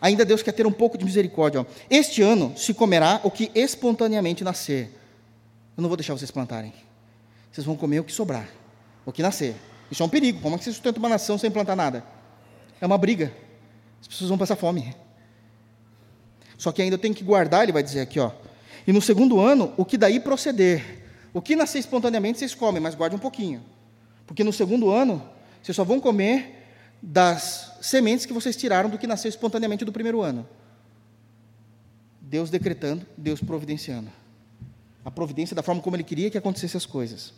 [0.00, 1.60] ainda Deus quer ter um pouco de misericórdia.
[1.60, 1.64] Ó.
[1.90, 4.98] Este ano se comerá o que espontaneamente nascer.
[5.76, 6.72] Eu não vou deixar vocês plantarem.
[7.50, 8.48] Vocês vão comer o que sobrar,
[9.04, 9.54] o que nascer.
[9.90, 10.40] Isso é um perigo.
[10.40, 12.02] Como é que você sustenta uma nação sem plantar nada?
[12.80, 13.32] É uma briga.
[14.00, 14.94] As pessoas vão passar fome.
[16.56, 18.30] Só que ainda tem que guardar, ele vai dizer aqui, ó.
[18.86, 21.01] E no segundo ano, o que daí proceder.
[21.32, 23.62] O que nascer espontaneamente vocês comem, mas guarde um pouquinho.
[24.26, 25.22] Porque no segundo ano,
[25.62, 26.66] vocês só vão comer
[27.00, 30.46] das sementes que vocês tiraram do que nasceu espontaneamente do primeiro ano.
[32.20, 34.10] Deus decretando, Deus providenciando.
[35.04, 37.32] A providência da forma como ele queria que acontecessem as coisas.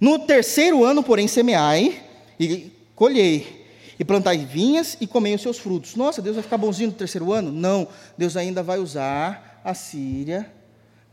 [0.00, 2.02] No terceiro ano, porém, semeai
[2.38, 3.66] e colhei,
[3.98, 5.94] e plantai vinhas e comei os seus frutos.
[5.94, 7.50] Nossa, Deus vai ficar bonzinho no terceiro ano?
[7.50, 7.88] Não,
[8.18, 10.52] Deus ainda vai usar a Síria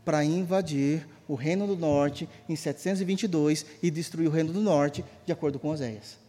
[0.04, 5.32] para invadir o reino do norte em 722 e destruir o reino do norte, de
[5.32, 6.24] acordo com Oséias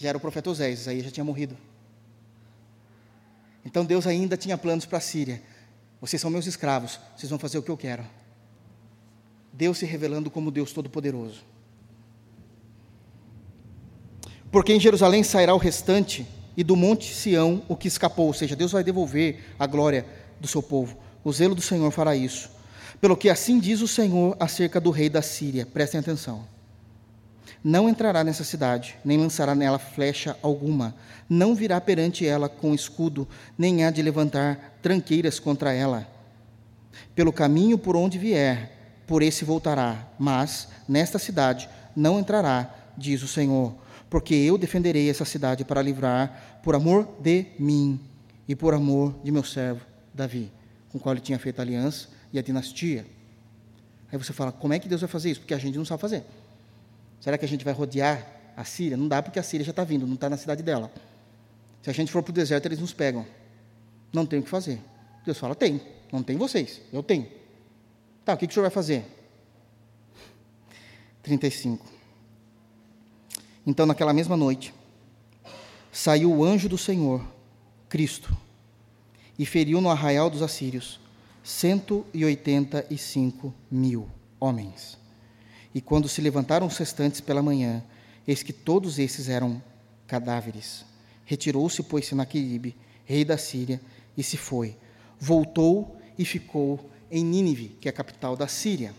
[0.00, 1.54] já era o profeta Oséias, aí já tinha morrido.
[3.62, 5.42] Então Deus ainda tinha planos para a Síria.
[6.00, 8.02] Vocês são meus escravos, vocês vão fazer o que eu quero.
[9.52, 11.42] Deus se revelando como Deus Todo-Poderoso.
[14.50, 16.26] Porque em Jerusalém sairá o restante,
[16.56, 20.06] e do monte Sião o que escapou, ou seja, Deus vai devolver a glória
[20.40, 20.96] do seu povo.
[21.22, 22.50] O zelo do Senhor fará isso.
[23.00, 26.44] Pelo que assim diz o Senhor acerca do rei da Síria, prestem atenção.
[27.64, 30.94] Não entrará nessa cidade, nem lançará nela flecha alguma,
[31.28, 36.06] não virá perante ela com escudo, nem há de levantar tranqueiras contra ela.
[37.14, 38.70] Pelo caminho por onde vier,
[39.06, 43.74] por esse voltará, mas nesta cidade não entrará, diz o Senhor,
[44.10, 47.98] porque eu defenderei essa cidade para livrar por amor de mim
[48.46, 49.80] e por amor de meu servo
[50.12, 50.50] Davi,
[50.90, 53.06] com o qual ele tinha feito aliança e a dinastia.
[54.12, 55.40] Aí você fala, como é que Deus vai fazer isso?
[55.40, 56.24] Porque a gente não sabe fazer.
[57.20, 58.26] Será que a gente vai rodear
[58.56, 58.96] a Síria?
[58.96, 60.90] Não dá, porque a Síria já está vindo, não está na cidade dela.
[61.82, 63.26] Se a gente for para o deserto, eles nos pegam.
[64.12, 64.80] Não tem o que fazer.
[65.24, 65.80] Deus fala: tem,
[66.12, 67.28] não tem vocês, eu tenho.
[68.24, 69.04] Tá, o que, que o senhor vai fazer?
[71.22, 71.86] 35.
[73.66, 74.74] Então, naquela mesma noite,
[75.92, 77.24] saiu o anjo do Senhor,
[77.88, 78.36] Cristo,
[79.38, 80.98] e feriu no arraial dos assírios
[81.50, 84.08] 185 mil
[84.38, 84.98] homens.
[85.74, 87.82] E quando se levantaram os restantes pela manhã,
[88.26, 89.62] eis que todos esses eram
[90.06, 90.84] cadáveres.
[91.24, 93.80] Retirou-se, pois, Senaqueribe, rei da Síria,
[94.16, 94.76] e se foi.
[95.18, 98.94] Voltou e ficou em Nínive, que é a capital da Síria.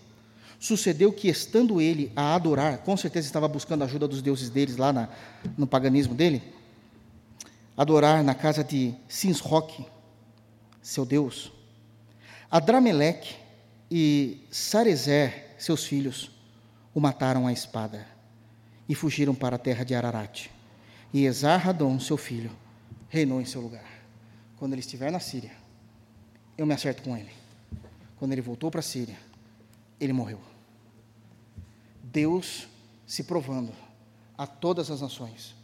[0.59, 4.75] Sucedeu que, estando ele a adorar, com certeza estava buscando a ajuda dos deuses deles
[4.75, 5.07] lá na,
[5.57, 6.43] no paganismo dele,
[7.75, 9.85] adorar na casa de Sinsroque,
[10.81, 11.51] seu deus,
[12.51, 13.37] Adrameleque
[13.89, 16.29] e Sarezer, seus filhos,
[16.93, 18.05] o mataram à espada
[18.89, 20.49] e fugiram para a terra de Ararat.
[21.13, 22.51] E Esarhadon, seu filho,
[23.07, 23.85] reinou em seu lugar.
[24.57, 25.53] Quando ele estiver na Síria,
[26.57, 27.31] eu me acerto com ele.
[28.17, 29.17] Quando ele voltou para a Síria,
[29.97, 30.41] ele morreu.
[32.03, 32.67] Deus
[33.07, 33.71] se provando
[34.37, 35.55] a todas as nações.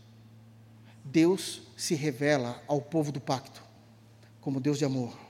[1.03, 3.61] Deus se revela ao povo do pacto
[4.39, 5.26] como Deus de amor,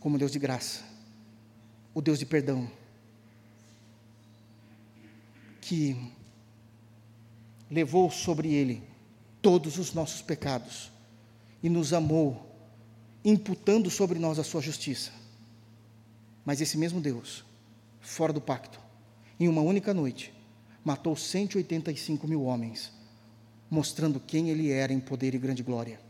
[0.00, 0.82] como Deus de graça,
[1.94, 2.70] o Deus de perdão,
[5.60, 5.96] que
[7.70, 8.82] levou sobre ele
[9.42, 10.90] todos os nossos pecados
[11.62, 12.46] e nos amou,
[13.24, 15.12] imputando sobre nós a sua justiça.
[16.44, 17.44] Mas esse mesmo Deus,
[18.00, 18.80] fora do pacto,
[19.38, 20.32] em uma única noite,
[20.84, 22.92] matou 185 mil homens,
[23.70, 26.00] mostrando quem ele era em poder e grande glória.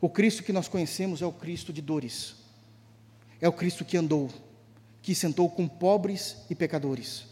[0.00, 2.36] O Cristo que nós conhecemos é o Cristo de dores,
[3.40, 4.30] é o Cristo que andou,
[5.02, 7.24] que sentou com pobres e pecadores,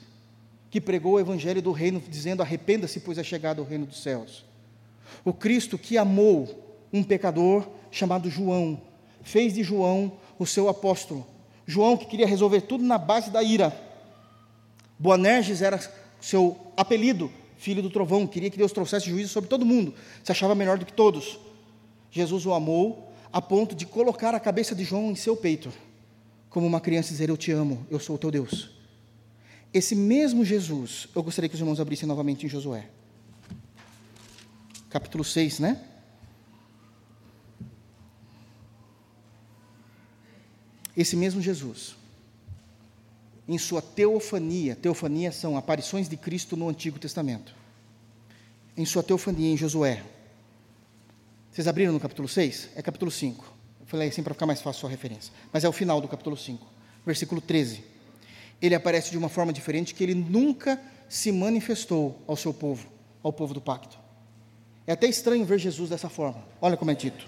[0.70, 4.44] que pregou o evangelho do reino, dizendo: arrependa-se, pois é chegado o reino dos céus.
[5.24, 8.80] O Cristo que amou um pecador chamado João,
[9.22, 11.26] fez de João o seu apóstolo.
[11.66, 13.76] João que queria resolver tudo na base da ira.
[14.98, 15.80] Boanerges era
[16.20, 20.54] seu apelido, filho do trovão, queria que Deus trouxesse juízo sobre todo mundo, se achava
[20.54, 21.38] melhor do que todos.
[22.10, 25.72] Jesus o amou a ponto de colocar a cabeça de João em seu peito,
[26.56, 28.70] como uma criança dizer: Eu te amo, eu sou o teu Deus.
[29.74, 32.88] Esse mesmo Jesus, eu gostaria que os irmãos abrissem novamente em Josué.
[34.88, 35.84] Capítulo 6, né?
[40.96, 41.94] Esse mesmo Jesus,
[43.46, 47.54] em sua teofania, teofania são aparições de Cristo no Antigo Testamento.
[48.74, 50.02] Em sua teofania em Josué.
[51.52, 52.70] Vocês abriram no capítulo 6?
[52.74, 53.55] É capítulo 5.
[53.86, 55.32] Falei assim para ficar mais fácil a sua referência.
[55.52, 56.66] Mas é o final do capítulo 5,
[57.04, 57.96] versículo 13
[58.60, 62.88] ele aparece de uma forma diferente que ele nunca se manifestou ao seu povo,
[63.22, 63.98] ao povo do pacto.
[64.86, 66.42] É até estranho ver Jesus dessa forma.
[66.60, 67.26] Olha como é dito.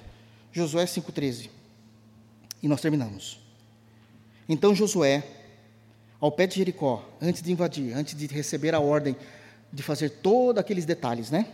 [0.52, 1.50] Josué 5,13.
[2.62, 3.40] E nós terminamos.
[4.48, 5.22] Então Josué,
[6.20, 9.16] ao pé de Jericó, antes de invadir, antes de receber a ordem
[9.72, 11.46] de fazer todos aqueles detalhes, né?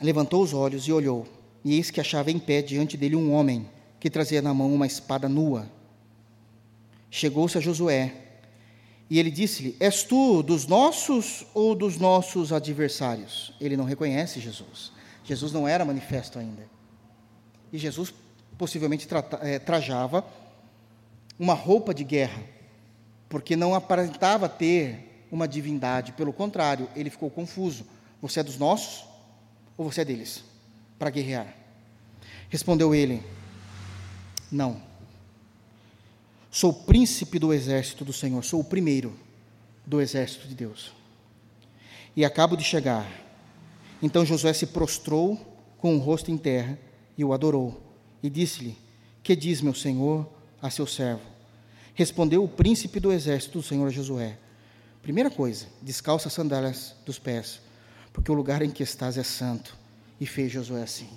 [0.00, 1.26] Levantou os olhos e olhou,
[1.64, 3.68] e eis que achava em pé diante dele um homem
[3.98, 5.68] que trazia na mão uma espada nua
[7.14, 8.12] chegou-se a Josué
[9.08, 13.54] e ele disse-lhe: És tu dos nossos ou dos nossos adversários?
[13.60, 14.90] Ele não reconhece Jesus.
[15.22, 16.66] Jesus não era manifesto ainda.
[17.72, 18.12] E Jesus
[18.58, 19.06] possivelmente
[19.40, 20.24] é, trajava
[21.38, 22.42] uma roupa de guerra,
[23.28, 26.12] porque não aparentava ter uma divindade.
[26.12, 27.86] Pelo contrário, ele ficou confuso:
[28.20, 29.06] Você é dos nossos
[29.76, 30.42] ou você é deles?
[30.98, 31.54] Para guerrear.
[32.48, 33.22] Respondeu ele:
[34.50, 34.94] Não
[36.54, 39.12] Sou príncipe do exército do Senhor, sou o primeiro
[39.84, 40.92] do exército de Deus.
[42.14, 43.10] E acabo de chegar.
[44.00, 45.36] Então Josué se prostrou
[45.78, 46.78] com o rosto em terra
[47.18, 47.82] e o adorou.
[48.22, 48.78] E disse-lhe:
[49.20, 50.28] Que diz meu senhor
[50.62, 51.22] a seu servo?
[51.92, 54.38] Respondeu o príncipe do exército do Senhor a Josué:
[55.02, 57.60] Primeira coisa, descalça as sandálias dos pés,
[58.12, 59.76] porque o lugar em que estás é santo.
[60.20, 61.08] E fez Josué assim.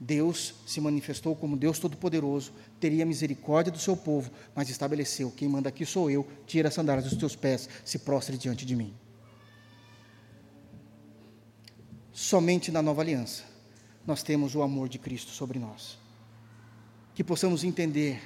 [0.00, 5.68] Deus se manifestou como Deus Todo-Poderoso, teria misericórdia do seu povo, mas estabeleceu: quem manda
[5.68, 8.94] aqui sou eu, tira as sandálias dos teus pés, se prostre diante de mim.
[12.12, 13.44] Somente na nova aliança
[14.06, 15.98] nós temos o amor de Cristo sobre nós.
[17.14, 18.20] Que possamos entender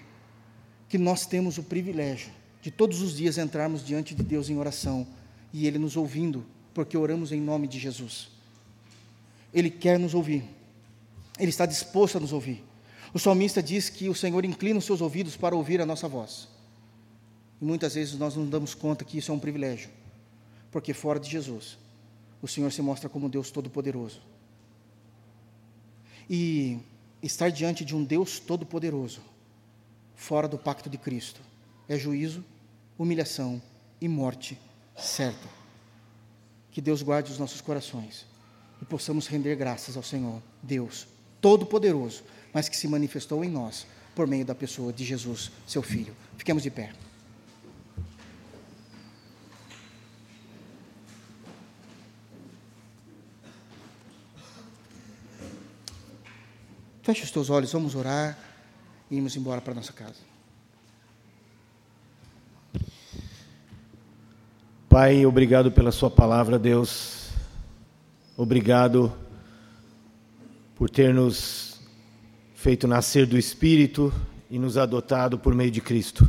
[0.89, 2.33] que nós temos o privilégio
[2.63, 5.07] de todos os dias entrarmos diante de Deus em oração
[5.53, 8.34] e Ele nos ouvindo, porque oramos em nome de Jesus.
[9.55, 10.45] Ele quer nos ouvir,
[11.39, 12.65] Ele está disposto a nos ouvir.
[13.15, 16.49] O salmista diz que o Senhor inclina os seus ouvidos para ouvir a nossa voz.
[17.61, 19.89] E muitas vezes nós não damos conta que isso é um privilégio,
[20.73, 21.79] porque fora de Jesus,
[22.43, 24.21] o Senhor se mostra como Deus Todo-Poderoso.
[26.29, 26.81] E
[27.23, 29.21] estar diante de um Deus Todo-Poderoso,
[30.17, 31.41] fora do pacto de Cristo,
[31.89, 32.45] é juízo,
[32.99, 33.63] humilhação
[34.01, 34.59] e morte
[34.97, 35.49] certa.
[36.73, 38.34] Que Deus guarde os nossos corações
[38.85, 41.07] e possamos render graças ao Senhor, Deus
[41.41, 46.15] Todo-Poderoso, mas que se manifestou em nós por meio da pessoa de Jesus, seu Filho.
[46.37, 46.93] Fiquemos de pé.
[57.03, 58.39] Feche os teus olhos, vamos orar
[59.11, 60.21] e irmos embora para nossa casa.
[64.91, 67.24] Pai, obrigado pela Sua palavra, Deus.
[68.37, 69.13] Obrigado
[70.75, 71.81] por ter nos
[72.55, 74.13] feito nascer do Espírito
[74.51, 76.29] e nos adotado por meio de Cristo.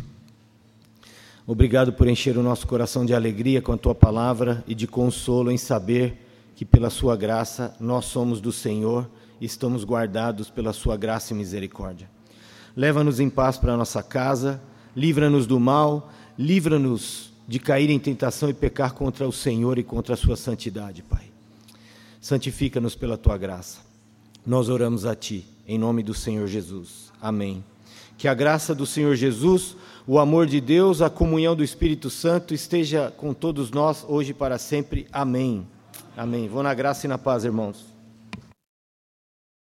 [1.47, 5.51] Obrigado por encher o nosso coração de alegria com a Tua palavra e de consolo
[5.51, 9.09] em saber que, pela Sua graça, nós somos do Senhor
[9.39, 12.09] estamos guardados pela sua graça e misericórdia.
[12.75, 14.61] Leva-nos em paz para a nossa casa,
[14.95, 20.13] livra-nos do mal, livra-nos de cair em tentação e pecar contra o Senhor e contra
[20.13, 21.34] a sua santidade, Pai.
[22.25, 23.81] Santifica-nos pela tua graça.
[24.43, 27.11] Nós oramos a ti, em nome do Senhor Jesus.
[27.21, 27.63] Amém.
[28.17, 29.77] Que a graça do Senhor Jesus,
[30.07, 34.57] o amor de Deus, a comunhão do Espírito Santo esteja com todos nós hoje para
[34.57, 35.05] sempre.
[35.13, 35.67] Amém.
[36.17, 36.49] Amém.
[36.49, 37.94] Vou na graça e na paz, irmãos.